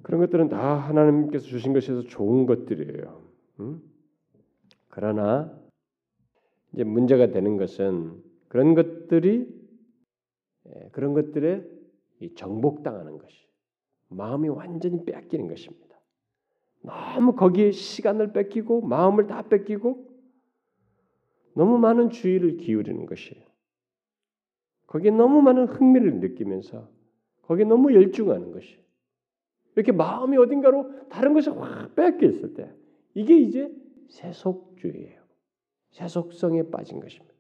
그런 0.04 0.22
것들은 0.22 0.50
다 0.50 0.76
하나님께서 0.76 1.46
주신 1.46 1.74
것에서 1.74 2.04
좋은 2.04 2.46
것들이에요. 2.46 3.22
음? 3.60 3.82
그러나 4.90 5.54
이제 6.74 6.84
문제가 6.84 7.28
되는 7.32 7.58
것은 7.58 8.22
그런 8.48 8.76
것들이 8.76 9.48
예, 10.68 10.90
그런 10.92 11.14
것들에 11.14 11.64
정복당하는 12.36 13.18
것이 13.18 13.48
마음이 14.10 14.50
완전히 14.50 15.04
뺏기는 15.06 15.48
것입니다. 15.48 15.88
너무 16.82 17.36
거기에 17.36 17.72
시간을 17.72 18.34
뺏기고 18.34 18.82
마음을 18.82 19.28
다 19.28 19.44
뺏기고 19.44 20.08
너무 21.54 21.78
많은 21.80 22.12
주의를 22.12 22.58
기울이는 22.58 23.06
것이에요. 23.06 23.44
거기에 24.88 25.12
너무 25.12 25.42
많은 25.42 25.66
흥미를 25.66 26.20
느끼면서 26.20 26.90
거기에 27.42 27.66
너무 27.66 27.94
열중하는 27.94 28.52
것이 28.52 28.87
이렇게 29.78 29.92
마음이 29.92 30.38
어딘가로 30.38 31.08
다른 31.08 31.34
것이 31.34 31.52
확 31.52 31.94
뺏겨 31.94 32.26
있을 32.26 32.56
때 32.56 32.68
이게 33.14 33.38
이제 33.38 33.72
세속주의예요. 34.10 35.22
세속성에 35.92 36.64
빠진 36.72 37.00
것입니다. 37.00 37.32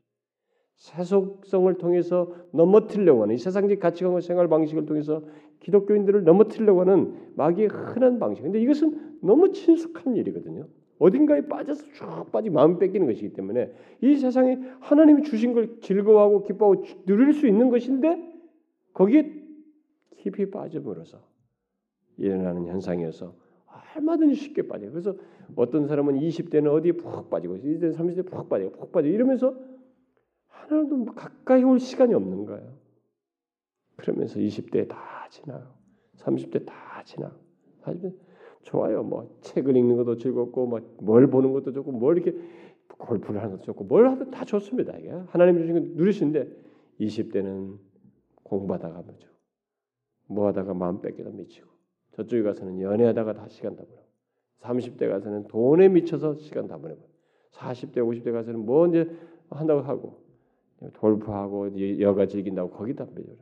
세속성을 0.75 1.73
통해서 1.79 2.31
넘어뜨려고 2.51 3.23
하는 3.23 3.33
이 3.33 3.39
세상적 3.39 3.79
가치관과 3.79 4.21
생활 4.21 4.47
방식을 4.47 4.85
통해서 4.85 5.23
기독교인들을 5.61 6.23
넘어뜨리려고 6.23 6.81
하는 6.81 7.15
마귀의 7.35 7.69
흔한 7.69 8.19
방식. 8.19 8.43
근데 8.43 8.61
이것은 8.61 9.17
너무 9.23 9.51
친숙한 9.51 10.15
일이거든요. 10.15 10.67
어딘가에 10.99 11.47
빠져서 11.47 11.85
쭉 11.93 12.31
빠지 12.31 12.51
마음 12.51 12.77
뺏기는 12.77 13.07
것이기 13.07 13.33
때문에 13.33 13.73
이 14.01 14.15
세상에 14.15 14.59
하나님이 14.79 15.23
주신 15.23 15.53
걸 15.53 15.79
즐거워하고 15.81 16.43
기뻐하고 16.43 16.83
누릴 17.07 17.33
수 17.33 17.47
있는 17.47 17.69
것인데 17.69 18.31
거기에 18.93 19.33
깊이 20.17 20.51
빠짐으로써 20.51 21.19
일어나는 22.18 22.68
현상이어서 22.68 23.34
얼마든지 23.95 24.36
쉽게 24.36 24.68
빠져요. 24.68 24.91
그래서 24.91 25.15
어떤 25.55 25.88
사람은 25.88 26.15
20대는 26.15 26.72
어디에 26.72 26.93
푹 26.93 27.30
빠지고 27.30 27.57
20대, 27.57 27.95
30대 27.95 28.30
푹 28.30 28.49
빠지고 28.49 28.72
푹 28.72 28.91
빠지고 28.91 29.13
이러면서 29.13 29.55
하나도 30.47 31.05
가까이 31.05 31.63
올 31.63 31.80
시간이 31.80 32.13
없는 32.13 32.45
거예요. 32.45 32.74
그러면서 33.95 34.39
20대 34.39 34.88
다 34.88 35.28
지나요. 35.30 35.74
30대 36.18 36.65
다 36.65 37.03
지나. 37.05 37.36
40대 37.84 38.13
좋아요. 38.63 39.03
뭐 39.03 39.38
책을 39.41 39.76
읽는 39.78 39.95
것도 39.97 40.18
즐겁고 40.18 40.68
뭐뭘 40.68 41.28
보는 41.28 41.53
것도 41.53 41.72
좋고 41.72 41.91
뭘 41.91 42.18
이렇게 42.18 42.38
골프를 42.97 43.41
하는 43.41 43.51
것도 43.55 43.63
좋고 43.63 43.86
뭘 43.86 44.07
하든 44.09 44.32
다 44.32 44.43
좋습니다. 44.43 44.97
이게 44.97 45.09
하나님 45.28 45.57
주신 45.57 45.74
건 45.74 45.95
누리시는데 45.95 46.49
20대는 46.99 47.78
공부하다가 48.43 49.01
뭐죠. 49.01 49.30
뭐 50.28 50.47
하다가 50.47 50.74
마음 50.74 51.01
뺏기다 51.01 51.30
미치고 51.30 51.76
저쪽에 52.18 52.41
가서는 52.41 52.82
연애하다가 52.82 53.34
다 53.34 53.47
시간 53.47 53.76
다 53.76 53.84
보내고 53.84 54.05
30대 54.59 55.07
가서는 55.09 55.47
돈에 55.47 55.88
미쳐서 55.88 56.36
시간 56.36 56.68
다 56.68 56.78
보내고 56.78 57.01
40대 57.51 57.97
50대 57.97 58.32
가서는 58.32 58.65
뭐 58.65 58.88
이제 58.88 59.09
한다고 59.49 59.82
하고 59.82 60.24
골프하고 60.99 61.70
여가 61.99 62.28
즐긴다고 62.28 62.72
거기다 62.72 63.05
빼줘요. 63.05 63.38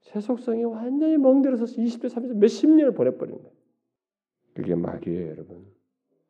세속성이 0.00 0.64
완전히 0.64 1.16
멍들어서 1.16 1.64
20대, 1.64 2.06
30대 2.06 2.34
몇 2.34 2.48
십 2.48 2.70
년을 2.70 2.92
보내버리는 2.92 3.38
거예요. 3.38 3.54
그게 4.54 4.74
마귀예요, 4.74 5.30
여러분. 5.30 5.66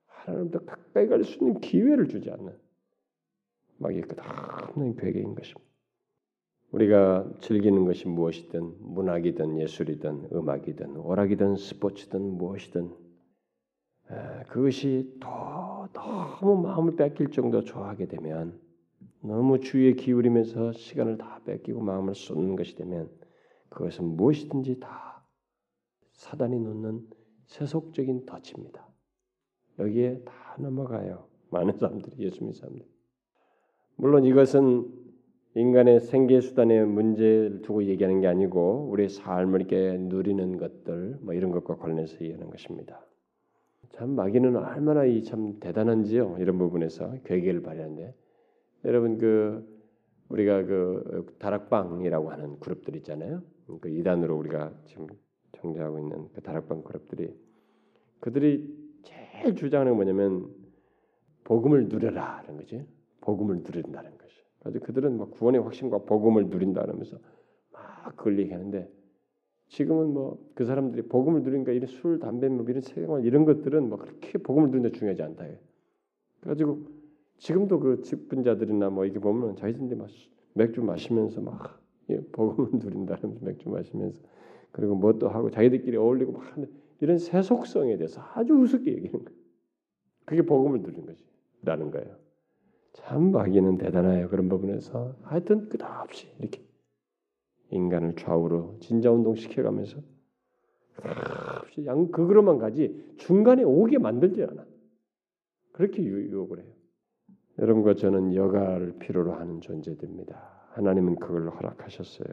하나님도 0.07 0.65
가까이 0.65 1.07
갈 1.07 1.23
수 1.25 1.39
있는 1.39 1.61
기회를 1.61 2.09
주지 2.09 2.31
않는 2.31 2.57
마귀의 3.79 4.03
끝없는 4.03 4.97
괴계인 4.97 5.35
것입니다. 5.35 5.74
우리가 6.75 7.25
즐기는 7.41 7.85
것이 7.85 8.09
무엇이든 8.09 8.75
문학이든 8.81 9.61
예술이든 9.61 10.31
음악이든 10.33 10.97
오락이든 10.97 11.57
스포츠든 11.57 12.21
무엇이든 12.21 12.93
그것이 14.49 15.17
더 15.21 15.89
너무 15.93 16.61
마음을 16.63 16.97
뺏길 16.97 17.31
정도 17.31 17.63
좋아하게 17.63 18.09
되면 18.09 18.61
너무 19.21 19.61
주의에 19.61 19.93
기울이면서 19.93 20.73
시간을 20.73 21.17
다 21.17 21.41
뺏기고 21.45 21.81
마음을 21.81 22.17
쏟는 22.17 22.57
것이 22.57 22.75
되면 22.75 23.09
그것은 23.69 24.17
무엇이든지 24.17 24.81
다 24.81 25.25
사단이 26.13 26.59
놓는 26.59 27.07
세속적인 27.47 28.27
덫입니다. 28.27 28.85
여기에 29.79 30.23
다 30.25 30.57
넘어가요. 30.59 31.29
많은 31.51 31.79
사람들이 31.79 32.17
예수 32.19 32.41
믿는 32.41 32.53
사람들. 32.53 32.85
물론 33.97 34.25
이것은 34.25 35.04
인간의 35.57 36.01
생계 36.01 36.41
수단의 36.41 36.85
문제를 36.87 37.63
두고 37.63 37.85
얘기하는 37.85 38.21
게 38.21 38.27
아니고 38.27 38.89
우리의 38.91 39.09
삶을 39.09 39.61
이렇게 39.61 39.97
누리는 39.99 40.57
것들 40.57 41.19
뭐 41.21 41.33
이런 41.35 41.53
것과 41.53 41.77
관련해서 41.77 42.21
얘기하는 42.21 42.51
것입니다. 42.51 43.01
참 43.93 44.11
마귀는 44.11 44.57
얼마나 44.57 45.05
이 45.05 45.23
참 45.23 45.61
대단한지요. 45.61 46.39
이런 46.41 46.59
부분에서 46.59 47.15
괴계를 47.25 47.63
발휘하는데 47.63 48.15
여러분 48.85 49.19
그 49.19 49.65
우리가 50.29 50.65
그 50.65 51.37
다락방이라고 51.39 52.31
하는 52.31 52.59
그룹들 52.59 52.97
있잖아요. 52.97 53.43
그 53.81 53.89
이단으로 53.89 54.37
우리가 54.37 54.73
지금 54.87 55.07
정제하고 55.53 56.01
있는 56.01 56.29
그 56.35 56.41
다락방 56.41 56.83
그룹들이 56.83 57.33
그들이 58.19 58.69
제일 59.05 59.55
주장하는 59.55 59.93
게 59.93 59.97
뭐냐면 59.97 60.49
복음을 61.45 61.89
누려라라는 61.89 62.57
거지. 62.57 62.85
복음을 63.21 63.59
누린다는 63.59 64.19
것 64.19 64.24
이. 64.69 64.73
그래서 64.73 64.87
그들은 64.87 65.19
막 65.19 65.31
구원의 65.33 65.63
확신과 65.63 65.99
복음을 65.99 66.47
누린다면서 66.47 67.19
막 67.73 68.17
그걸 68.17 68.39
얘기하는데 68.39 68.91
지금은 69.69 70.13
뭐 70.13 70.39
그 70.55 70.65
사람들이 70.65 71.03
복음을 71.03 71.43
누린가 71.43 71.73
이런 71.73 71.87
술, 71.87 72.19
담배, 72.19 72.49
뭐 72.49 72.65
이런 72.69 72.81
생활 72.81 73.25
이런 73.25 73.45
것들은 73.45 73.89
뭐 73.89 73.99
그렇게 73.99 74.39
복음을 74.39 74.71
누린다 74.71 74.91
중요하지 74.91 75.23
않다. 75.23 75.47
그래가지고 76.41 76.87
지금도 77.39 77.81
그 77.81 78.03
직분자들이나 78.03 78.91
뭐 78.91 79.05
이게 79.05 79.19
보면 79.19 79.57
자기들이 79.57 79.97
막 79.97 80.09
맥주 80.55 80.83
마시면서 80.83 81.41
막 81.41 81.81
예, 82.11 82.21
복음을 82.33 82.71
누린다는 82.75 83.39
맥주 83.43 83.69
마시면서 83.69 84.21
그리고 84.71 84.95
뭐 84.95 85.19
또 85.19 85.29
하고 85.29 85.51
자기들끼리 85.51 85.97
어울리고 85.97 86.33
막 86.33 86.57
하는 86.57 86.71
이런 87.01 87.19
세속성에 87.19 87.97
대해서 87.97 88.21
아주 88.35 88.55
우습게 88.55 88.93
얘기하는 88.93 89.25
거예요. 89.25 89.39
그게 90.25 90.43
복음을 90.43 90.81
누린 90.83 91.07
것이라는 91.07 91.91
거예요. 91.91 92.24
참 92.95 93.33
마귀는 93.33 93.79
대단해요. 93.79 94.29
그런 94.29 94.49
부분에서 94.49 95.17
하여튼 95.23 95.69
끝없이 95.69 96.29
이렇게 96.39 96.65
인간을 97.71 98.15
좌우로 98.17 98.79
진자운동 98.81 99.35
시켜가면서 99.35 99.99
끝없이 100.97 101.85
양 101.87 102.11
그그로만 102.11 102.59
가지 102.59 103.15
중간에 103.19 103.65
오게 103.65 103.99
만들지 103.99 104.43
않아. 104.45 104.65
그렇게 105.73 106.03
유혹을 106.03 106.61
해요. 106.61 106.73
여러분과 107.59 107.95
저는 107.95 108.35
여가를 108.35 108.99
필요로 108.99 109.35
하는 109.35 109.61
존재들입니다. 109.61 110.69
하나님은 110.71 111.17
그걸 111.17 111.51
허락하셨어요. 111.51 112.29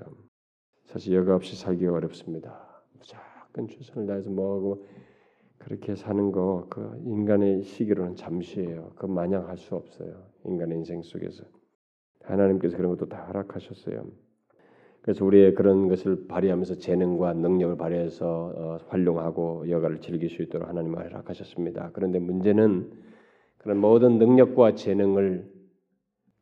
사실 0.86 1.16
여가 1.16 1.36
없이 1.36 1.56
살기가 1.56 1.94
어렵습니다. 1.94 2.84
무조건 2.94 3.68
최선을 3.68 4.08
다해서 4.08 4.30
뭐하고 4.30 4.86
그렇게 5.64 5.96
사는 5.96 6.32
거 6.32 6.68
그 6.70 7.02
인간의 7.06 7.64
시기로는 7.64 8.16
잠시예요. 8.16 8.94
그 8.96 9.06
마냥 9.06 9.48
할 9.48 9.58
수 9.58 9.76
없어요. 9.76 10.26
인간의 10.46 10.78
인생 10.80 11.02
속에서 11.02 11.44
하나님께서 12.24 12.78
그런 12.78 12.92
것도 12.92 13.10
다 13.10 13.26
허락하셨어요. 13.28 14.06
그래서 15.02 15.26
우리의 15.26 15.56
그런 15.56 15.88
것을 15.88 16.28
발휘하면서 16.28 16.76
재능과 16.76 17.34
능력을 17.34 17.78
발휘해서 17.78 18.54
어, 18.56 18.78
활용하고 18.88 19.70
여가를 19.70 20.00
즐길 20.00 20.30
수 20.30 20.44
있도록 20.44 20.68
하나님은 20.70 21.04
허락하셨습니다. 21.04 21.92
그런데 21.94 22.20
문제는 22.20 22.92
그런 23.58 23.78
모든 23.78 24.18
능력과 24.20 24.76
재능을 24.76 25.52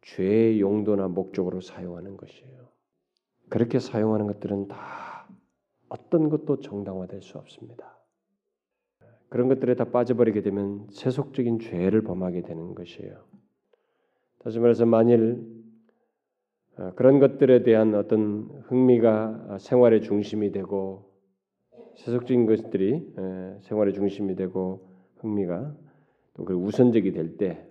죄의 0.01 0.59
용도나 0.61 1.07
목적으로 1.07 1.61
사용하는 1.61 2.17
것이에요. 2.17 2.67
그렇게 3.49 3.79
사용하는 3.79 4.27
것들은 4.27 4.67
다 4.67 5.27
어떤 5.89 6.29
것도 6.29 6.59
정당화될 6.59 7.21
수 7.21 7.37
없습니다. 7.37 7.98
그런 9.29 9.47
것들에 9.47 9.75
다 9.75 9.85
빠져버리게 9.85 10.41
되면 10.41 10.87
세속적인 10.91 11.59
죄를 11.59 12.01
범하게 12.01 12.41
되는 12.41 12.73
것이에요. 12.75 13.15
다시 14.39 14.59
말해서 14.59 14.85
만일 14.85 15.43
어, 16.77 16.91
그런 16.95 17.19
것들에 17.19 17.63
대한 17.63 17.93
어떤 17.95 18.49
흥미가 18.67 19.57
생활의 19.59 20.01
중심이 20.01 20.51
되고 20.51 21.11
세속적인 21.97 22.45
것들이 22.45 23.13
생활의 23.61 23.93
중심이 23.93 24.35
되고 24.35 24.87
흥미가 25.17 25.75
또그 26.35 26.53
우선적이 26.53 27.11
될 27.11 27.37
때 27.37 27.69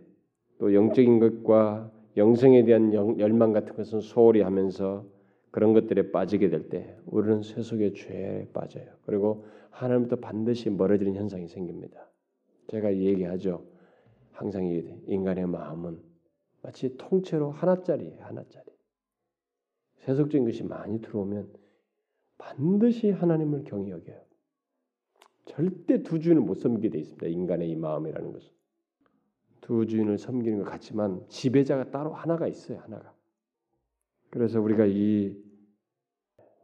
또 0.58 0.74
영적인 0.74 1.20
것과 1.20 1.90
영성에 2.16 2.64
대한 2.64 2.92
열망 2.92 3.52
같은 3.52 3.74
것은 3.76 4.00
소홀히 4.00 4.40
하면서 4.40 5.06
그런 5.50 5.72
것들에 5.72 6.10
빠지게 6.10 6.50
될 6.50 6.68
때 6.68 6.96
우리는 7.06 7.42
세속의 7.42 7.94
죄에 7.94 8.48
빠져요. 8.52 8.86
그리고 9.06 9.44
하나님부터 9.70 10.16
반드시 10.16 10.70
멀어지는 10.70 11.14
현상이 11.14 11.48
생깁니다. 11.48 12.08
제가 12.68 12.94
얘기하죠. 12.96 13.64
항상 14.32 14.66
인간의 15.06 15.46
마음은 15.46 16.00
마치 16.62 16.96
통째로 16.96 17.50
하나짜리예요. 17.50 18.24
하나짜리. 18.24 18.66
세속적인 20.00 20.44
것이 20.44 20.64
많이 20.64 21.00
들어오면 21.00 21.52
반드시 22.36 23.10
하나님을 23.10 23.64
경히 23.64 23.90
여겨요. 23.90 24.20
절대 25.46 26.02
두 26.02 26.20
주인을 26.20 26.42
못 26.42 26.54
섬기게 26.56 26.90
돼 26.90 26.98
있습니다. 26.98 27.26
인간의 27.26 27.70
이 27.70 27.76
마음이라는 27.76 28.32
것은 28.32 28.50
두 29.60 29.86
주인을 29.86 30.18
섬기는 30.18 30.58
것 30.58 30.64
같지만 30.64 31.24
지배자가 31.28 31.90
따로 31.90 32.12
하나가 32.12 32.46
있어요. 32.46 32.78
하나가. 32.80 33.14
그래서 34.30 34.60
우리가 34.60 34.86
이 34.86 35.36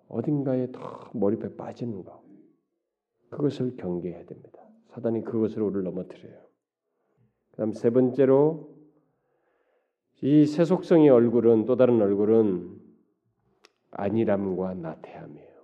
어딘가에 0.08 0.70
더 0.72 1.10
몰입해 1.12 1.56
빠지는 1.56 2.04
거 2.04 2.22
그것을 3.30 3.76
경계해야 3.76 4.24
됩니다. 4.26 4.58
사단이 4.90 5.24
그것을 5.24 5.62
우리를 5.62 5.82
넘어뜨려요. 5.82 6.38
그다음 7.50 7.72
세 7.72 7.90
번째로 7.90 8.74
이 10.22 10.46
세속성의 10.46 11.08
얼굴은 11.10 11.64
또 11.64 11.76
다른 11.76 12.00
얼굴은 12.00 12.80
안일함과 13.90 14.74
나태함이에요. 14.74 15.54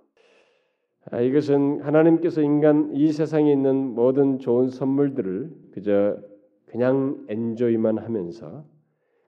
아, 1.11 1.19
이것은 1.19 1.81
하나님께서 1.81 2.41
인간 2.41 2.93
이 2.93 3.11
세상에 3.11 3.51
있는 3.51 3.75
모든 3.95 4.39
좋은 4.39 4.69
선물들을 4.69 5.71
그저 5.73 6.17
그냥 6.67 7.25
엔조이만 7.27 7.97
하면서 7.97 8.65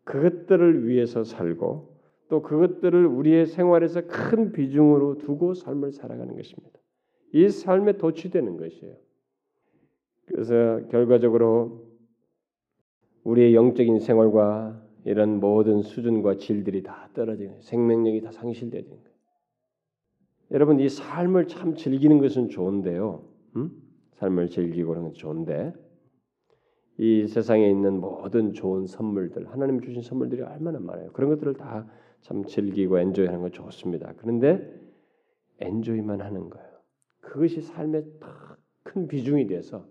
그것들을 0.03 0.87
위해서 0.87 1.23
살고 1.23 1.92
또 2.29 2.41
그것들을 2.41 3.05
우리의 3.05 3.45
생활에서 3.45 4.01
큰 4.07 4.51
비중으로 4.51 5.17
두고 5.17 5.53
삶을 5.53 5.91
살아가는 5.91 6.35
것입니다. 6.35 6.79
이 7.33 7.49
삶에 7.49 7.97
도취되는 7.97 8.57
것이에요. 8.57 8.95
그래서 10.25 10.87
결과적으로 10.89 11.87
우리의 13.23 13.55
영적인 13.55 13.99
생활과 13.99 14.81
이런 15.05 15.39
모든 15.39 15.81
수준과 15.81 16.37
질들이 16.37 16.83
다 16.83 17.09
떨어지는 17.13 17.61
생명력이 17.61 18.21
다 18.21 18.31
상실되는 18.31 18.89
거예요. 18.89 19.13
여러분 20.51 20.79
이 20.79 20.87
삶을 20.87 21.47
참 21.47 21.75
즐기는 21.75 22.19
것은 22.19 22.49
좋은데요. 22.49 23.23
음? 23.55 23.71
삶을 24.13 24.49
즐기고 24.49 24.89
그런 24.89 25.03
건 25.03 25.13
좋은데 25.13 25.73
이 26.97 27.27
세상에 27.27 27.69
있는 27.69 27.99
모든 27.99 28.53
좋은 28.53 28.85
선물들 28.85 29.49
하나님 29.49 29.81
주신 29.81 30.01
선물들이 30.01 30.43
얼마나 30.43 30.79
많아요. 30.79 31.11
그런 31.11 31.29
것들을 31.31 31.55
다 31.55 31.87
참 32.23 32.45
즐기고 32.45 32.99
엔조이하는 32.99 33.41
건 33.41 33.51
좋습니다. 33.51 34.13
그런데 34.17 34.73
엔조이만 35.59 36.21
하는 36.21 36.49
거예요. 36.49 36.69
그것이 37.19 37.61
삶의 37.61 38.05
큰 38.83 39.07
비중이 39.07 39.47
돼서 39.47 39.85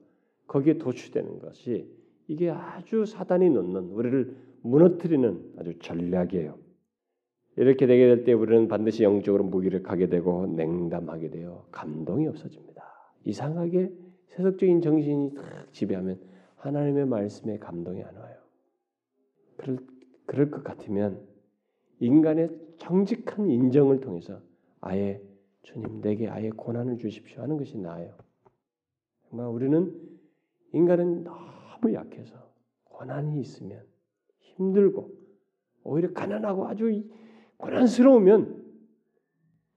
거기에 0.46 0.78
도취되는 0.78 1.38
것이 1.38 1.88
이게 2.28 2.50
아주 2.50 3.04
사단이 3.04 3.50
놓는 3.50 3.90
우리를 3.90 4.36
무너뜨리는 4.62 5.54
아주 5.58 5.78
전략이에요. 5.78 6.58
이렇게 7.56 7.86
되게 7.86 8.06
될 8.06 8.24
때 8.24 8.32
우리는 8.32 8.66
반드시 8.66 9.02
영적으로 9.02 9.44
무기력하게 9.44 10.08
되고 10.08 10.46
냉담하게 10.46 11.30
되어 11.30 11.66
감동이 11.70 12.26
없어집니다. 12.28 12.82
이상하게 13.24 13.92
세속적인 14.28 14.80
정신이 14.80 15.34
탁 15.34 15.72
지배하면 15.72 16.18
하나님의 16.56 17.06
말씀에 17.06 17.58
감동이 17.58 18.02
안 18.02 18.16
와요. 18.16 18.36
그럴, 19.58 19.78
그럴 20.26 20.50
것 20.50 20.64
같으면 20.64 21.31
인간의 22.02 22.50
정직한 22.78 23.48
인정을 23.48 24.00
통해서 24.00 24.40
아예 24.80 25.22
주님 25.62 26.00
내게 26.00 26.28
아예 26.28 26.50
고난을 26.50 26.98
주십시오 26.98 27.42
하는 27.42 27.56
것이 27.56 27.78
나아요. 27.78 28.16
정말 29.28 29.46
우리는 29.46 30.18
인간은 30.72 31.22
너무 31.22 31.94
약해서 31.94 32.52
고난이 32.84 33.40
있으면 33.40 33.86
힘들고 34.40 35.10
오히려 35.84 36.12
가난하고 36.12 36.66
아주 36.66 37.04
고난스러우면 37.58 38.62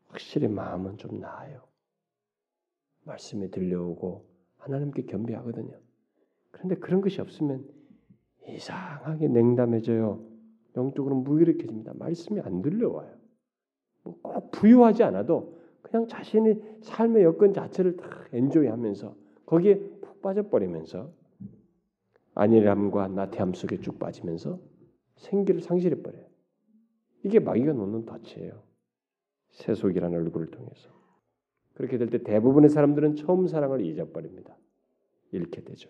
확실히 0.07 0.47
마음은 0.47 0.97
좀 0.97 1.19
나아요. 1.19 1.61
말씀이 3.03 3.51
들려오고 3.51 4.25
하나님께 4.57 5.03
겸비하거든요. 5.03 5.79
그런데 6.49 6.75
그런 6.77 7.01
것이 7.01 7.21
없으면 7.21 7.69
이상하게 8.47 9.27
냉담해져요. 9.27 10.34
영적으로 10.77 11.15
무기력해집니다. 11.15 11.93
말씀이 11.95 12.39
안 12.41 12.61
들려와요. 12.61 13.11
뭐 14.03 14.15
꼭 14.21 14.51
부유하지 14.51 15.03
않아도 15.03 15.57
그냥 15.81 16.07
자신의 16.07 16.79
삶의 16.81 17.23
여건 17.23 17.53
자체를 17.53 17.97
다 17.97 18.09
엔조이하면서 18.33 19.15
거기에 19.45 19.79
푹 20.01 20.21
빠져버리면서 20.21 21.11
안일함과 22.35 23.07
나태함 23.09 23.53
속에 23.53 23.79
쭉 23.79 23.97
빠지면서 23.99 24.59
생기를 25.17 25.61
상실해 25.61 26.01
버려요. 26.01 26.25
이게 27.23 27.39
마귀가 27.39 27.73
놓는 27.73 28.05
덫이에요. 28.05 28.61
세속이라는 29.51 30.17
얼굴을 30.17 30.47
통해서 30.51 30.89
그렇게 31.73 31.97
될 31.97 32.09
때 32.09 32.23
대부분의 32.23 32.69
사람들은 32.69 33.15
처음 33.15 33.47
사랑을 33.47 33.81
잊어버립니다. 33.85 34.57
잃게 35.31 35.61
되죠. 35.63 35.89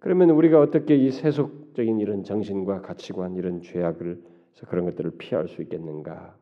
그러면 0.00 0.30
우리가 0.30 0.60
어떻게 0.60 0.96
이 0.96 1.10
세속적인 1.10 2.00
이런 2.00 2.24
정신과 2.24 2.80
가치관 2.82 3.36
이런 3.36 3.60
죄악을 3.60 4.22
그런 4.66 4.86
것들을 4.86 5.12
피할 5.18 5.46
수 5.48 5.62
있겠는가? 5.62 6.36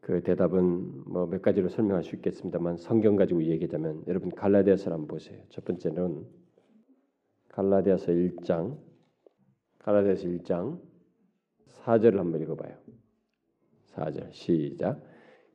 그 0.00 0.22
대답은 0.22 1.10
뭐 1.12 1.26
몇 1.26 1.42
가지로 1.42 1.68
설명할 1.68 2.02
수 2.02 2.16
있겠습니다만 2.16 2.76
성경 2.78 3.16
가지고 3.16 3.44
얘기하자면 3.44 4.04
여러분 4.08 4.30
갈라디아서 4.30 4.90
한번 4.90 5.08
보세요. 5.08 5.40
첫 5.50 5.64
번째는 5.64 6.24
갈라디아서 7.48 8.12
1장 8.12 8.76
갈라디아서 9.80 10.28
1장 10.28 10.80
4절을 11.84 12.16
한번 12.16 12.40
읽어 12.42 12.54
봐요. 12.54 12.74
4절 13.94 14.32
시작. 14.32 15.02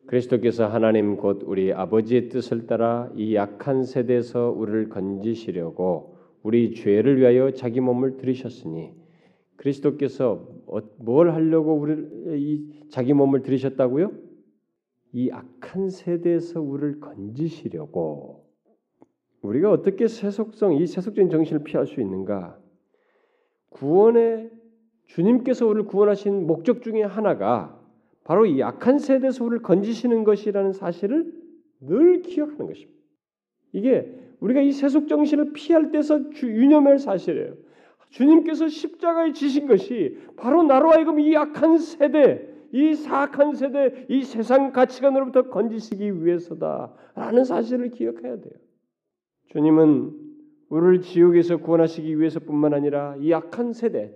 그리스도께서 0.08 0.68
하나님 0.68 1.16
곧 1.18 1.42
우리 1.46 1.74
아버지의 1.74 2.30
뜻을 2.30 2.68
따라 2.68 3.10
이 3.16 3.34
약한 3.34 3.84
세대에서 3.84 4.52
우리를 4.52 4.90
건지시려고 4.90 6.15
우리 6.46 6.76
죄를 6.76 7.18
위하여 7.18 7.50
자기 7.50 7.80
몸을 7.80 8.18
들이셨으니 8.18 8.94
그리스도께서 9.56 10.48
어, 10.68 10.78
뭘 11.00 11.32
하려고 11.32 11.74
우리 11.74 11.96
이 12.40 12.88
자기 12.90 13.14
몸을 13.14 13.42
들이셨다고요? 13.42 14.12
이 15.14 15.32
악한 15.32 15.90
세대에서 15.90 16.62
우리를 16.62 17.00
건지시려고 17.00 18.46
우리가 19.42 19.72
어떻게 19.72 20.08
세속성 20.08 20.76
이 20.76 20.86
세속적인 20.86 21.32
정신을 21.32 21.64
피할 21.64 21.88
수 21.88 22.00
있는가? 22.00 22.60
구원의 23.72 24.52
주님께서 25.08 25.66
우리를 25.66 25.88
구원하신 25.88 26.46
목적 26.46 26.84
중에 26.84 27.02
하나가 27.02 27.82
바로 28.24 28.46
이 28.46 28.60
약한 28.60 29.00
세대에서 29.00 29.44
우리를 29.44 29.64
건지시는 29.64 30.24
것이라는 30.24 30.74
사실을 30.74 31.34
늘 31.80 32.22
기억하는 32.22 32.68
것입니다. 32.68 32.94
이게 33.74 34.25
우리가 34.40 34.62
이 34.62 34.72
세속 34.72 35.08
정신을 35.08 35.54
피할 35.54 35.92
때서 35.92 36.20
유념할 36.44 37.00
사실이에요. 37.00 37.54
주님께서 38.10 38.68
십자가에 38.68 39.34
지신 39.34 39.68
것이 39.68 40.18
바로 40.38 40.64
나로 40.64 40.92
하여금 40.92 41.20
이 41.20 41.36
악한 41.36 41.78
세대, 41.78 42.48
이 42.72 42.94
사악한 42.94 43.56
세대, 43.56 44.06
이 44.10 44.24
세상 44.24 44.72
가치관으로부터 44.72 45.50
건지시기 45.50 46.24
위해서다라는 46.24 47.44
사실을 47.44 47.90
기억해야 47.90 48.38
돼요. 48.38 48.54
주님은 49.50 50.14
우리를 50.70 51.02
지옥에서 51.02 51.58
구원하시기 51.58 52.20
위해서뿐만 52.20 52.74
아니라 52.74 53.16
이 53.20 53.34
악한 53.34 53.74
세대, 53.74 54.14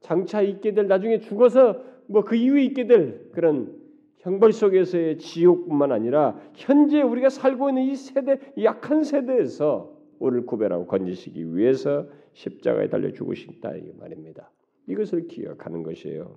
장차 0.00 0.42
있게 0.42 0.74
될 0.74 0.86
나중에 0.86 1.20
죽어서 1.20 1.82
뭐 2.08 2.22
그 2.22 2.36
이후에 2.36 2.62
있게 2.64 2.86
될 2.86 3.30
그런 3.32 3.74
형벌 4.18 4.52
속에서의 4.52 5.18
지옥뿐만 5.18 5.92
아니라 5.92 6.38
현재 6.54 7.02
우리가 7.02 7.28
살고 7.28 7.68
있는 7.68 7.82
이 7.84 7.94
세대, 7.94 8.38
이 8.56 8.64
약한 8.64 9.04
세대에서 9.04 9.92
우리를 10.18 10.46
구별하고 10.46 10.86
건지시기 10.86 11.56
위해서 11.56 12.06
십자가에 12.32 12.88
달려 12.88 13.12
죽으신다 13.12 13.76
이 13.76 13.92
말입니다. 13.98 14.50
이것을 14.88 15.28
기억하는 15.28 15.82
것이에요. 15.82 16.36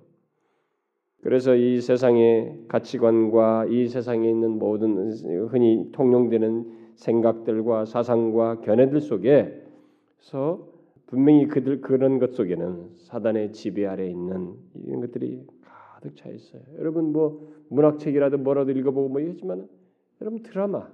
그래서 1.22 1.54
이 1.54 1.80
세상의 1.80 2.64
가치관과 2.68 3.66
이 3.66 3.88
세상에 3.88 4.28
있는 4.28 4.58
모든 4.58 5.12
흔히 5.48 5.90
통용되는 5.92 6.80
생각들과 6.94 7.84
사상과 7.84 8.60
견해들 8.60 9.00
속에서 9.00 10.68
분명히 11.06 11.46
그들 11.46 11.80
그런 11.80 12.18
것 12.18 12.34
속에는 12.34 12.90
사단의 12.96 13.52
지배 13.52 13.86
아래 13.86 14.08
있는 14.08 14.54
이런 14.86 15.00
것들이 15.00 15.44
가득 16.00 16.16
차 16.16 16.30
있어요. 16.30 16.62
여러분 16.78 17.12
뭐 17.12 17.52
문학책이라도 17.68 18.38
뭐라도 18.38 18.72
읽어보고 18.72 19.08
뭐 19.08 19.20
하지만 19.24 19.68
여러분 20.20 20.42
드라마 20.42 20.90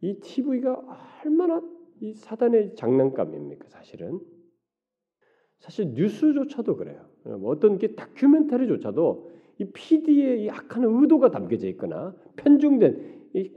이 0.00 0.18
TV가 0.18 0.82
얼마나 1.24 1.62
이 2.00 2.14
사단의 2.14 2.74
장난감입니까 2.74 3.68
사실은 3.68 4.18
사실 5.58 5.92
뉴스조차도 5.94 6.76
그래요. 6.76 7.06
뭐 7.24 7.50
어떤 7.50 7.78
게 7.78 7.94
다큐멘터리조차도 7.94 9.30
이 9.58 9.64
PD의 9.66 10.44
이 10.44 10.50
악한 10.50 10.84
의도가 10.84 11.30
담겨져 11.30 11.68
있거나 11.68 12.16
편중된 12.36 13.28
이 13.34 13.52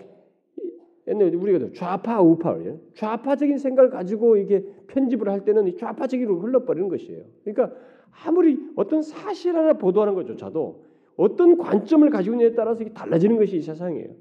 옛날에 1.07 1.35
우리가 1.35 1.71
좌파 1.73 2.21
우파 2.21 2.57
좌파적인 2.93 3.57
생각을 3.57 3.89
가지고 3.89 4.37
이게 4.37 4.65
편집을 4.87 5.29
할 5.29 5.45
때는 5.45 5.75
좌파적으로 5.77 6.39
흘러버리는 6.39 6.89
것이에요. 6.89 7.23
그러니까 7.43 7.75
아무리 8.25 8.71
어떤 8.75 9.01
사실 9.01 9.55
하나 9.55 9.73
보도하는 9.73 10.13
것조차도 10.15 10.85
어떤 11.17 11.57
관점을 11.57 12.09
가지고 12.09 12.35
있느냐에 12.35 12.55
따라서 12.55 12.83
달라지는 12.85 13.37
것이 13.37 13.57
이 13.57 13.61
세상이에요. 13.61 14.15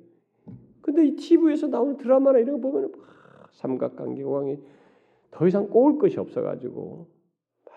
근데 0.80 1.06
이 1.06 1.16
TV에서 1.16 1.68
나오는 1.68 1.96
드라마나 1.96 2.38
이런 2.38 2.60
거 2.60 2.70
보면 2.70 2.92
아, 2.94 3.46
삼각관계 3.52 4.22
왕이 4.22 4.58
더 5.30 5.46
이상 5.46 5.68
꼬을 5.68 5.98
것이 5.98 6.18
없어가지고 6.18 7.06
아, 7.66 7.70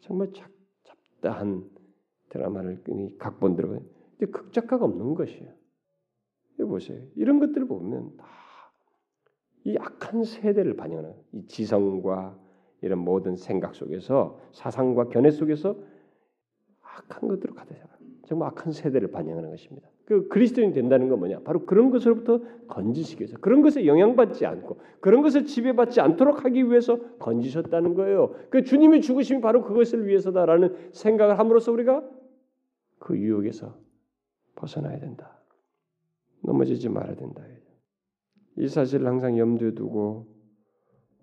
정말 0.00 0.32
잡, 0.32 0.48
잡다한 0.84 1.68
드라마를 2.28 2.82
각본 3.18 3.56
들어가. 3.56 3.78
근데 4.18 4.30
극작가가 4.30 4.84
없는 4.84 5.14
것이에요. 5.14 5.50
이 6.60 6.62
보세요. 6.62 7.02
이런 7.16 7.40
것들을 7.40 7.66
보면 7.66 8.16
다 8.16 8.44
이 9.64 9.76
악한 9.78 10.24
세대를 10.24 10.76
반영하는 10.76 11.14
이 11.32 11.46
지성과 11.46 12.38
이런 12.84 12.98
모든 12.98 13.34
생각 13.36 13.74
속에서 13.74 14.38
사상과 14.52 15.08
견해 15.08 15.30
속에서 15.30 15.76
악한 16.82 17.28
것들을 17.28 17.54
가득 17.54 17.74
정말 18.26 18.48
악한 18.48 18.72
세대를 18.72 19.10
반영하는 19.10 19.50
것입니다. 19.50 19.88
그 20.06 20.28
그리스도인 20.28 20.72
된다는 20.72 21.08
건 21.08 21.18
뭐냐? 21.18 21.40
바로 21.40 21.64
그런 21.64 21.90
것으로부터 21.90 22.40
건지시기 22.68 23.22
위해서 23.22 23.38
그런 23.38 23.62
것에 23.62 23.86
영향받지 23.86 24.44
않고 24.44 24.78
그런 25.00 25.22
것을 25.22 25.46
지배받지 25.46 26.00
않도록 26.00 26.44
하기 26.44 26.64
위해서 26.64 26.98
건지셨다는 27.18 27.94
거예요. 27.94 28.34
그 28.50 28.64
주님의 28.64 29.00
죽으심이 29.00 29.40
바로 29.40 29.62
그것을 29.62 30.06
위해서다라는 30.06 30.90
생각을 30.92 31.38
함으로써 31.38 31.72
우리가 31.72 32.02
그 32.98 33.18
유혹에서 33.18 33.78
벗어나야 34.56 34.98
된다. 34.98 35.38
넘어지지 36.42 36.90
말아야 36.90 37.16
된다. 37.16 37.42
이 38.56 38.68
사실을 38.68 39.06
항상 39.06 39.38
염두에 39.38 39.72
두고 39.72 40.26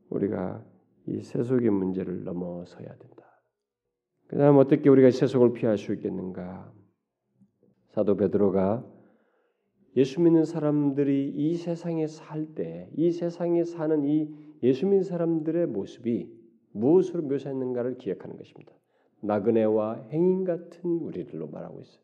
우리가 0.09 0.63
이 1.07 1.21
세속의 1.21 1.69
문제를 1.69 2.23
넘어서야 2.23 2.87
된다. 2.87 3.41
그다음 4.27 4.57
어떻게 4.57 4.89
우리가 4.89 5.11
세속을 5.11 5.53
피할 5.53 5.77
수 5.77 5.93
있겠는가? 5.93 6.71
사도 7.89 8.15
베드로가 8.15 8.85
예수 9.97 10.21
믿는 10.21 10.45
사람들이 10.45 11.33
이 11.35 11.55
세상에 11.55 12.07
살 12.07 12.55
때, 12.55 12.89
이 12.95 13.11
세상에 13.11 13.65
사는 13.65 14.05
이 14.05 14.33
예수 14.63 14.85
믿는 14.85 15.03
사람들의 15.03 15.67
모습이 15.67 16.31
무엇으로 16.71 17.23
묘사했는가를 17.23 17.97
기억하는 17.97 18.37
것입니다. 18.37 18.71
나그네와 19.21 20.07
행인 20.11 20.45
같은 20.45 20.89
우리들로 20.89 21.47
말하고 21.47 21.81
있어요. 21.81 22.01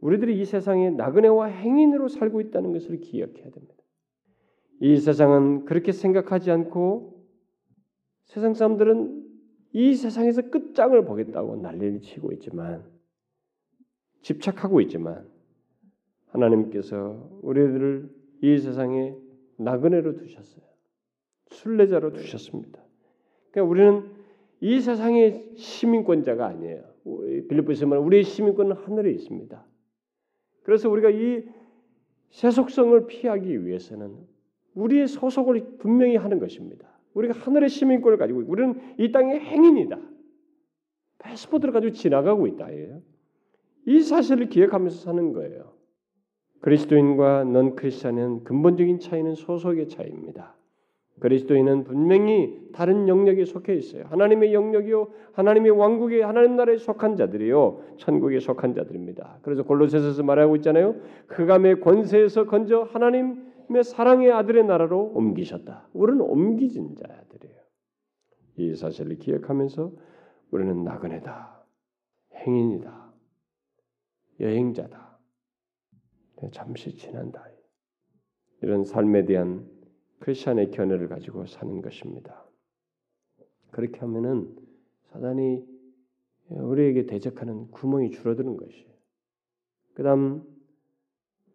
우리들이 0.00 0.40
이 0.40 0.44
세상에 0.44 0.90
나그네와 0.90 1.46
행인으로 1.46 2.06
살고 2.06 2.40
있다는 2.40 2.72
것을 2.72 3.00
기억해야 3.00 3.50
됩니다. 3.50 3.74
이 4.80 4.96
세상은 4.96 5.64
그렇게 5.64 5.90
생각하지 5.90 6.52
않고 6.52 7.17
세상 8.28 8.54
사람들은 8.54 9.26
이 9.72 9.94
세상에서 9.94 10.50
끝장을 10.50 11.04
보겠다고 11.04 11.56
난리를 11.56 12.00
치고 12.00 12.32
있지만 12.32 12.84
집착하고 14.22 14.80
있지만 14.82 15.28
하나님께서 16.28 17.40
우리들을 17.42 18.10
이 18.42 18.58
세상에 18.58 19.14
나그네로 19.56 20.16
두셨어요. 20.16 20.64
순례자로 21.50 22.12
두셨습니다. 22.12 22.82
그러니까 23.50 23.70
우리는 23.70 24.10
이 24.60 24.80
세상의 24.80 25.56
시민권자가 25.56 26.46
아니에요. 26.46 26.84
빌립보서 27.48 27.86
말 27.86 27.98
우리의 27.98 28.24
시민권은 28.24 28.76
하늘에 28.76 29.10
있습니다. 29.12 29.64
그래서 30.62 30.90
우리가 30.90 31.10
이 31.10 31.44
세속성을 32.30 33.06
피하기 33.06 33.64
위해서는 33.64 34.14
우리의 34.74 35.08
소속을 35.08 35.78
분명히 35.78 36.16
하는 36.16 36.38
것입니다. 36.38 36.97
우리가 37.18 37.34
하늘의 37.34 37.68
시민권을 37.68 38.16
가지고 38.16 38.42
우리는 38.46 38.80
이 38.98 39.10
땅의 39.10 39.40
행인이다. 39.40 39.98
패스포트를 41.18 41.72
가지고 41.72 41.92
지나가고 41.92 42.46
있다. 42.46 42.68
이 43.86 44.00
사실을 44.00 44.48
기억하면서 44.48 44.98
사는 44.98 45.32
거예요. 45.32 45.72
그리스도인과 46.60 47.44
넌 47.44 47.74
크리스천은 47.76 48.44
근본적인 48.44 49.00
차이는 49.00 49.34
소속의 49.34 49.88
차이입니다. 49.88 50.54
그리스도인은 51.20 51.82
분명히 51.82 52.56
다른 52.72 53.08
영역에 53.08 53.44
속해 53.44 53.74
있어요. 53.74 54.04
하나님의 54.08 54.54
영역이요, 54.54 55.08
하나님의 55.32 55.72
왕국에 55.72 56.22
하나님 56.22 56.54
나라에 56.54 56.76
속한 56.76 57.16
자들이요, 57.16 57.82
천국에 57.96 58.38
속한 58.38 58.74
자들입니다. 58.74 59.40
그래서 59.42 59.64
골로새서에서 59.64 60.22
말하고 60.22 60.54
있잖아요. 60.56 60.94
흑암의 61.28 61.80
권세에서 61.80 62.46
건져 62.46 62.82
하나님의 62.82 63.47
사랑의 63.82 64.32
아들의 64.32 64.64
나라로 64.64 65.12
옮기셨다. 65.14 65.88
우리는 65.92 66.20
옮기진 66.20 66.96
자들이에요. 66.96 67.60
이 68.56 68.74
사실을 68.74 69.16
기억하면서 69.18 69.92
우리는 70.50 70.84
나그네다, 70.84 71.64
행인이다. 72.34 73.12
여행자다. 74.40 75.18
네, 76.40 76.50
잠시 76.52 76.94
지난다. 76.96 77.44
이런 78.62 78.84
삶에 78.84 79.24
대한 79.24 79.68
크리스천의 80.20 80.70
견해를 80.70 81.08
가지고 81.08 81.46
사는 81.46 81.80
것입니다. 81.82 82.44
그렇게 83.70 83.98
하면은 84.00 84.56
사단이 85.12 85.64
우리에게 86.50 87.06
대적하는 87.06 87.70
구멍이 87.70 88.10
줄어드는 88.10 88.56
것이에요. 88.56 88.88
그다음 89.94 90.42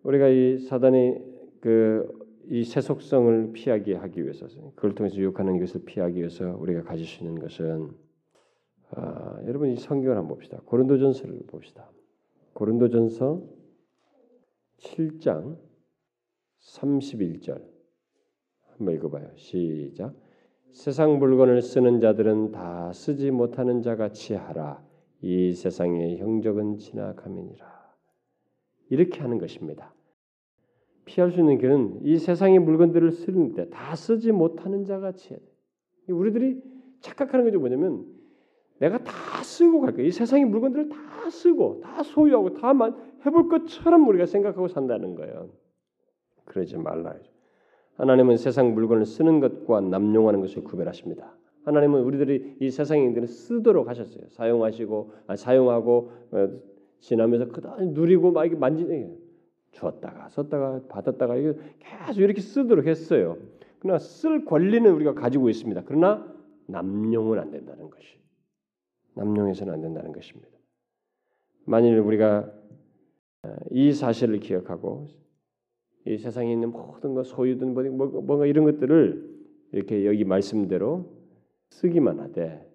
우리가 0.03 0.27
이 0.27 0.59
사단의 0.59 1.32
그 1.63 2.23
이 2.45 2.65
세속성을 2.65 3.53
피하게 3.53 3.95
하기 3.95 4.21
위해서 4.23 4.47
그걸 4.75 4.95
통해서 4.95 5.15
유혹하는 5.15 5.59
것을 5.59 5.85
피하기 5.85 6.17
위해서 6.17 6.55
우리가 6.59 6.83
가질 6.83 7.05
수 7.05 7.23
있는 7.23 7.39
것은 7.39 7.91
아, 8.91 9.41
여러분 9.47 9.69
이 9.71 9.77
성경을 9.77 10.17
한번 10.17 10.35
봅시다. 10.35 10.59
고린도전서를 10.65 11.43
봅시다. 11.47 11.89
고린도전서 12.53 13.41
7장 14.77 15.57
31절 16.61 17.63
한번 18.77 18.95
읽어봐요. 18.95 19.31
시작. 19.35 20.13
세상 20.71 21.17
물건을 21.19 21.61
쓰는 21.61 22.01
자들은 22.01 22.51
다 22.51 22.91
쓰지 22.93 23.31
못하는 23.31 23.81
자 23.81 23.95
같이 23.95 24.33
하라. 24.33 24.83
이 25.21 25.53
세상의 25.53 26.17
형적은 26.17 26.77
지나가면이라. 26.77 27.93
이렇게 28.89 29.21
하는 29.21 29.37
것입니다. 29.37 29.92
피할 31.05 31.31
수 31.31 31.39
있는 31.39 31.57
길은 31.57 31.99
이 32.03 32.17
세상의 32.17 32.59
물건들을 32.59 33.11
쓰는데 33.11 33.69
다 33.69 33.95
쓰지 33.95 34.31
못하는 34.31 34.85
자 34.85 34.99
같이 34.99 35.31
해야 35.31 35.39
돼. 35.39 36.13
우리들이 36.13 36.61
착각하는 37.01 37.45
것이 37.45 37.57
뭐냐면 37.57 38.05
내가 38.79 38.97
다 39.03 39.11
쓰고 39.43 39.81
갈 39.81 39.93
거야. 39.93 40.05
이 40.05 40.11
세상의 40.11 40.45
물건들을 40.45 40.89
다 40.89 41.29
쓰고 41.29 41.81
다 41.81 42.03
소유하고 42.03 42.53
다 42.53 42.73
해볼 43.25 43.49
것처럼 43.49 44.07
우리가 44.07 44.25
생각하고 44.25 44.67
산다는 44.67 45.15
거예요. 45.15 45.49
그러지 46.45 46.77
말라. 46.77 47.15
하나님은 47.95 48.37
세상 48.37 48.73
물건을 48.73 49.05
쓰는 49.05 49.39
것과 49.39 49.81
남용하는 49.81 50.41
것을 50.41 50.63
구별하십니다. 50.63 51.37
하나님은 51.65 52.01
우리들이 52.01 52.57
이 52.59 52.69
세상에 52.69 53.03
있는 53.05 53.25
쓰도록 53.25 53.87
하셨어요. 53.87 54.25
사용하시고 54.29 55.11
아, 55.27 55.35
사용하고 55.35 56.11
어, 56.31 56.49
지나면서 56.99 57.49
그다음 57.49 57.93
누리고 57.93 58.31
막 58.31 58.45
이렇게 58.45 58.59
만지는 58.59 59.17
주었다가 59.73 60.29
썼다가 60.29 60.81
받았다가 60.87 61.35
계속 61.35 62.21
이렇게 62.21 62.41
쓰도록 62.41 62.87
했어요. 62.87 63.37
그러나 63.79 63.99
쓸 63.99 64.45
권리는 64.45 64.89
우리가 64.91 65.13
가지고 65.13 65.49
있습니다. 65.49 65.83
그러나 65.85 66.31
남용은 66.67 67.39
안 67.39 67.51
된다는 67.51 67.89
것이 67.89 68.17
남용해서는 69.15 69.73
안 69.73 69.81
된다는 69.81 70.11
것입니다. 70.11 70.49
만일 71.65 71.99
우리가 71.99 72.51
어, 73.43 73.55
이 73.71 73.91
사실을 73.91 74.39
기억하고 74.39 75.07
이 76.05 76.17
세상에 76.17 76.51
있는 76.51 76.71
모든 76.71 77.13
것 77.13 77.23
소유든 77.23 77.73
뭐, 77.73 77.83
뭐, 77.83 78.21
뭔가 78.21 78.45
이런 78.45 78.65
것들을 78.65 79.33
이렇게 79.71 80.05
여기 80.05 80.23
말씀대로 80.23 81.11
쓰기만 81.71 82.19
하되 82.19 82.69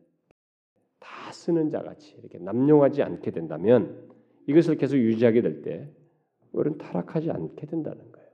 다 0.98 1.32
쓰는 1.32 1.70
자같이 1.70 2.16
이렇게 2.18 2.38
남용하지 2.38 3.02
않게 3.02 3.30
된다면 3.30 4.08
이것을 4.46 4.76
계속 4.76 4.96
유지하게 4.96 5.42
될 5.42 5.62
때 5.62 5.88
우리는 6.52 6.78
타락하지 6.78 7.30
않게 7.30 7.66
된다는 7.66 8.10
거예요. 8.12 8.28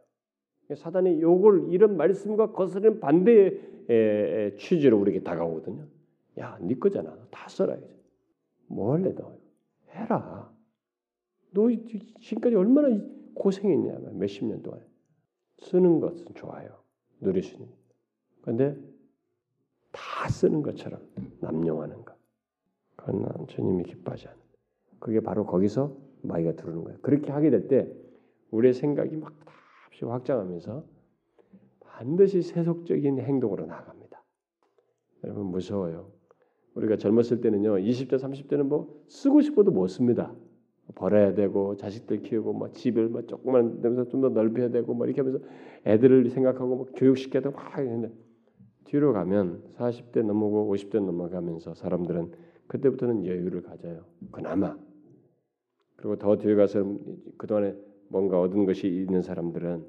사단이 0.77 1.21
요걸 1.21 1.73
이런 1.73 1.97
말씀과 1.97 2.53
거스르는 2.53 3.01
반대의 3.01 4.57
취지로 4.59 4.99
우리에게 5.01 5.23
다가오거든요. 5.23 5.87
야, 6.39 6.59
네 6.61 6.75
거잖아. 6.75 7.17
다 7.31 7.49
써라. 7.49 7.77
뭐 8.67 8.93
할래 8.95 9.15
너? 9.15 9.37
해라. 9.91 10.53
너 11.55 11.69
지금까지 12.21 12.57
얼마나 12.57 12.89
고생했냐 13.35 14.11
몇십 14.13 14.45
년 14.45 14.63
동안 14.63 14.81
쓰는 15.59 16.01
것은 16.01 16.27
좋아요 16.35 16.69
누릴 17.21 17.43
수 17.43 17.55
있는 17.55 17.69
그런데 18.43 18.77
다 19.93 20.29
쓰는 20.29 20.63
것처럼 20.63 21.01
남용하는 21.41 22.05
것 22.05 22.17
그건 22.97 23.47
주님이 23.47 23.85
기뻐하지 23.85 24.29
않는 24.29 24.41
그게 24.99 25.21
바로 25.21 25.47
거기서 25.47 25.97
마귀가 26.23 26.53
들어오는 26.53 26.85
거예요 26.85 26.99
그렇게 27.03 27.31
하게 27.31 27.51
될 27.51 27.69
때 27.69 27.89
우리의 28.55 28.73
생각이 28.75 29.17
막 29.17 29.33
다시 29.91 30.05
확장하면서 30.05 30.85
반드시 31.81 32.43
세속적인 32.43 33.19
행동으로 33.19 33.67
나갑니다. 33.67 34.23
여러분 35.25 35.47
무서워요. 35.47 36.11
우리가 36.75 36.97
젊었을 36.97 37.41
때는요 37.41 37.77
20대 37.77 38.15
30대는 38.15 38.65
뭐 38.65 39.05
쓰고 39.09 39.41
싶어도 39.43 39.71
못 39.71 39.89
씁니다. 39.89 40.35
벌어야 40.95 41.35
되고 41.35 41.77
자식들 41.77 42.23
키우고 42.23 42.53
뭐 42.53 42.71
집을 42.71 43.09
뭐 43.09 43.23
조금만 43.23 43.81
되면서 43.81 44.09
좀 44.09 44.21
더 44.21 44.29
넓혀야 44.29 44.69
되고 44.71 44.93
뭐 44.95 45.07
이렇게 45.07 45.23
하면서 45.23 45.45
애들을 45.87 46.29
생각하고 46.31 46.77
뭐 46.77 46.87
교육시켜야 46.95 47.43
막 47.51 47.79
했는데 47.79 48.13
뒤로 48.85 49.13
가면 49.13 49.63
40대 49.79 50.23
넘어고 50.25 50.73
50대 50.75 51.03
넘어가면서 51.05 51.75
사람들은 51.75 52.33
그때부터는 52.67 53.27
여유를 53.27 53.63
가져요. 53.63 54.05
그나마. 54.31 54.77
그리고 55.97 56.17
더 56.17 56.37
뒤에 56.37 56.55
가서 56.55 56.85
그동안에 57.39 57.75
뭔가 58.09 58.41
얻은 58.41 58.65
것이 58.67 58.87
있는 58.89 59.23
사람들은 59.23 59.87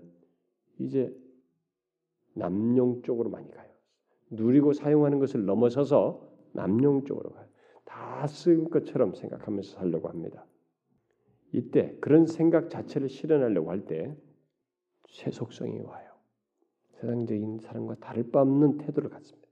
이제 0.79 1.15
남용 2.33 3.01
쪽으로 3.03 3.29
많이 3.29 3.49
가요. 3.51 3.69
누리고 4.29 4.73
사용하는 4.73 5.19
것을 5.19 5.45
넘어서서 5.45 6.27
남용 6.53 7.05
쪽으로 7.05 7.31
가요. 7.31 7.45
다 7.85 8.25
쓴 8.27 8.69
것처럼 8.69 9.13
생각하면서 9.13 9.77
살려고 9.77 10.09
합니다. 10.09 10.45
이때 11.51 11.95
그런 12.01 12.25
생각 12.25 12.69
자체를 12.69 13.07
실현하려고 13.09 13.69
할 13.71 13.85
때 13.85 14.15
세속성이 15.09 15.79
와요. 15.81 16.09
세상적인 16.99 17.59
사람과 17.59 17.95
다를 17.95 18.31
바 18.31 18.41
없는 18.41 18.77
태도를 18.77 19.09
갖습니다. 19.09 19.47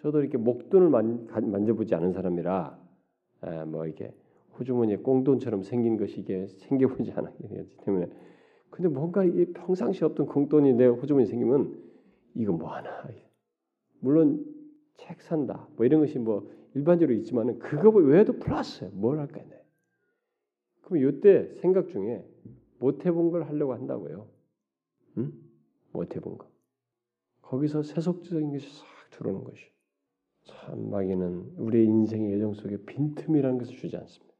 저도 0.00 0.20
이렇게 0.20 0.38
목돈을 0.38 0.88
만, 0.88 1.26
만져보지 1.26 1.94
않은 1.94 2.12
사람이라 2.12 2.78
에, 3.44 3.64
뭐 3.64 3.86
이게 3.86 4.14
호주머니에 4.58 4.96
꽁돈처럼 4.98 5.62
생긴 5.62 5.96
것이 5.96 6.20
이게 6.20 6.46
생겨보지 6.46 7.12
않았기 7.12 7.48
때문에 7.84 8.06
근데 8.70 8.88
뭔가 8.88 9.24
이 9.24 9.46
평상시 9.52 10.04
없던 10.04 10.26
공돈이 10.26 10.74
내 10.74 10.86
호주머니에 10.86 11.26
생기면 11.26 11.78
이거 12.34 12.52
뭐 12.52 12.68
하나 12.68 12.90
물론 14.00 14.44
책 14.96 15.20
산다 15.22 15.68
뭐 15.76 15.86
이런 15.86 16.00
것이 16.00 16.18
뭐 16.18 16.50
일반적으로 16.74 17.16
있지만은 17.18 17.58
그거 17.58 17.90
외에도 17.90 18.38
플러스 18.38 18.84
뭘 18.92 19.18
할까요? 19.18 19.44
그럼 20.82 21.08
이때 21.08 21.52
생각 21.60 21.88
중에 21.88 22.24
못 22.78 23.06
해본 23.06 23.30
걸 23.30 23.44
하려고 23.44 23.74
한다고요. 23.74 24.26
응? 25.18 25.32
못 25.92 26.16
해본 26.16 26.38
거. 26.38 26.50
거기서 27.42 27.82
세속적인 27.82 28.52
것이 28.52 28.66
싹 28.68 28.86
들어오는 29.10 29.44
것이. 29.44 29.70
참 30.44 30.90
마귀는 30.90 31.54
우리의 31.58 31.86
인생의 31.86 32.34
여정 32.34 32.54
속에 32.54 32.78
빈틈이라는 32.84 33.58
것을 33.58 33.76
주지 33.76 33.96
않습니다. 33.96 34.31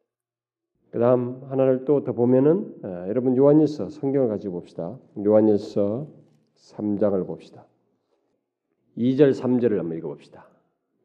그 0.92 0.98
다음 0.98 1.40
하나를 1.48 1.86
또 1.86 2.04
더 2.04 2.12
보면은 2.12 2.70
아, 2.82 3.08
여러분 3.08 3.34
요한일서 3.34 3.88
성경을 3.88 4.28
가지고 4.28 4.60
봅시다. 4.60 4.98
요한일서 5.24 6.06
3장을 6.54 7.26
봅시다. 7.26 7.64
2절 8.98 9.32
3절을 9.32 9.78
한번 9.78 9.96
읽어봅시다. 9.96 10.46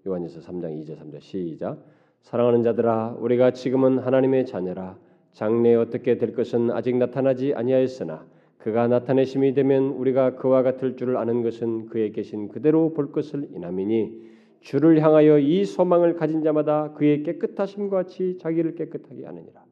요한일서 0.05 0.41
3장 0.41 0.83
2절 0.83 0.99
3절 0.99 1.21
시작. 1.21 1.81
사랑하는 2.19 2.63
자들아 2.63 3.15
우리가 3.19 3.51
지금은 3.51 3.99
하나님의 3.99 4.45
자녀라 4.45 4.97
장래에 5.31 5.75
어떻게 5.75 6.17
될 6.17 6.33
것은 6.33 6.69
아직 6.71 6.97
나타나지 6.97 7.53
아니하였으나 7.53 8.27
그가 8.57 8.89
나타내심이 8.89 9.53
되면 9.53 9.83
우리가 9.91 10.35
그와 10.35 10.63
같을 10.63 10.97
줄을 10.97 11.15
아는 11.15 11.43
것은 11.43 11.85
그에 11.85 12.09
계신 12.09 12.49
그대로 12.49 12.93
볼 12.93 13.13
것을 13.13 13.47
인함이니 13.53 14.27
주를 14.59 15.01
향하여 15.01 15.39
이 15.39 15.63
소망을 15.63 16.15
가진 16.15 16.43
자마다 16.43 16.91
그의 16.91 17.23
깨끗하심과 17.23 17.95
같이 17.95 18.37
자기를 18.39 18.75
깨끗하게 18.75 19.25
하느니라. 19.25 19.66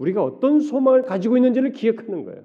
우리가 0.00 0.24
어떤 0.24 0.60
소망을 0.60 1.02
가지고 1.02 1.36
있는지를 1.36 1.72
기억하는 1.72 2.24
거예요. 2.24 2.42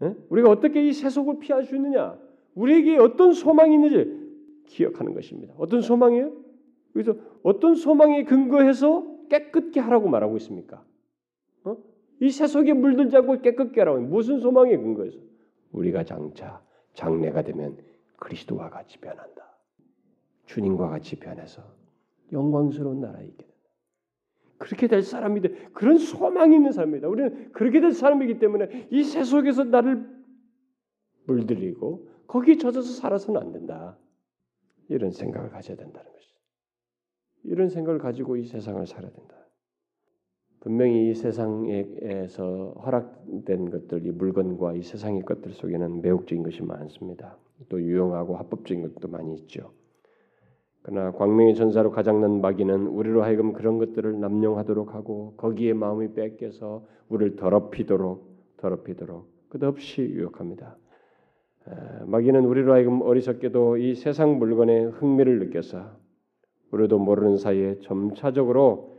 네? 0.00 0.14
우리가 0.28 0.50
어떻게 0.50 0.86
이 0.86 0.92
세속을 0.92 1.38
피할 1.38 1.64
수 1.64 1.74
있느냐? 1.74 2.18
우리에게 2.54 2.98
어떤 2.98 3.32
소망이 3.32 3.74
있는지 3.74 4.20
기억하는 4.66 5.14
것입니다. 5.14 5.54
어떤 5.56 5.80
소망이에요? 5.80 6.32
그래서 6.92 7.16
어떤 7.42 7.74
소망에 7.74 8.24
근거해서 8.24 9.06
깨끗게 9.30 9.80
하라고 9.80 10.10
말하고 10.10 10.36
있습니까? 10.36 10.84
어? 11.64 11.78
이 12.20 12.30
세속에 12.30 12.74
물들지 12.74 13.16
않고 13.16 13.40
깨끗게 13.40 13.80
하라고 13.80 14.00
무슨 14.00 14.38
소망에 14.38 14.76
근거해서 14.76 15.18
우리가 15.72 16.04
장차 16.04 16.62
장래가 16.92 17.40
되면 17.40 17.78
그리스도와 18.16 18.68
같이 18.68 18.98
변한다. 18.98 19.56
주님과 20.44 20.90
같이 20.90 21.16
변해서 21.16 21.62
영광스러운 22.30 23.00
나라에 23.00 23.24
있게. 23.24 23.51
그렇게 24.62 24.86
될 24.86 25.02
사람이 25.02 25.40
돼. 25.40 25.48
그런 25.72 25.98
소망이 25.98 26.54
있는 26.54 26.70
사람이다. 26.70 27.08
우리는 27.08 27.50
그렇게 27.52 27.80
될 27.80 27.92
사람이기 27.92 28.38
때문에 28.38 28.88
이 28.92 29.02
세 29.02 29.24
속에서 29.24 29.64
나를 29.64 30.08
물들이고 31.26 32.08
거기에 32.28 32.56
젖어서 32.58 32.92
살아서는 33.00 33.40
안 33.40 33.52
된다. 33.52 33.98
이런 34.88 35.10
생각을 35.10 35.50
가져야 35.50 35.76
된다는 35.76 36.10
것이죠. 36.12 36.34
이런 37.44 37.68
생각을 37.70 37.98
가지고 37.98 38.36
이 38.36 38.44
세상을 38.44 38.86
살아야 38.86 39.10
된다. 39.10 39.34
분명히 40.60 41.10
이 41.10 41.14
세상에서 41.14 42.74
허락된 42.84 43.68
것들, 43.70 44.06
이 44.06 44.12
물건과 44.12 44.74
이 44.74 44.82
세상의 44.82 45.22
것들 45.22 45.52
속에는 45.54 46.02
매혹적인 46.02 46.44
것이 46.44 46.62
많습니다. 46.62 47.36
또 47.68 47.82
유용하고 47.82 48.36
합법적인 48.36 48.94
것도 48.94 49.08
많이 49.08 49.34
있죠. 49.34 49.72
그러나 50.82 51.12
광명의 51.12 51.54
전사로 51.54 51.90
가장난 51.90 52.40
마귀는 52.40 52.88
우리로 52.88 53.22
하여금 53.22 53.52
그런 53.52 53.78
것들을 53.78 54.18
남용하도록 54.20 54.94
하고 54.94 55.34
거기에 55.36 55.74
마음이 55.74 56.14
뺏겨서 56.14 56.84
우리를 57.08 57.36
더럽히도록 57.36 58.26
더럽히도록 58.56 59.26
끝없이 59.48 60.02
유혹합니다. 60.02 60.76
마귀는 62.06 62.44
우리로 62.44 62.72
하여금 62.72 63.02
어리석게도 63.02 63.76
이 63.76 63.94
세상 63.94 64.38
물건에 64.38 64.84
흥미를 64.84 65.38
느껴서 65.38 65.92
우리도 66.72 66.98
모르는 66.98 67.36
사이에 67.36 67.78
점차적으로 67.80 68.92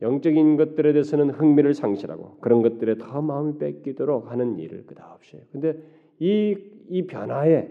영적인 0.00 0.56
것들에 0.56 0.92
대해서는 0.92 1.30
흥미를 1.30 1.74
상실하고 1.74 2.38
그런 2.40 2.62
것들에 2.62 2.96
더 2.98 3.20
마음이 3.20 3.58
뺏기도록 3.58 4.30
하는 4.30 4.58
일을 4.58 4.86
그다없이. 4.86 5.42
근데 5.52 5.76
이 6.20 6.78
이 6.88 7.06
변화에 7.06 7.68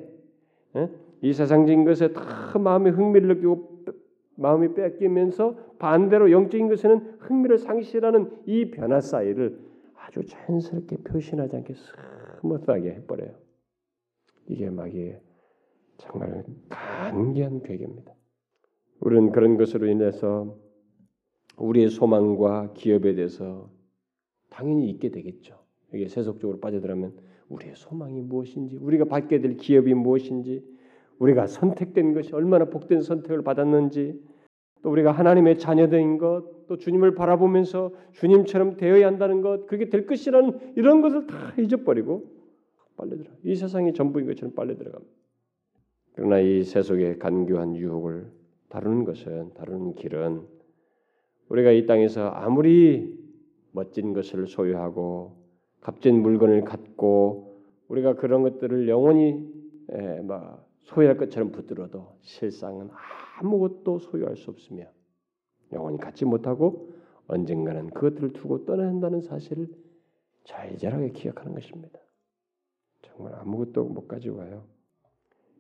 에? 0.76 0.90
이 1.22 1.34
세상적인 1.34 1.84
것에 1.84 2.14
더 2.14 2.60
마음의 2.60 2.94
흥미를 2.94 3.30
느끼고 3.30 3.86
마음이 4.36 4.74
뺏기면서 4.74 5.56
반대로 5.80 6.32
영적인 6.32 6.70
것에는 6.70 7.18
흥미를 7.20 7.58
상실하는 7.58 8.32
이 8.46 8.70
변화 8.72 9.02
사이를 9.02 9.60
아주 9.96 10.24
자연스럽게 10.26 10.98
표시하지 10.98 11.56
않게 11.56 11.74
스무스하게 12.42 12.92
해버려요. 12.92 13.32
이게 14.48 14.70
마귀 14.70 15.16
정말 15.98 16.44
간계한 16.70 17.64
궤계입니다. 17.64 18.14
우리는 19.00 19.32
그런 19.32 19.58
것으로 19.58 19.88
인해서 19.88 20.56
우리의 21.58 21.90
소망과 21.90 22.74
기업에 22.74 23.16
대해서 23.16 23.70
당연히 24.50 24.90
있게 24.92 25.10
되겠죠. 25.10 25.58
이게 25.94 26.08
세속적으로 26.08 26.60
빠져들면 26.60 27.14
우리의 27.50 27.74
소망이 27.76 28.22
무엇인지, 28.22 28.78
우리가 28.78 29.06
받게 29.06 29.42
될 29.42 29.58
기업이 29.58 29.94
무엇인지, 29.94 30.77
우리가 31.20 31.48
선택된 31.48 32.14
것이 32.14 32.34
얼마나 32.34 32.66
복된 32.66 33.02
선택을 33.02 33.44
받았는지 33.44 34.20
또 34.82 34.92
우리가 34.92 35.12
하나님의 35.12 35.58
자녀된 35.58 36.18
것, 36.18 36.68
또 36.68 36.78
주님을 36.78 37.16
바라보면서 37.16 37.92
주님처럼 38.14 38.78
되어야 38.78 39.08
한다는 39.08 39.42
것, 39.42 39.66
그게 39.68 39.90
될 39.90 40.06
것이라는 40.06 40.74
이런 40.76 41.02
것을 41.02 41.28
다 41.28 41.54
잊어버리고 41.58 42.26
빨려 42.96 43.16
들어. 43.16 43.30
이 43.44 43.56
세상이 43.56 43.94
전부인 43.94 44.28
것처럼 44.28 44.54
빨려 44.54 44.76
들어갑니다. 44.76 45.14
그러나 46.14 46.40
이 46.40 46.64
세속의 46.64 47.20
간교한 47.20 47.76
유혹을 47.76 48.32
다루는 48.70 49.06
것은 49.06 49.54
다루는 49.54 49.96
길은 49.96 50.42
우리가 51.50 51.72
이 51.72 51.86
땅에서 51.86 52.28
아무리 52.30 53.18
멋진 53.72 54.14
것을 54.14 54.48
소유하고 54.48 55.38
값진 55.82 56.22
물건을 56.22 56.64
갖고 56.64 57.62
우리가 57.88 58.16
그런 58.16 58.42
것들을 58.42 58.90
영원히 58.90 59.48
에, 59.90 60.22
막 60.22 60.67
소유할 60.88 61.18
것처럼 61.18 61.52
붙들어도 61.52 62.18
실상은 62.22 62.90
아무것도 63.40 64.00
소유할 64.00 64.38
수 64.38 64.52
없으며 64.52 64.86
영원히 65.74 65.98
갖지 65.98 66.26
못하고 66.26 66.94
언젠가는 67.28 67.90
그것들을 67.90 68.34
두고 68.34 68.66
떠나야 68.66 68.88
한다는 68.88 69.22
사실을 69.22 69.68
절절하게 70.46 71.12
기억하는 71.12 71.54
것입니다. 71.54 72.00
정말 73.02 73.36
아무것도 73.36 73.84
못 73.84 74.08
가지고 74.08 74.38
와요. 74.38 74.66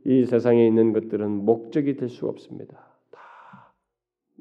이 0.06 0.26
세상에 0.26 0.66
있는 0.66 0.94
것들은 0.94 1.30
목적이 1.30 1.98
될 1.98 2.08
수가 2.08 2.30
없습니다. 2.30 2.78
다 3.12 3.74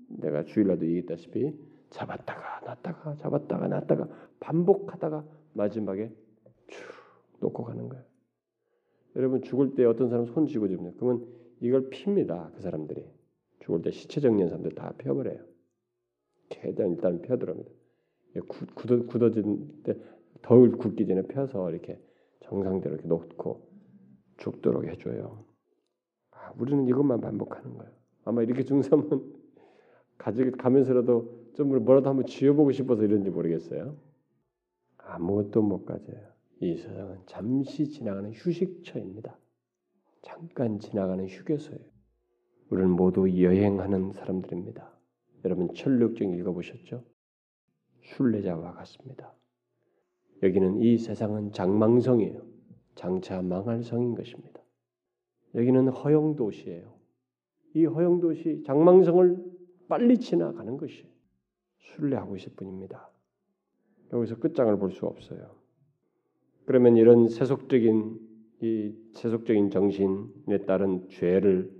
내가 0.08 0.44
주일날도 0.44 0.86
얘기했다시피 0.86 1.52
잡았다가 1.90 2.60
놨다가 2.60 3.16
잡았다가 3.16 3.66
놨다가 3.66 4.08
반복하다가 4.38 5.24
마지막에 5.54 6.14
쭉 6.68 6.80
놓고 7.40 7.64
가는 7.64 7.88
거예요. 7.88 8.04
여러분 9.16 9.42
죽을 9.42 9.74
때 9.74 9.84
어떤 9.84 10.08
사람 10.08 10.26
손 10.26 10.46
쥐고 10.46 10.68
줍니다. 10.68 10.96
그러면 10.98 11.26
이걸 11.60 11.88
핍니다. 11.90 12.52
그 12.54 12.62
사람들이 12.62 13.04
죽을 13.60 13.82
때 13.82 13.90
시체 13.90 14.20
정리한 14.20 14.48
사람들 14.50 14.72
다 14.72 14.94
펴버려요. 14.98 15.40
최대한 16.50 16.92
일단 16.92 17.22
펴들어옵니다. 17.22 17.70
굳어, 18.74 19.06
굳어진 19.06 19.82
때 19.82 19.96
덜 20.42 20.70
굳기 20.70 21.06
전에 21.06 21.22
펴서 21.22 21.70
이렇게 21.70 22.00
정상대로 22.40 22.94
이렇게 22.94 23.08
놓고 23.08 23.68
죽도록 24.38 24.84
해줘요. 24.84 25.44
아, 26.30 26.52
우리는 26.58 26.86
이것만 26.86 27.20
반복하는 27.20 27.76
거예요. 27.76 27.92
아마 28.24 28.42
이렇게 28.42 28.62
중삼은 28.62 29.34
가지 30.18 30.50
가면서라도 30.52 31.50
좀 31.54 31.84
뭐라도 31.84 32.08
한번 32.08 32.26
지어보고 32.26 32.72
싶어서 32.72 33.04
이런지 33.04 33.30
모르겠어요. 33.30 33.96
아무것도 34.98 35.62
못 35.62 35.84
가져요. 35.84 36.35
이 36.60 36.76
세상은 36.76 37.18
잠시 37.26 37.88
지나가는 37.88 38.32
휴식처입니다. 38.32 39.38
잠깐 40.22 40.78
지나가는 40.78 41.26
휴게소예요. 41.26 41.84
우리는 42.70 42.90
모두 42.90 43.42
여행하는 43.42 44.12
사람들입니다. 44.12 44.90
여러분 45.44 45.72
철력정 45.74 46.32
읽어보셨죠? 46.32 47.04
순례자와 48.02 48.72
같습니다. 48.72 49.34
여기는 50.42 50.82
이 50.82 50.98
세상은 50.98 51.52
장망성이에요. 51.52 52.42
장차 52.94 53.42
망할 53.42 53.82
성인 53.82 54.14
것입니다. 54.14 54.60
여기는 55.54 55.88
허영 55.88 56.36
도시예요. 56.36 56.96
이 57.74 57.84
허영 57.84 58.20
도시 58.20 58.62
장망성을 58.64 59.44
빨리 59.88 60.18
지나가는 60.18 60.76
것이 60.76 61.06
순례하고 61.78 62.36
있을 62.36 62.54
뿐입니다. 62.54 63.10
여기서 64.12 64.38
끝장을 64.38 64.76
볼 64.78 64.90
수 64.90 65.06
없어요. 65.06 65.65
그러면 66.66 66.96
이런 66.96 67.28
세속적인 67.28 68.20
이 68.62 68.92
세속적인 69.12 69.70
정신에 69.70 70.58
따른 70.66 71.08
죄를 71.08 71.70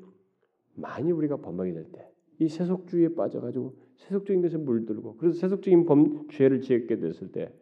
많이 0.74 1.10
우리가 1.10 1.38
범하게 1.38 1.72
될 1.72 1.84
때, 1.92 2.06
이 2.38 2.48
세속주의에 2.48 3.14
빠져가지고 3.14 3.76
세속적인 3.96 4.42
것에 4.42 4.58
물들고 4.58 5.16
그래서 5.16 5.38
세속적인 5.38 5.86
범 5.86 6.28
죄를 6.28 6.60
지었게 6.60 6.98
됐을 6.98 7.32
때, 7.32 7.52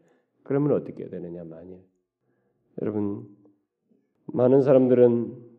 그러면 0.43 0.73
어떻게 0.73 1.09
되느냐 1.09 1.45
만일. 1.45 1.79
여러분 2.83 3.27
많은 4.27 4.63
사람들은 4.63 5.55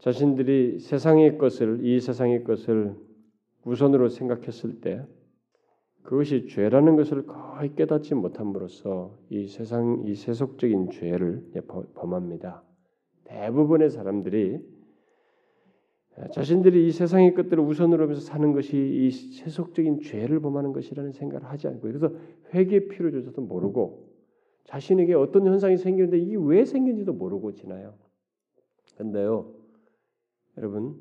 자신들이 0.00 0.80
세상의 0.80 1.38
것을 1.38 1.84
이 1.84 2.00
세상의 2.00 2.44
것을 2.44 2.94
우선으로 3.64 4.08
생각했을 4.08 4.80
때 4.80 5.06
그것이 6.02 6.46
죄라는 6.46 6.96
것을 6.96 7.26
거의 7.26 7.74
깨닫지 7.74 8.14
못함으로써 8.14 9.18
이 9.30 9.46
세상 9.46 10.04
이 10.06 10.14
세속적인 10.14 10.90
죄를 10.90 11.44
범합니다. 11.94 12.62
대부분의 13.24 13.90
사람들이 13.90 14.58
자신들이 16.32 16.88
이 16.88 16.90
세상의 16.90 17.34
것들을 17.34 17.62
우선으로 17.62 18.04
하면서 18.04 18.20
사는 18.20 18.52
것이 18.52 18.76
이 18.76 19.10
세속적인 19.10 20.00
죄를 20.00 20.40
범하는 20.40 20.72
것이라는 20.72 21.12
생각을 21.12 21.46
하지 21.48 21.68
않고 21.68 21.80
그래서 21.80 22.10
회개 22.54 22.88
필요조차도 22.88 23.42
모르고 23.42 24.08
자신에게 24.64 25.14
어떤 25.14 25.46
현상이 25.46 25.76
생기는데 25.76 26.18
이게 26.18 26.36
왜 26.38 26.64
생긴지도 26.64 27.12
모르고 27.12 27.52
지나요. 27.52 27.94
근데요, 28.96 29.54
여러분 30.56 31.00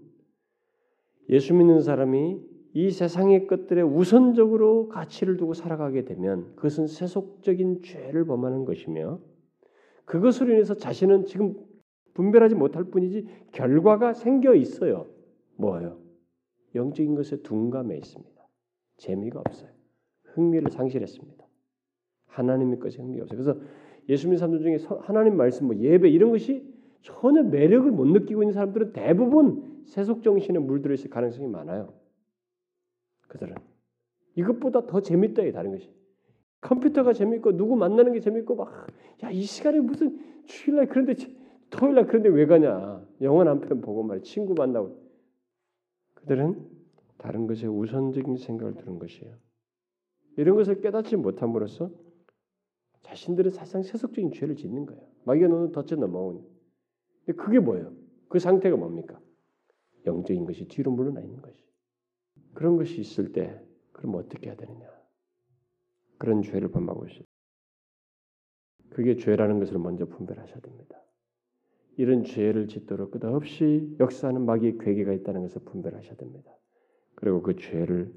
예수 1.30 1.54
믿는 1.54 1.82
사람이 1.82 2.57
이 2.78 2.92
세상의 2.92 3.48
것들에 3.48 3.82
우선적으로 3.82 4.88
가치를 4.90 5.38
두고 5.38 5.56
살아가게 5.56 6.06
되면 6.06 6.54
그것은 6.58 6.86
세속적인 6.86 7.82
죄를 7.82 8.24
범하는 8.26 8.66
것이며 8.66 9.20
그것으로 10.06 10.54
인해서 10.54 10.76
자신은 10.76 11.26
지금 11.26 11.56
분별하지 12.14 12.54
못할 12.54 12.84
뿐이지 12.84 13.26
결과가 13.52 14.14
생겨 14.14 14.54
있어요. 14.54 15.08
뭐예요? 15.56 15.98
영적인 16.76 17.16
것에 17.16 17.38
둔감해 17.38 17.98
있습니다. 17.98 18.48
재미가 18.98 19.40
없어요. 19.40 19.72
흥미를 20.36 20.70
상실했습니다. 20.70 21.48
하나님의 22.28 22.78
것에 22.78 23.02
흥미가 23.02 23.24
없어요. 23.24 23.42
그래서 23.42 23.60
예수 24.08 24.28
믿는 24.28 24.38
사람들 24.38 24.62
중에 24.62 24.78
하나님 25.02 25.36
말씀, 25.36 25.66
뭐 25.66 25.76
예배 25.76 26.10
이런 26.10 26.30
것이 26.30 26.64
전혀 27.02 27.42
매력을 27.42 27.90
못 27.90 28.06
느끼고 28.06 28.44
있는 28.44 28.54
사람들은 28.54 28.94
대부분 28.94 29.82
세속 29.88 30.22
정신에 30.22 30.60
물들어 30.60 30.94
있을 30.94 31.10
가능성이 31.10 31.48
많아요. 31.48 31.97
그들은 33.28 33.56
이것보다 34.36 34.86
더 34.88 35.02
재밌다 35.02 35.44
이 35.44 35.52
다른 35.52 35.72
것이. 35.72 35.92
컴퓨터가 36.62 37.14
재밌고 37.14 37.56
누구 37.56 37.76
만나는 37.76 38.14
게 38.14 38.20
재밌고 38.20 38.56
막 38.56 38.88
야 39.24 39.32
이 39.32 39.42
시간에 39.42 39.80
무슨 39.80 40.20
주일날 40.46 40.88
그런데 40.88 41.16
토요일날 41.70 42.08
그런데 42.08 42.30
왜 42.30 42.46
가냐 42.46 43.04
영원 43.22 43.48
한편 43.48 43.82
보고 43.82 44.04
말이 44.04 44.22
친구 44.22 44.54
만나고 44.54 44.96
그들은 46.14 46.70
다른 47.18 47.48
것에 47.48 47.66
우선적인 47.68 48.38
생각을 48.38 48.76
두는 48.76 49.00
것이에요. 49.00 49.36
이런 50.38 50.56
것을 50.56 50.82
깨닫지 50.82 51.16
못함으로써 51.16 51.90
자신들은 53.02 53.52
사실상 53.52 53.82
세속적인 53.82 54.32
죄를 54.34 54.56
짓는 54.56 54.86
거예요. 54.86 55.02
마귀가 55.26 55.48
너는 55.48 55.72
덫에 55.72 55.98
넘어오니. 56.00 56.44
그게 57.38 57.60
뭐예요? 57.60 57.92
그 58.30 58.38
상태가 58.40 58.78
뭡니까? 58.78 59.20
영적인 60.06 60.46
것이 60.46 60.68
뒤로 60.68 60.92
물러나 60.92 61.22
있는 61.22 61.42
것이. 61.42 61.60
그런 62.58 62.76
것이 62.76 63.00
있을 63.00 63.34
때 63.34 63.62
그럼 63.92 64.16
어떻게 64.16 64.48
해야 64.48 64.56
되느냐? 64.56 64.90
그런 66.18 66.42
죄를 66.42 66.72
범하고 66.72 67.06
있어요. 67.06 67.22
그게 68.90 69.16
죄라는 69.16 69.60
것을 69.60 69.78
먼저 69.78 70.06
분별하셔야 70.08 70.60
됩니다. 70.62 71.00
이런 71.98 72.24
죄를 72.24 72.68
짓도록 72.68 73.12
끝없이 73.12 73.96
역사하는 74.00 74.44
마귀의 74.48 74.80
괴계가 74.80 75.14
있다는 75.14 75.44
것을 75.44 75.62
분별하셔야 75.66 76.16
됩니다. 76.16 76.52
그리고 77.14 77.44
그 77.44 77.56
죄를 77.58 78.12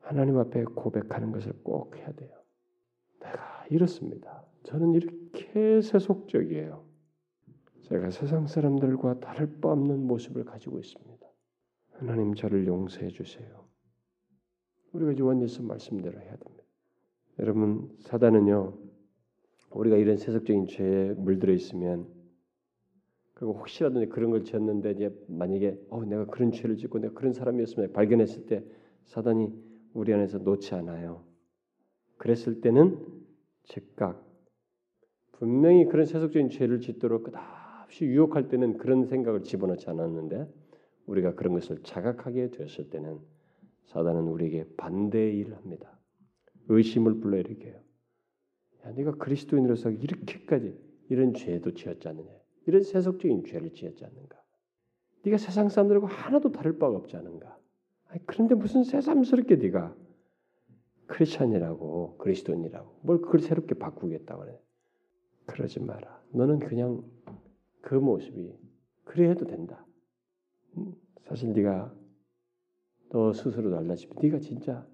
하나님 0.00 0.36
앞에 0.36 0.64
고백하는 0.64 1.32
것을 1.32 1.54
꼭 1.62 1.96
해야 1.96 2.12
돼요. 2.12 2.36
내가 3.20 3.64
이렇습니다. 3.70 4.44
저는 4.64 4.92
이렇게 4.92 5.80
세속적이에요. 5.80 6.84
제가 7.84 8.10
세상 8.10 8.46
사람들과 8.46 9.20
다를 9.20 9.60
바 9.62 9.72
없는 9.72 10.06
모습을 10.06 10.44
가지고 10.44 10.78
있습니다. 10.78 11.29
하나님 12.00 12.34
저를 12.34 12.66
용서해 12.66 13.08
주세요. 13.08 13.66
우리가 14.92 15.18
요한일서 15.18 15.62
말씀대로 15.62 16.18
해야 16.18 16.34
됩니다. 16.34 16.64
여러분 17.38 17.94
사단은요 18.00 18.72
우리가 19.70 19.96
이런 19.96 20.16
세속적인 20.16 20.66
죄에 20.68 21.12
물들어 21.12 21.52
있으면 21.52 22.08
그리고 23.34 23.52
혹시라도 23.52 24.06
그런 24.08 24.30
걸 24.30 24.44
지었는데 24.44 24.92
이제 24.92 25.14
만약에 25.28 25.78
어 25.90 26.02
내가 26.06 26.24
그런 26.24 26.52
죄를 26.52 26.78
짓고 26.78 27.00
내가 27.00 27.12
그런 27.12 27.34
사람이었으면 27.34 27.92
발견했을 27.92 28.46
때 28.46 28.64
사단이 29.04 29.52
우리 29.92 30.14
안에서 30.14 30.38
놓지 30.38 30.74
않아요. 30.74 31.22
그랬을 32.16 32.62
때는 32.62 32.98
즉각 33.64 34.26
분명히 35.32 35.84
그런 35.84 36.06
세속적인 36.06 36.48
죄를 36.48 36.80
짓도록 36.80 37.24
끝없이 37.24 38.06
유혹할 38.06 38.48
때는 38.48 38.78
그런 38.78 39.04
생각을 39.04 39.42
집어넣지 39.42 39.90
않았는데 39.90 40.59
우리가 41.10 41.34
그런 41.34 41.54
것을 41.54 41.82
자각하게 41.82 42.50
되었을 42.50 42.90
때는 42.90 43.18
사단은 43.86 44.28
우리에게 44.28 44.66
반대의 44.76 45.38
일을 45.38 45.56
합니다. 45.56 45.98
의심을 46.68 47.20
불러일으켜요. 47.20 47.74
야, 47.74 48.90
네가 48.92 49.16
그리스도인으로서 49.16 49.90
이렇게까지 49.90 50.78
이런 51.08 51.34
죄도 51.34 51.74
지었지 51.74 52.06
않느냐? 52.06 52.30
이런 52.66 52.84
세속적인 52.84 53.44
죄를 53.44 53.74
지었지 53.74 54.04
않는가? 54.04 54.40
네가 55.24 55.38
세상 55.38 55.68
사람들하고 55.68 56.06
하나도 56.06 56.52
다를 56.52 56.78
바가 56.78 56.96
없지 56.96 57.16
않은가? 57.16 57.58
아니, 58.08 58.24
그런데 58.26 58.54
무슨 58.54 58.84
새삼스럽게 58.84 59.56
네가 59.56 59.96
크리스천이라고 61.08 62.18
그리스도인이라고 62.18 63.00
뭘 63.02 63.20
그걸 63.20 63.40
새롭게 63.40 63.74
바꾸겠다고 63.74 64.42
그래? 64.42 64.60
그러지 65.46 65.80
마라. 65.80 66.22
너는 66.30 66.60
그냥 66.60 67.02
그 67.80 67.96
모습이 67.96 68.56
그래 69.04 69.30
해도 69.30 69.44
된다. 69.44 69.84
음, 70.76 70.94
사실 71.26 71.52
네가 71.52 71.94
너 73.10 73.32
스스로도 73.32 73.76
알다시피 73.76 74.14
네가 74.22 74.38
진짜 74.38 74.86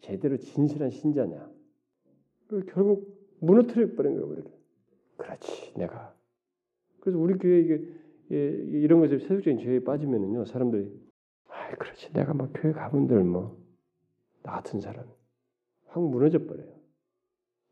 제대로 0.00 0.36
진실한 0.36 0.90
신자냐? 0.90 1.50
결국 2.68 3.18
무너뜨려 3.40 3.94
버린 3.94 4.14
거야 4.14 4.24
우리를. 4.24 4.50
그렇지, 5.16 5.72
내가. 5.76 6.14
그래서 7.00 7.18
우리 7.18 7.34
교회 7.38 7.60
이게 7.60 7.84
이런 8.30 9.00
것에 9.00 9.18
세속적인 9.18 9.58
죄에 9.58 9.80
빠지면은요 9.84 10.44
사람들이 10.44 10.92
아, 11.48 11.74
그렇지, 11.76 12.12
내가 12.12 12.34
막 12.34 12.50
교회 12.54 12.72
가본들 12.72 13.22
뭐 13.24 13.62
나 14.42 14.52
같은 14.52 14.80
사람 14.80 15.06
확 15.86 16.02
무너져 16.02 16.38
버려요. 16.44 16.72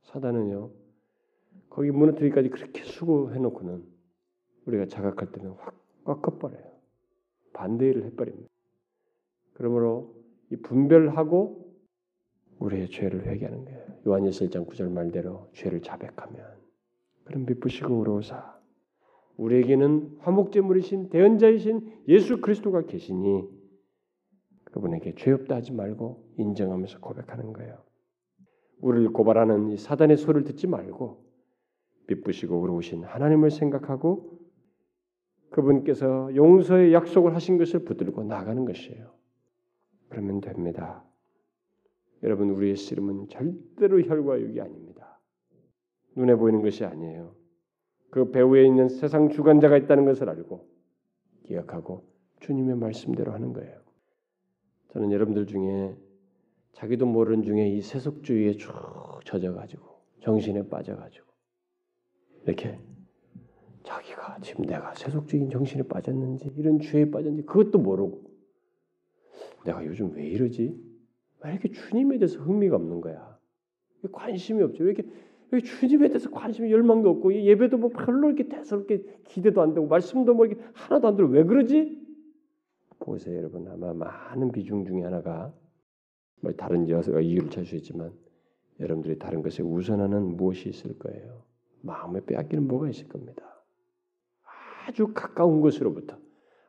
사단은요 0.02 0.70
거기 1.68 1.90
무너뜨리기까지 1.90 2.48
그렇게 2.50 2.82
수고해 2.84 3.38
놓고는 3.38 3.84
우리가 4.66 4.86
자각할 4.86 5.32
때는 5.32 5.50
확 5.52 5.74
꺾어버려요. 6.04 6.69
반대일을 7.52 8.04
해버립니다. 8.06 8.48
그러므로 9.54 10.14
이 10.50 10.56
분별하고 10.56 11.74
우리의 12.58 12.90
죄를 12.90 13.26
회개하는 13.26 13.64
거예요. 13.64 13.80
요한일서 14.06 14.46
1장 14.46 14.66
9절 14.68 14.90
말대로 14.90 15.48
죄를 15.52 15.82
자백하면 15.82 16.44
그럼 17.24 17.46
미쁘시고 17.46 18.00
우로사 18.00 18.58
우리에게는 19.36 20.18
화목제물이신 20.20 21.08
대언자이신 21.08 22.04
예수 22.08 22.40
그리스도가 22.40 22.82
계시니 22.82 23.48
그분에게 24.64 25.14
죄 25.16 25.32
없다 25.32 25.56
하지 25.56 25.72
말고 25.72 26.34
인정하면서 26.36 27.00
고백하는 27.00 27.52
거예요. 27.52 27.82
우리를 28.80 29.12
고발하는 29.12 29.70
이 29.70 29.76
사단의 29.76 30.16
소리를 30.16 30.44
듣지 30.44 30.66
말고 30.66 31.24
미쁘시고 32.08 32.60
우로우신 32.60 33.04
하나님을 33.04 33.50
생각하고 33.50 34.39
그분께서 35.50 36.34
용서의 36.34 36.92
약속을 36.92 37.34
하신 37.34 37.58
것을 37.58 37.84
붙들고 37.84 38.24
나가는 38.24 38.64
것이에요. 38.64 39.12
그러면 40.08 40.40
됩니다. 40.40 41.04
여러분 42.22 42.50
우리의 42.50 42.76
씨름은 42.76 43.28
절대로 43.28 44.00
혈과 44.00 44.40
육이 44.40 44.60
아닙니다. 44.60 45.20
눈에 46.16 46.34
보이는 46.34 46.62
것이 46.62 46.84
아니에요. 46.84 47.34
그 48.10 48.30
배후에 48.30 48.66
있는 48.66 48.88
세상 48.88 49.30
주관자가 49.30 49.76
있다는 49.76 50.04
것을 50.04 50.28
알고 50.28 50.68
기억하고 51.44 52.04
주님의 52.40 52.76
말씀대로 52.76 53.32
하는 53.32 53.52
거예요. 53.52 53.80
저는 54.92 55.12
여러분들 55.12 55.46
중에 55.46 55.96
자기도 56.72 57.06
모르는 57.06 57.42
중에 57.44 57.68
이 57.68 57.80
세속주의에 57.80 58.56
쭉 58.56 58.72
젖어가지고 59.24 59.82
정신에 60.20 60.68
빠져가지고 60.68 61.26
이렇게 62.44 62.78
자기가 63.90 64.38
지금 64.40 64.66
내가 64.66 64.94
세속적인 64.94 65.50
정신에 65.50 65.82
빠졌는지 65.82 66.52
이런 66.56 66.78
죄에 66.78 67.10
빠졌는지 67.10 67.44
그것도 67.44 67.78
모르고 67.78 68.22
내가 69.64 69.84
요즘 69.84 70.14
왜 70.14 70.26
이러지? 70.28 70.80
왜 71.42 71.50
이렇게 71.50 71.72
주님에 71.72 72.18
대해서 72.18 72.38
흥미가 72.38 72.76
없는 72.76 73.00
거야? 73.00 73.36
왜 74.02 74.10
관심이 74.12 74.62
없죠? 74.62 74.84
왜 74.84 74.92
이렇게 74.92 75.10
왜 75.50 75.60
주님에 75.60 76.08
대해서 76.08 76.30
관심이 76.30 76.70
열망도 76.70 77.10
없고 77.10 77.34
예배도 77.34 77.78
뭐 77.78 77.90
별로 77.90 78.28
이렇게 78.28 78.48
대수롭게 78.48 79.22
기대도 79.24 79.60
안 79.60 79.74
되고 79.74 79.88
말씀도 79.88 80.34
뭐 80.34 80.46
이렇게 80.46 80.62
하나도 80.72 81.08
안 81.08 81.16
들어 81.16 81.26
왜 81.26 81.42
그러지? 81.42 81.98
보세요, 83.00 83.38
여러분 83.38 83.66
아마 83.66 83.92
많은 83.92 84.52
비중 84.52 84.84
중에 84.84 85.02
하나가 85.02 85.52
뭐 86.40 86.52
다른 86.52 86.88
여러 86.88 87.20
이유를 87.20 87.50
찾을 87.50 87.66
수 87.66 87.74
있지만 87.76 88.12
여러분들이 88.78 89.18
다른 89.18 89.42
것에 89.42 89.64
우선하는 89.64 90.36
무엇이 90.36 90.68
있을 90.68 90.96
거예요. 90.98 91.42
마음에 91.80 92.24
빼앗기는 92.24 92.68
뭐가 92.68 92.88
있을 92.88 93.08
겁니다. 93.08 93.59
아주 94.86 95.12
가까운 95.14 95.60
것으로부터 95.60 96.16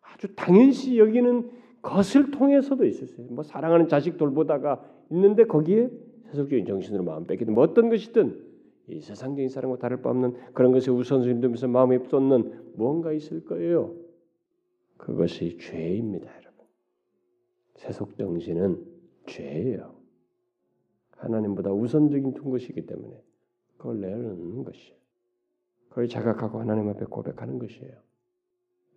아주 0.01 0.33
당연시 0.35 0.97
여기는 0.97 1.49
것을 1.81 2.31
통해서도 2.31 2.85
있었어요. 2.85 3.27
뭐 3.29 3.43
사랑하는 3.43 3.87
자식 3.87 4.17
돌보다가 4.17 4.83
있는데 5.09 5.45
거기에 5.45 5.89
세속적인 6.25 6.65
정신으로 6.65 7.03
마음 7.03 7.25
뺏기든 7.25 7.53
뭐 7.53 7.63
어떤 7.63 7.89
것이든 7.89 8.51
이 8.87 8.99
세상적인 8.99 9.49
사랑과 9.49 9.77
다를 9.77 10.01
바 10.01 10.09
없는 10.09 10.33
그런 10.53 10.71
것에 10.71 10.91
우선순위 10.91 11.39
두면서 11.41 11.67
마음에 11.67 11.97
쏟는 11.99 12.73
무언가 12.75 13.13
있을 13.13 13.45
거예요. 13.45 13.95
그것이 14.97 15.57
죄입니다, 15.57 16.27
여러분. 16.27 16.65
세속 17.75 18.17
정신은 18.17 18.85
죄예요. 19.25 19.95
하나님보다 21.11 21.71
우선적인 21.71 22.33
것이기 22.33 22.85
때문에 22.85 23.23
그걸 23.77 24.01
내려놓는 24.01 24.63
것이에요. 24.63 25.00
그걸 25.91 26.07
자각하고 26.07 26.59
하나님 26.59 26.87
앞에 26.87 27.05
고백하는 27.05 27.59
것이에요. 27.59 27.91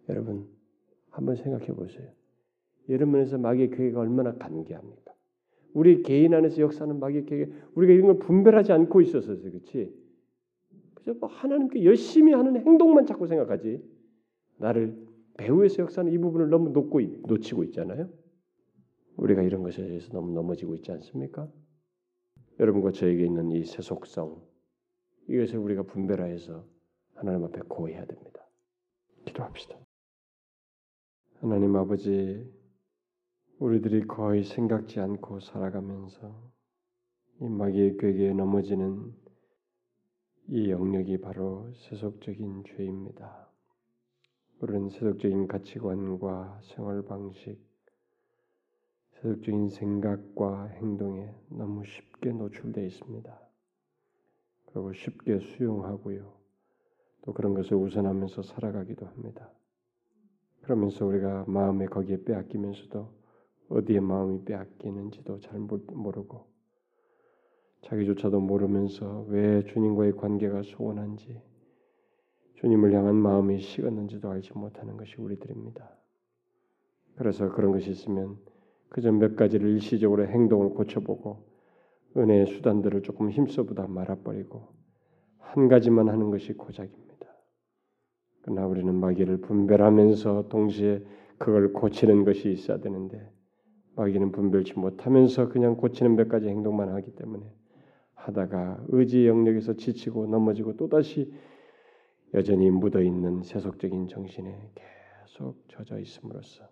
여러분 0.09 0.49
한번 1.11 1.35
생각해 1.35 1.67
보세요. 1.67 2.09
여러분에서 2.89 3.37
마귀의 3.39 3.71
계획가 3.71 4.01
얼마나 4.01 4.35
간계합니까? 4.35 5.13
우리 5.73 6.03
개인 6.03 6.35
안에서 6.35 6.61
역사하는 6.63 7.01
마귀의 7.01 7.27
계획, 7.27 7.53
우리가 7.75 7.93
이런 7.93 8.07
걸 8.07 8.19
분별하지 8.21 8.73
않고 8.73 9.01
있어서 9.01 9.37
그렇지. 9.37 9.93
그저 10.95 11.15
뭐 11.15 11.29
하나님께 11.29 11.85
열심히 11.85 12.33
하는 12.33 12.57
행동만 12.65 13.07
자꾸 13.07 13.27
생각하지. 13.27 13.83
나를 14.59 14.97
배후에서 15.37 15.83
역사하는 15.83 16.13
이 16.13 16.19
부분을 16.19 16.49
너무 16.49 16.71
놓고 16.71 17.01
놓치고 17.27 17.65
있잖아요. 17.65 18.09
우리가 19.17 19.43
이런 19.43 19.65
것에 19.65 19.85
대해서 19.85 20.13
너무 20.13 20.33
넘어지고 20.33 20.77
있지 20.77 20.93
않습니까? 20.93 21.51
여러분과 22.61 22.93
저에게 22.93 23.25
있는 23.25 23.51
이 23.51 23.65
세속성 23.65 24.41
이것을 25.27 25.59
우리가 25.59 25.83
분별하여서 25.83 26.74
하나님 27.15 27.45
앞에 27.45 27.61
고해야 27.69 28.05
됩니다. 28.05 28.45
기도합시다. 29.25 29.77
하나님 31.41 31.77
아버지, 31.77 32.51
우리들이 33.59 34.07
거의 34.07 34.45
생각지 34.45 35.01
않고 35.01 35.41
살아가면서 35.41 36.53
이 37.41 37.49
마귀의 37.49 37.97
꾀에 37.99 38.33
넘어지는 38.33 39.15
이 40.49 40.71
영역이 40.71 41.21
바로 41.21 41.73
세속적인 41.75 42.65
죄입니다. 42.65 43.49
우리는 44.61 44.89
세속적인 44.89 45.49
가치관과 45.49 46.61
생활 46.63 47.03
방식, 47.05 47.59
세속적인 49.15 49.71
생각과 49.71 50.67
행동에 50.67 51.35
너무 51.49 51.85
쉽게 51.85 52.33
노출되어 52.33 52.85
있습니다. 52.85 53.41
그리고 54.67 54.93
쉽게 54.93 55.39
수용하고요. 55.39 56.44
또 57.25 57.33
그런 57.33 57.55
것을 57.55 57.77
우선하면서 57.77 58.43
살아가기도 58.43 59.07
합니다. 59.07 59.51
그러면서 60.63 61.07
우리가 61.07 61.45
마음에 61.49 61.87
거기에 61.87 62.23
빼앗기면서도 62.25 63.09
어디에 63.71 64.01
마음이 64.01 64.45
빼앗기는지도 64.45 65.41
잘 65.41 65.59
모르고 65.59 66.47
자기조차도 67.83 68.41
모르면서 68.41 69.25
왜 69.29 69.63
주님과의 69.65 70.17
관계가 70.17 70.63
소원한지 70.63 71.41
주님을 72.57 72.93
향한 72.93 73.15
마음이 73.15 73.61
식었는지도 73.61 74.31
알지 74.31 74.53
못하는 74.55 74.97
것이 74.97 75.17
우리들입니다. 75.17 75.91
그래서 77.17 77.51
그런 77.51 77.73
것이 77.73 77.91
있으면 77.91 78.39
그저 78.91 79.11
몇 79.13 79.35
가지를 79.35 79.71
일시적으로 79.71 80.27
행동을 80.27 80.71
고쳐보고 80.71 81.47
은혜의 82.17 82.47
수단들을 82.47 83.03
조금 83.03 83.31
힘써보다 83.31 83.87
말아버리고 83.87 84.69
한 85.39 85.69
가지만 85.69 86.09
하는 86.09 86.31
것이 86.31 86.53
고작입니다. 86.53 87.04
그러나 88.45 88.67
우리는 88.67 88.95
마귀를 88.95 89.39
분별하면서 89.39 90.49
동시에 90.49 91.03
그걸 91.39 91.73
고치는 91.73 92.25
것이 92.25 92.53
있어야 92.53 92.79
되는데 92.79 93.27
마귀는 93.97 94.33
분별치 94.33 94.79
못하면서 94.79 95.49
그냥 95.49 95.77
고치는 95.77 96.15
몇 96.15 96.29
가지 96.29 96.49
행동만 96.49 96.91
하기 96.91 97.13
때문에 97.17 97.43
하다가 98.15 98.85
의지 98.89 99.27
영역에서 99.27 99.75
지치고 99.75 100.27
넘어지고 100.27 100.77
또다시 100.77 101.33
여전히 102.35 102.71
묻어 102.71 103.01
있는 103.01 103.43
세속적인 103.43 104.09
정신에 104.09 104.73
계속 104.75 105.57
젖어 105.69 105.99
있음으로써 105.99 106.69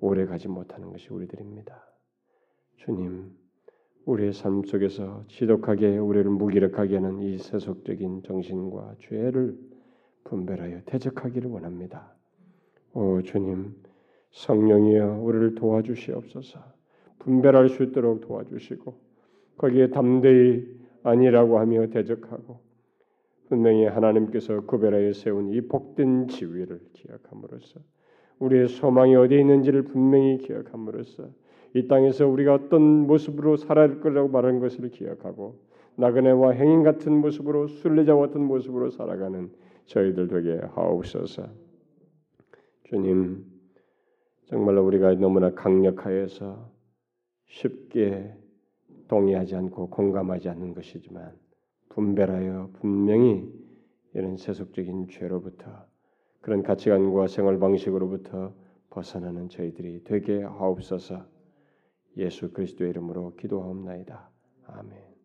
오래 0.00 0.26
가지 0.26 0.48
못하는 0.48 0.90
것이 0.90 1.08
우리들입니다. 1.10 1.84
주님, 2.78 3.30
우리의 4.06 4.32
삶 4.32 4.64
속에서 4.64 5.24
지독하게 5.28 5.98
우리를 5.98 6.28
무기력하게 6.30 6.96
하는 6.96 7.20
이 7.20 7.38
세속적인 7.38 8.22
정신과 8.24 8.96
죄를 9.00 9.56
분별하여 10.26 10.80
대적하기를 10.86 11.50
원합니다. 11.50 12.12
오 12.94 13.22
주님, 13.22 13.74
성령이여 14.30 15.20
우리를 15.22 15.54
도와주시옵소서. 15.54 16.60
분별할 17.18 17.68
수 17.68 17.82
있도록 17.82 18.20
도와주시고 18.20 18.94
거기에 19.58 19.90
담대히 19.90 20.64
아니라고 21.02 21.58
하며 21.58 21.86
대적하고 21.86 22.60
분명히 23.48 23.86
하나님께서 23.86 24.62
구별하여 24.62 25.12
세운 25.12 25.48
이 25.48 25.60
복된 25.60 26.28
지위를 26.28 26.80
기억함으로써 26.92 27.80
우리의 28.38 28.68
소망이 28.68 29.14
어디에 29.14 29.40
있는지를 29.40 29.82
분명히 29.82 30.38
기억함으로써 30.38 31.28
이 31.74 31.88
땅에서 31.88 32.26
우리가 32.26 32.54
어떤 32.54 32.82
모습으로 33.06 33.56
살아야 33.56 34.00
거라고 34.00 34.28
말하는 34.28 34.60
것을 34.60 34.90
기억하고 34.90 35.58
나그네와 35.96 36.52
행인 36.52 36.82
같은 36.82 37.12
모습으로 37.20 37.68
순례자와 37.68 38.26
같은 38.26 38.42
모습으로 38.42 38.90
살아가는 38.90 39.50
저희들 39.86 40.28
되게 40.28 40.58
하옵소서. 40.74 41.48
주님, 42.84 43.44
정말로 44.46 44.84
우리가 44.86 45.14
너무나 45.14 45.52
강력하여서 45.54 46.70
쉽게 47.46 48.34
동의하지 49.08 49.56
않고 49.56 49.90
공감하지 49.90 50.48
않는 50.48 50.74
것이지만 50.74 51.36
분별하여 51.90 52.70
분명히 52.74 53.50
이런 54.14 54.36
세속적인 54.36 55.08
죄로부터 55.08 55.86
그런 56.40 56.62
가치관과 56.62 57.26
생활 57.28 57.58
방식으로부터 57.58 58.54
벗어나는 58.90 59.48
저희들이 59.48 60.04
되게 60.04 60.42
하옵소서. 60.42 61.26
예수 62.16 62.52
그리스도의 62.52 62.90
이름으로 62.90 63.34
기도하옵나이다. 63.36 64.30
아멘. 64.66 65.15